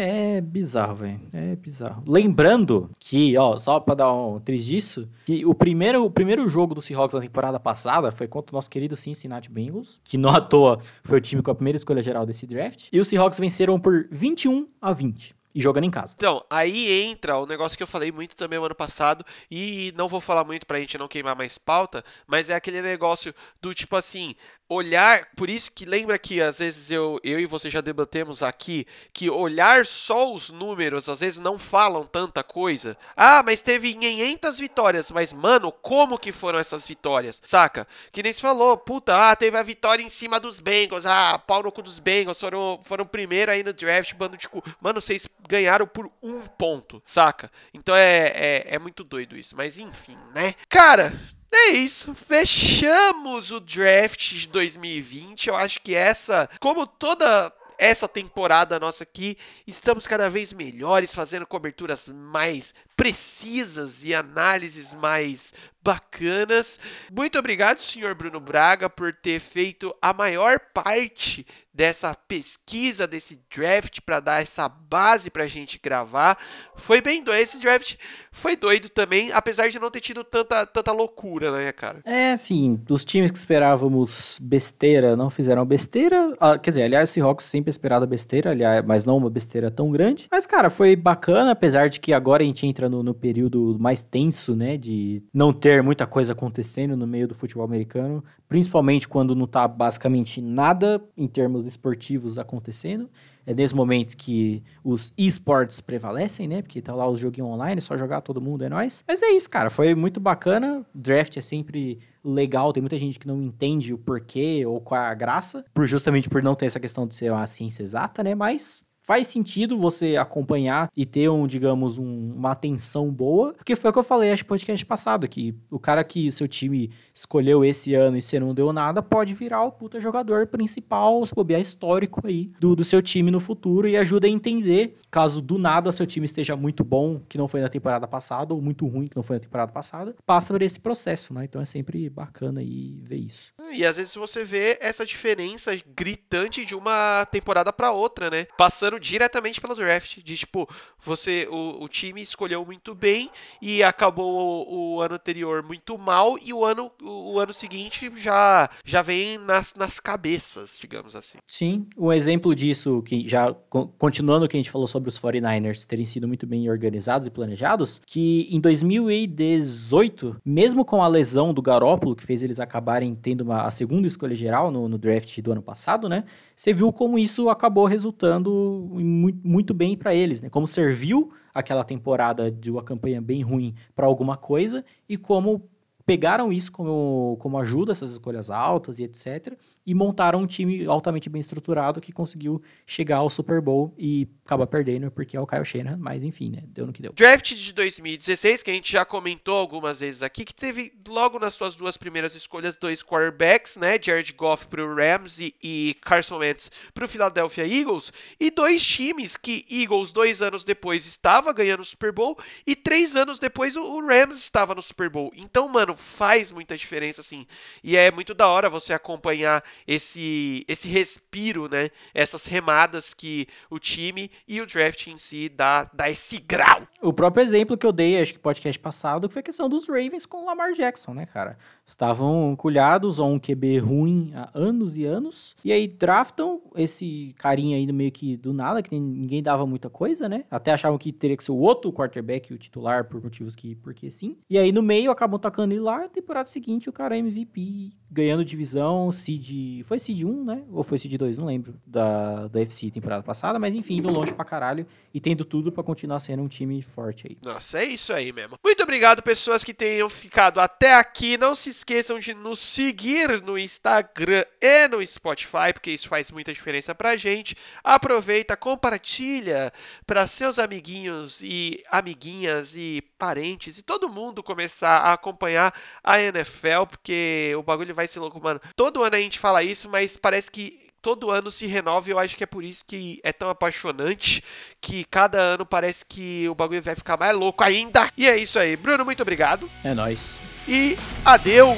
é 0.01 0.41
bizarro, 0.41 0.95
velho. 0.95 1.19
É 1.31 1.55
bizarro. 1.55 2.03
Lembrando 2.07 2.89
que, 2.99 3.37
ó, 3.37 3.57
só 3.57 3.79
pra 3.79 3.95
dar 3.95 4.13
um 4.13 4.39
triz 4.39 4.65
disso, 4.65 5.09
que 5.25 5.45
o 5.45 5.53
primeiro, 5.53 6.03
o 6.03 6.11
primeiro 6.11 6.47
jogo 6.49 6.73
do 6.73 6.81
Seahawks 6.81 7.13
na 7.13 7.21
temporada 7.21 7.59
passada 7.59 8.11
foi 8.11 8.27
contra 8.27 8.53
o 8.53 8.57
nosso 8.57 8.69
querido 8.69 8.95
Cincinnati 8.97 9.49
Bengals, 9.49 10.01
que 10.03 10.17
não 10.17 10.31
à 10.31 10.41
toa 10.41 10.79
foi 11.03 11.19
o 11.19 11.21
time 11.21 11.41
com 11.41 11.51
a 11.51 11.55
primeira 11.55 11.77
escolha 11.77 12.01
geral 12.01 12.25
desse 12.25 12.47
draft. 12.47 12.87
E 12.91 12.99
os 12.99 13.07
Seahawks 13.07 13.39
venceram 13.39 13.79
por 13.79 14.07
21 14.11 14.67
a 14.81 14.91
20 14.91 15.35
e 15.53 15.61
jogando 15.61 15.83
em 15.83 15.91
casa. 15.91 16.15
Então, 16.17 16.43
aí 16.49 17.03
entra 17.03 17.37
o 17.37 17.45
negócio 17.45 17.77
que 17.77 17.83
eu 17.83 17.87
falei 17.87 18.11
muito 18.11 18.35
também 18.35 18.57
o 18.57 18.65
ano 18.65 18.75
passado, 18.75 19.25
e 19.49 19.93
não 19.95 20.07
vou 20.07 20.21
falar 20.21 20.43
muito 20.43 20.65
pra 20.65 20.79
gente 20.79 20.97
não 20.97 21.07
queimar 21.07 21.35
mais 21.35 21.57
pauta, 21.57 22.03
mas 22.25 22.49
é 22.49 22.55
aquele 22.55 22.81
negócio 22.81 23.33
do 23.61 23.73
tipo 23.73 23.95
assim, 23.95 24.35
olhar, 24.73 25.27
por 25.35 25.49
isso 25.49 25.69
que 25.69 25.83
lembra 25.83 26.17
que 26.17 26.41
às 26.41 26.59
vezes 26.59 26.89
eu, 26.89 27.19
eu 27.25 27.37
e 27.37 27.45
você 27.45 27.69
já 27.69 27.81
debatemos 27.81 28.41
aqui 28.41 28.87
que 29.11 29.29
olhar 29.29 29.85
só 29.85 30.33
os 30.33 30.49
números 30.49 31.09
às 31.09 31.19
vezes 31.19 31.39
não 31.39 31.59
falam 31.59 32.05
tanta 32.05 32.41
coisa. 32.41 32.97
Ah, 33.15 33.43
mas 33.43 33.61
teve 33.61 33.93
500 33.93 34.57
vitórias, 34.57 35.11
mas 35.11 35.33
mano, 35.33 35.73
como 35.73 36.17
que 36.17 36.31
foram 36.31 36.57
essas 36.57 36.87
vitórias? 36.87 37.41
Saca? 37.45 37.85
Que 38.13 38.23
nem 38.23 38.31
se 38.31 38.39
falou, 38.39 38.77
puta, 38.77 39.31
ah, 39.31 39.35
teve 39.35 39.57
a 39.57 39.63
vitória 39.63 40.03
em 40.03 40.09
cima 40.09 40.39
dos 40.39 40.61
Bengals, 40.61 41.05
ah, 41.05 41.37
pau 41.37 41.61
no 41.61 41.71
cu 41.71 41.81
dos 41.81 41.99
Bengals, 41.99 42.39
foram, 42.39 42.79
foram 42.83 43.05
primeiro 43.05 43.51
aí 43.51 43.63
no 43.63 43.73
draft, 43.73 44.13
bando 44.13 44.37
de 44.37 44.47
cu. 44.47 44.63
Mano, 44.79 45.01
vocês 45.01 45.27
ganharam 45.49 45.85
por 45.85 46.09
um 46.23 46.41
ponto, 46.41 47.03
saca? 47.05 47.51
Então 47.73 47.93
é, 47.93 48.31
é, 48.33 48.75
é 48.75 48.79
muito 48.79 49.03
doido 49.03 49.35
isso, 49.35 49.53
mas 49.53 49.77
enfim, 49.77 50.17
né? 50.33 50.55
Cara, 50.69 51.13
é 51.53 51.69
isso, 51.69 52.13
fechamos 52.13 53.51
o 53.51 53.59
draft 53.59 54.33
de 54.33 54.47
2020. 54.47 55.49
Eu 55.49 55.55
acho 55.55 55.81
que 55.81 55.93
essa, 55.93 56.49
como 56.59 56.87
toda 56.87 57.53
essa 57.77 58.07
temporada 58.07 58.79
nossa 58.79 59.03
aqui, 59.03 59.35
estamos 59.65 60.05
cada 60.05 60.29
vez 60.29 60.53
melhores, 60.53 61.15
fazendo 61.15 61.47
coberturas 61.47 62.07
mais 62.07 62.75
precisas 62.95 64.05
e 64.05 64.13
análises 64.13 64.93
mais 64.93 65.51
bacanas. 65.83 66.79
Muito 67.11 67.37
obrigado, 67.37 67.79
senhor 67.79 68.15
Bruno 68.15 68.39
Braga, 68.39 68.89
por 68.89 69.13
ter 69.13 69.39
feito 69.39 69.95
a 70.01 70.13
maior 70.13 70.59
parte 70.73 71.45
dessa 71.73 72.13
pesquisa, 72.13 73.07
desse 73.07 73.39
draft, 73.53 73.99
para 74.05 74.19
dar 74.19 74.41
essa 74.41 74.67
base 74.67 75.29
para 75.29 75.43
a 75.43 75.47
gente 75.47 75.79
gravar. 75.81 76.37
Foi 76.75 77.01
bem 77.01 77.23
doido. 77.23 77.41
Esse 77.41 77.57
draft 77.57 77.95
foi 78.31 78.55
doido 78.55 78.89
também, 78.89 79.31
apesar 79.31 79.69
de 79.69 79.79
não 79.79 79.89
ter 79.89 80.01
tido 80.01 80.23
tanta, 80.23 80.65
tanta 80.65 80.91
loucura, 80.91 81.51
né, 81.51 81.71
cara? 81.71 82.01
É, 82.05 82.35
sim. 82.37 82.75
Dos 82.85 83.05
times 83.05 83.31
que 83.31 83.37
esperávamos 83.37 84.37
besteira, 84.41 85.15
não 85.15 85.29
fizeram 85.29 85.65
besteira. 85.65 86.35
Ah, 86.39 86.57
quer 86.57 86.71
dizer, 86.71 86.83
aliás, 86.83 87.09
o 87.09 87.13
Seahawks 87.13 87.45
sempre 87.45 87.69
esperado 87.69 88.05
besteira, 88.05 88.51
aliás, 88.51 88.83
mas 88.85 89.05
não 89.05 89.17
uma 89.17 89.29
besteira 89.29 89.71
tão 89.71 89.91
grande. 89.91 90.27
Mas, 90.29 90.45
cara, 90.45 90.69
foi 90.69 90.95
bacana, 90.95 91.51
apesar 91.51 91.89
de 91.89 91.99
que 91.99 92.11
agora 92.11 92.43
a 92.43 92.45
gente 92.45 92.67
entra 92.67 92.89
no, 92.89 93.01
no 93.01 93.13
período 93.13 93.77
mais 93.79 94.03
tenso, 94.03 94.55
né, 94.55 94.77
de 94.77 95.23
não 95.33 95.53
ter 95.53 95.70
muita 95.79 96.07
coisa 96.07 96.33
acontecendo 96.33 96.97
no 96.97 97.05
meio 97.05 97.27
do 97.27 97.35
futebol 97.35 97.63
americano, 97.63 98.23
principalmente 98.49 99.07
quando 99.07 99.35
não 99.35 99.45
tá 99.45 99.67
basicamente 99.67 100.41
nada 100.41 100.99
em 101.15 101.27
termos 101.27 101.65
esportivos 101.65 102.37
acontecendo. 102.39 103.09
É 103.45 103.53
nesse 103.53 103.75
momento 103.75 104.15
que 104.17 104.63
os 104.83 105.13
esportes 105.17 105.81
prevalecem, 105.81 106.47
né? 106.47 106.61
Porque 106.61 106.81
tá 106.81 106.93
lá 106.93 107.07
os 107.07 107.19
joguinhos 107.19 107.49
online, 107.49 107.81
só 107.81 107.97
jogar 107.97 108.21
todo 108.21 108.41
mundo 108.41 108.63
é 108.63 108.69
nóis. 108.69 109.03
Mas 109.07 109.21
é 109.21 109.29
isso, 109.31 109.49
cara. 109.49 109.69
Foi 109.69 109.95
muito 109.95 110.19
bacana. 110.19 110.85
Draft 110.93 111.37
é 111.37 111.41
sempre 111.41 111.99
legal. 112.23 112.71
Tem 112.71 112.81
muita 112.81 112.97
gente 112.97 113.17
que 113.17 113.27
não 113.27 113.41
entende 113.41 113.93
o 113.93 113.97
porquê 113.97 114.63
ou 114.65 114.79
qual 114.79 115.01
é 115.01 115.05
a 115.05 115.13
graça, 115.13 115.65
por 115.73 115.87
justamente 115.87 116.29
por 116.29 116.43
não 116.43 116.55
ter 116.55 116.67
essa 116.67 116.79
questão 116.79 117.07
de 117.07 117.15
ser 117.15 117.31
uma 117.31 117.47
ciência 117.47 117.83
exata, 117.83 118.23
né? 118.23 118.35
Mas 118.35 118.83
faz 119.03 119.27
sentido 119.27 119.77
você 119.77 120.15
acompanhar 120.15 120.89
e 120.95 121.05
ter 121.05 121.29
um, 121.29 121.47
digamos, 121.47 121.97
um, 121.97 122.33
uma 122.35 122.51
atenção 122.51 123.11
boa, 123.11 123.53
porque 123.53 123.75
foi 123.75 123.89
o 123.89 123.93
que 123.93 123.99
eu 123.99 124.03
falei 124.03 124.31
acho 124.31 124.45
podcast 124.45 124.85
passado, 124.85 125.27
que 125.27 125.55
o 125.69 125.79
cara 125.79 126.03
que 126.03 126.31
seu 126.31 126.47
time 126.47 126.91
escolheu 127.13 127.65
esse 127.65 127.93
ano 127.93 128.17
e 128.17 128.21
você 128.21 128.39
não 128.39 128.53
deu 128.53 128.71
nada, 128.71 129.01
pode 129.01 129.33
virar 129.33 129.63
o 129.63 129.71
puta 129.71 129.99
jogador 129.99 130.47
principal, 130.47 131.25
se 131.25 131.33
bobear 131.33 131.61
histórico 131.61 132.25
aí 132.25 132.51
do, 132.59 132.75
do 132.75 132.83
seu 132.83 133.01
time 133.01 133.31
no 133.31 133.39
futuro 133.39 133.87
e 133.87 133.97
ajuda 133.97 134.27
a 134.27 134.29
entender, 134.29 134.97
caso 135.09 135.41
do 135.41 135.57
nada 135.57 135.91
seu 135.91 136.05
time 136.05 136.25
esteja 136.25 136.55
muito 136.55 136.83
bom, 136.83 137.21
que 137.27 137.37
não 137.37 137.47
foi 137.47 137.61
na 137.61 137.69
temporada 137.69 138.07
passada, 138.07 138.53
ou 138.53 138.61
muito 138.61 138.87
ruim, 138.87 139.07
que 139.07 139.15
não 139.15 139.23
foi 139.23 139.37
na 139.37 139.41
temporada 139.41 139.71
passada, 139.71 140.15
passa 140.25 140.53
por 140.53 140.61
esse 140.61 140.79
processo, 140.79 141.33
né? 141.33 141.45
Então 141.45 141.61
é 141.61 141.65
sempre 141.65 142.09
bacana 142.09 142.61
aí 142.61 142.99
ver 143.01 143.17
isso. 143.17 143.51
E 143.73 143.85
às 143.85 143.97
vezes 143.97 144.13
você 144.15 144.43
vê 144.43 144.77
essa 144.81 145.05
diferença 145.05 145.71
gritante 145.95 146.65
de 146.65 146.75
uma 146.75 147.25
temporada 147.25 147.71
para 147.71 147.91
outra, 147.91 148.29
né? 148.29 148.45
Passando 148.57 148.90
diretamente 148.99 149.59
pelo 149.61 149.75
draft. 149.75 150.17
De 150.23 150.37
tipo, 150.37 150.67
você. 150.99 151.47
O, 151.49 151.83
o 151.83 151.87
time 151.89 152.21
escolheu 152.21 152.65
muito 152.65 152.93
bem 152.95 153.29
e 153.61 153.83
acabou 153.83 154.67
o, 154.67 154.95
o, 154.95 155.01
ano 155.01 155.15
anterior 155.15 155.63
muito 155.63 155.97
mal, 155.97 156.37
e 156.41 156.53
o 156.53 156.63
ano, 156.63 156.91
o, 157.01 157.33
o 157.33 157.39
ano 157.39 157.53
seguinte 157.53 158.11
já, 158.15 158.69
já 158.83 159.01
vem 159.01 159.37
nas, 159.37 159.73
nas 159.75 159.99
cabeças, 159.99 160.77
digamos 160.79 161.15
assim. 161.15 161.37
Sim, 161.45 161.87
um 161.97 162.11
exemplo 162.11 162.55
disso, 162.55 163.01
que 163.03 163.27
já 163.27 163.53
continuando 163.97 164.45
o 164.45 164.49
que 164.49 164.57
a 164.57 164.59
gente 164.59 164.71
falou 164.71 164.87
sobre 164.87 165.09
os 165.09 165.19
49ers 165.19 165.85
terem 165.85 166.05
sido 166.05 166.27
muito 166.27 166.45
bem 166.47 166.69
organizados 166.69 167.27
e 167.27 167.31
planejados, 167.31 168.01
que 168.05 168.47
em 168.51 168.59
2018, 168.59 170.41
mesmo 170.45 170.85
com 170.85 171.03
a 171.03 171.07
lesão 171.07 171.53
do 171.53 171.61
Garópolo, 171.61 172.15
que 172.15 172.25
fez 172.25 172.43
eles 172.43 172.59
acabarem 172.59 173.15
tendo 173.15 173.41
uma, 173.41 173.63
a 173.63 173.71
segunda 173.71 174.07
escolha 174.07 174.35
geral 174.35 174.71
no, 174.71 174.87
no 174.87 174.97
draft 174.97 175.39
do 175.41 175.51
ano 175.51 175.61
passado, 175.61 176.07
né? 176.07 176.23
Você 176.55 176.73
viu 176.73 176.91
como 176.91 177.17
isso 177.17 177.49
acabou 177.49 177.85
resultando 177.85 178.80
muito, 178.81 179.39
muito 179.47 179.73
bem 179.73 179.95
para 179.95 180.13
eles, 180.13 180.41
né? 180.41 180.49
Como 180.49 180.67
serviu 180.67 181.31
aquela 181.53 181.83
temporada 181.83 182.51
de 182.51 182.71
uma 182.71 182.83
campanha 182.83 183.21
bem 183.21 183.41
ruim 183.41 183.73
para 183.95 184.05
alguma 184.05 184.37
coisa 184.37 184.83
e 185.07 185.17
como 185.17 185.69
pegaram 186.05 186.51
isso 186.51 186.71
como, 186.71 187.37
como 187.39 187.57
ajuda, 187.57 187.91
essas 187.91 188.11
escolhas 188.11 188.49
altas 188.49 188.99
e 188.99 189.03
etc 189.03 189.57
e 189.85 189.93
montaram 189.93 190.41
um 190.41 190.47
time 190.47 190.85
altamente 190.85 191.29
bem 191.29 191.39
estruturado 191.39 191.99
que 191.99 192.11
conseguiu 192.11 192.61
chegar 192.85 193.17
ao 193.17 193.29
Super 193.29 193.59
Bowl 193.59 193.93
e 193.97 194.27
acaba 194.45 194.67
perdendo 194.67 195.09
porque 195.09 195.35
é 195.35 195.39
o 195.39 195.47
Kyle 195.47 195.65
Shanahan, 195.65 195.97
mas 195.97 196.23
enfim, 196.23 196.51
né? 196.51 196.63
Deu 196.67 196.85
no 196.85 196.93
que 196.93 197.01
deu. 197.01 197.13
Draft 197.13 197.53
de 197.53 197.73
2016, 197.73 198.61
que 198.61 198.69
a 198.69 198.73
gente 198.73 198.91
já 198.91 199.03
comentou 199.03 199.57
algumas 199.57 199.99
vezes 199.99 200.21
aqui, 200.21 200.45
que 200.45 200.53
teve 200.53 200.91
logo 201.07 201.39
nas 201.39 201.53
suas 201.53 201.73
duas 201.73 201.97
primeiras 201.97 202.35
escolhas 202.35 202.77
dois 202.77 203.01
quarterbacks, 203.01 203.75
né? 203.75 203.97
Jared 204.01 204.33
Goff 204.33 204.67
pro 204.67 204.95
Rams 204.95 205.39
e, 205.39 205.95
Carson 206.01 206.37
Wentz 206.37 206.69
pro 206.93 207.07
Philadelphia 207.07 207.65
Eagles, 207.65 208.13
e 208.39 208.51
dois 208.51 208.85
times 208.85 209.35
que 209.35 209.65
Eagles 209.69 210.11
dois 210.11 210.41
anos 210.41 210.63
depois 210.63 211.05
estava 211.05 211.51
ganhando 211.51 211.81
o 211.81 211.85
Super 211.85 212.11
Bowl 212.11 212.37
e 212.65 212.75
três 212.75 213.15
anos 213.15 213.39
depois 213.39 213.75
o, 213.75 213.81
o 213.81 214.05
Rams 214.05 214.37
estava 214.37 214.75
no 214.75 214.81
Super 214.81 215.09
Bowl. 215.09 215.31
Então, 215.35 215.67
mano, 215.67 215.95
faz 215.95 216.51
muita 216.51 216.77
diferença, 216.77 217.21
assim. 217.21 217.47
E 217.83 217.95
é 217.95 218.11
muito 218.11 218.33
da 218.33 218.47
hora 218.47 218.69
você 218.69 218.93
acompanhar 218.93 219.63
esse, 219.87 220.65
esse 220.67 220.87
respiro, 220.87 221.67
né? 221.69 221.89
Essas 222.13 222.45
remadas 222.45 223.13
que 223.13 223.47
o 223.69 223.79
time 223.79 224.29
e 224.47 224.61
o 224.61 224.65
draft 224.65 225.07
em 225.07 225.17
si 225.17 225.49
dá, 225.49 225.89
dá 225.93 226.09
esse 226.09 226.37
grau. 226.39 226.87
O 227.01 227.13
próprio 227.13 227.43
exemplo 227.43 227.77
que 227.77 227.85
eu 227.85 227.91
dei, 227.91 228.21
acho 228.21 228.33
que 228.33 228.39
podcast 228.39 228.79
passado, 228.79 229.29
foi 229.29 229.39
a 229.39 229.43
questão 229.43 229.69
dos 229.69 229.87
Ravens 229.87 230.25
com 230.25 230.43
o 230.43 230.45
Lamar 230.45 230.73
Jackson, 230.73 231.13
né, 231.13 231.25
cara? 231.25 231.57
Estavam 231.85 232.55
colhados 232.55 233.19
a 233.19 233.23
um 233.23 233.39
QB 233.39 233.79
ruim 233.79 234.31
há 234.33 234.49
anos 234.53 234.95
e 234.95 235.05
anos. 235.05 235.55
E 235.63 235.71
aí 235.71 235.87
draftam 235.87 236.61
esse 236.75 237.33
carinha 237.37 237.77
aí 237.77 237.91
meio 237.91 238.11
que 238.11 238.37
do 238.37 238.53
nada, 238.53 238.81
que 238.81 238.97
ninguém 238.97 239.43
dava 239.43 239.65
muita 239.65 239.89
coisa, 239.89 240.29
né? 240.29 240.45
Até 240.49 240.71
achavam 240.71 240.97
que 240.97 241.11
teria 241.11 241.35
que 241.35 241.43
ser 241.43 241.51
o 241.51 241.57
outro 241.57 241.91
quarterback, 241.91 242.53
o 242.53 242.57
titular, 242.57 243.05
por 243.05 243.21
motivos 243.21 243.55
que, 243.55 243.75
porque 243.75 244.09
sim. 244.09 244.37
E 244.49 244.57
aí 244.57 244.71
no 244.71 244.81
meio 244.81 245.11
acabam 245.11 245.39
tocando 245.39 245.71
ele 245.71 245.81
lá, 245.81 246.07
temporada 246.07 246.49
seguinte 246.49 246.89
o 246.89 246.93
cara 246.93 247.15
é 247.15 247.19
MVP, 247.19 247.91
ganhando 248.09 248.45
divisão, 248.45 249.11
seed... 249.11 249.51
Foi 249.85 249.99
seed 249.99 250.23
1, 250.23 250.43
né? 250.45 250.63
Ou 250.71 250.83
foi 250.83 250.97
seed 250.97 251.17
2, 251.17 251.37
não 251.37 251.45
lembro, 251.45 251.75
da, 251.85 252.47
da 252.47 252.61
FC 252.61 252.91
temporada 252.91 253.23
passada. 253.23 253.59
Mas 253.59 253.75
enfim, 253.75 253.95
indo 253.95 254.11
longe 254.11 254.33
pra 254.33 254.45
caralho 254.45 254.85
e 255.13 255.19
tendo 255.19 255.43
tudo 255.43 255.71
para 255.71 255.83
continuar 255.83 256.19
sendo 256.19 256.43
um 256.43 256.47
time 256.47 256.81
forte 256.81 257.27
aí. 257.27 257.37
Nossa, 257.43 257.79
é 257.79 257.85
isso 257.85 258.13
aí 258.13 258.31
mesmo. 258.31 258.57
Muito 258.63 258.83
obrigado, 258.83 259.21
pessoas 259.21 259.63
que 259.63 259.73
tenham 259.73 260.09
ficado 260.09 260.59
até 260.59 260.95
aqui. 260.95 261.37
Não 261.37 261.55
se 261.55 261.69
esqueçam 261.69 262.19
de 262.19 262.33
nos 262.33 262.59
seguir 262.59 263.41
no 263.41 263.57
Instagram 263.57 264.45
e 264.61 264.87
no 264.87 265.05
Spotify, 265.05 265.73
porque 265.73 265.91
isso 265.91 266.07
faz 266.07 266.31
muita 266.31 266.53
diferença 266.53 266.93
pra 266.93 267.15
gente. 267.15 267.55
Aproveita, 267.83 268.55
compartilha 268.55 269.71
para 270.05 270.27
seus 270.27 270.59
amiguinhos 270.59 271.41
e 271.41 271.83
amiguinhas 271.89 272.75
e 272.75 273.03
parentes 273.17 273.77
e 273.77 273.83
todo 273.83 274.09
mundo 274.09 274.41
começar 274.41 274.97
a 274.97 275.13
acompanhar 275.13 275.73
a 276.03 276.21
NFL, 276.21 276.85
porque 276.89 277.53
o 277.57 277.63
bagulho 277.63 277.93
vai 277.93 278.07
ser 278.07 278.19
louco, 278.19 278.41
mano. 278.41 278.59
Todo 278.75 279.03
ano 279.03 279.15
a 279.15 279.21
gente 279.21 279.39
fala 279.51 279.63
isso, 279.63 279.89
mas 279.89 280.15
parece 280.15 280.49
que 280.49 280.79
todo 281.01 281.29
ano 281.29 281.51
se 281.51 281.67
renova 281.67 282.07
e 282.07 282.11
eu 282.13 282.19
acho 282.19 282.37
que 282.37 282.43
é 282.43 282.47
por 282.47 282.63
isso 282.63 282.85
que 282.87 283.19
é 283.21 283.33
tão 283.33 283.49
apaixonante 283.49 284.41
que 284.79 285.03
cada 285.03 285.37
ano 285.39 285.65
parece 285.65 286.05
que 286.05 286.47
o 286.47 286.55
bagulho 286.55 286.81
vai 286.81 286.95
ficar 286.95 287.17
mais 287.17 287.35
louco 287.35 287.61
ainda. 287.61 288.09
E 288.17 288.29
é 288.29 288.37
isso 288.37 288.57
aí. 288.57 288.77
Bruno, 288.77 289.03
muito 289.03 289.21
obrigado. 289.21 289.69
É 289.83 289.93
nóis 289.93 290.37
e 290.67 290.97
adeus. 291.25 291.77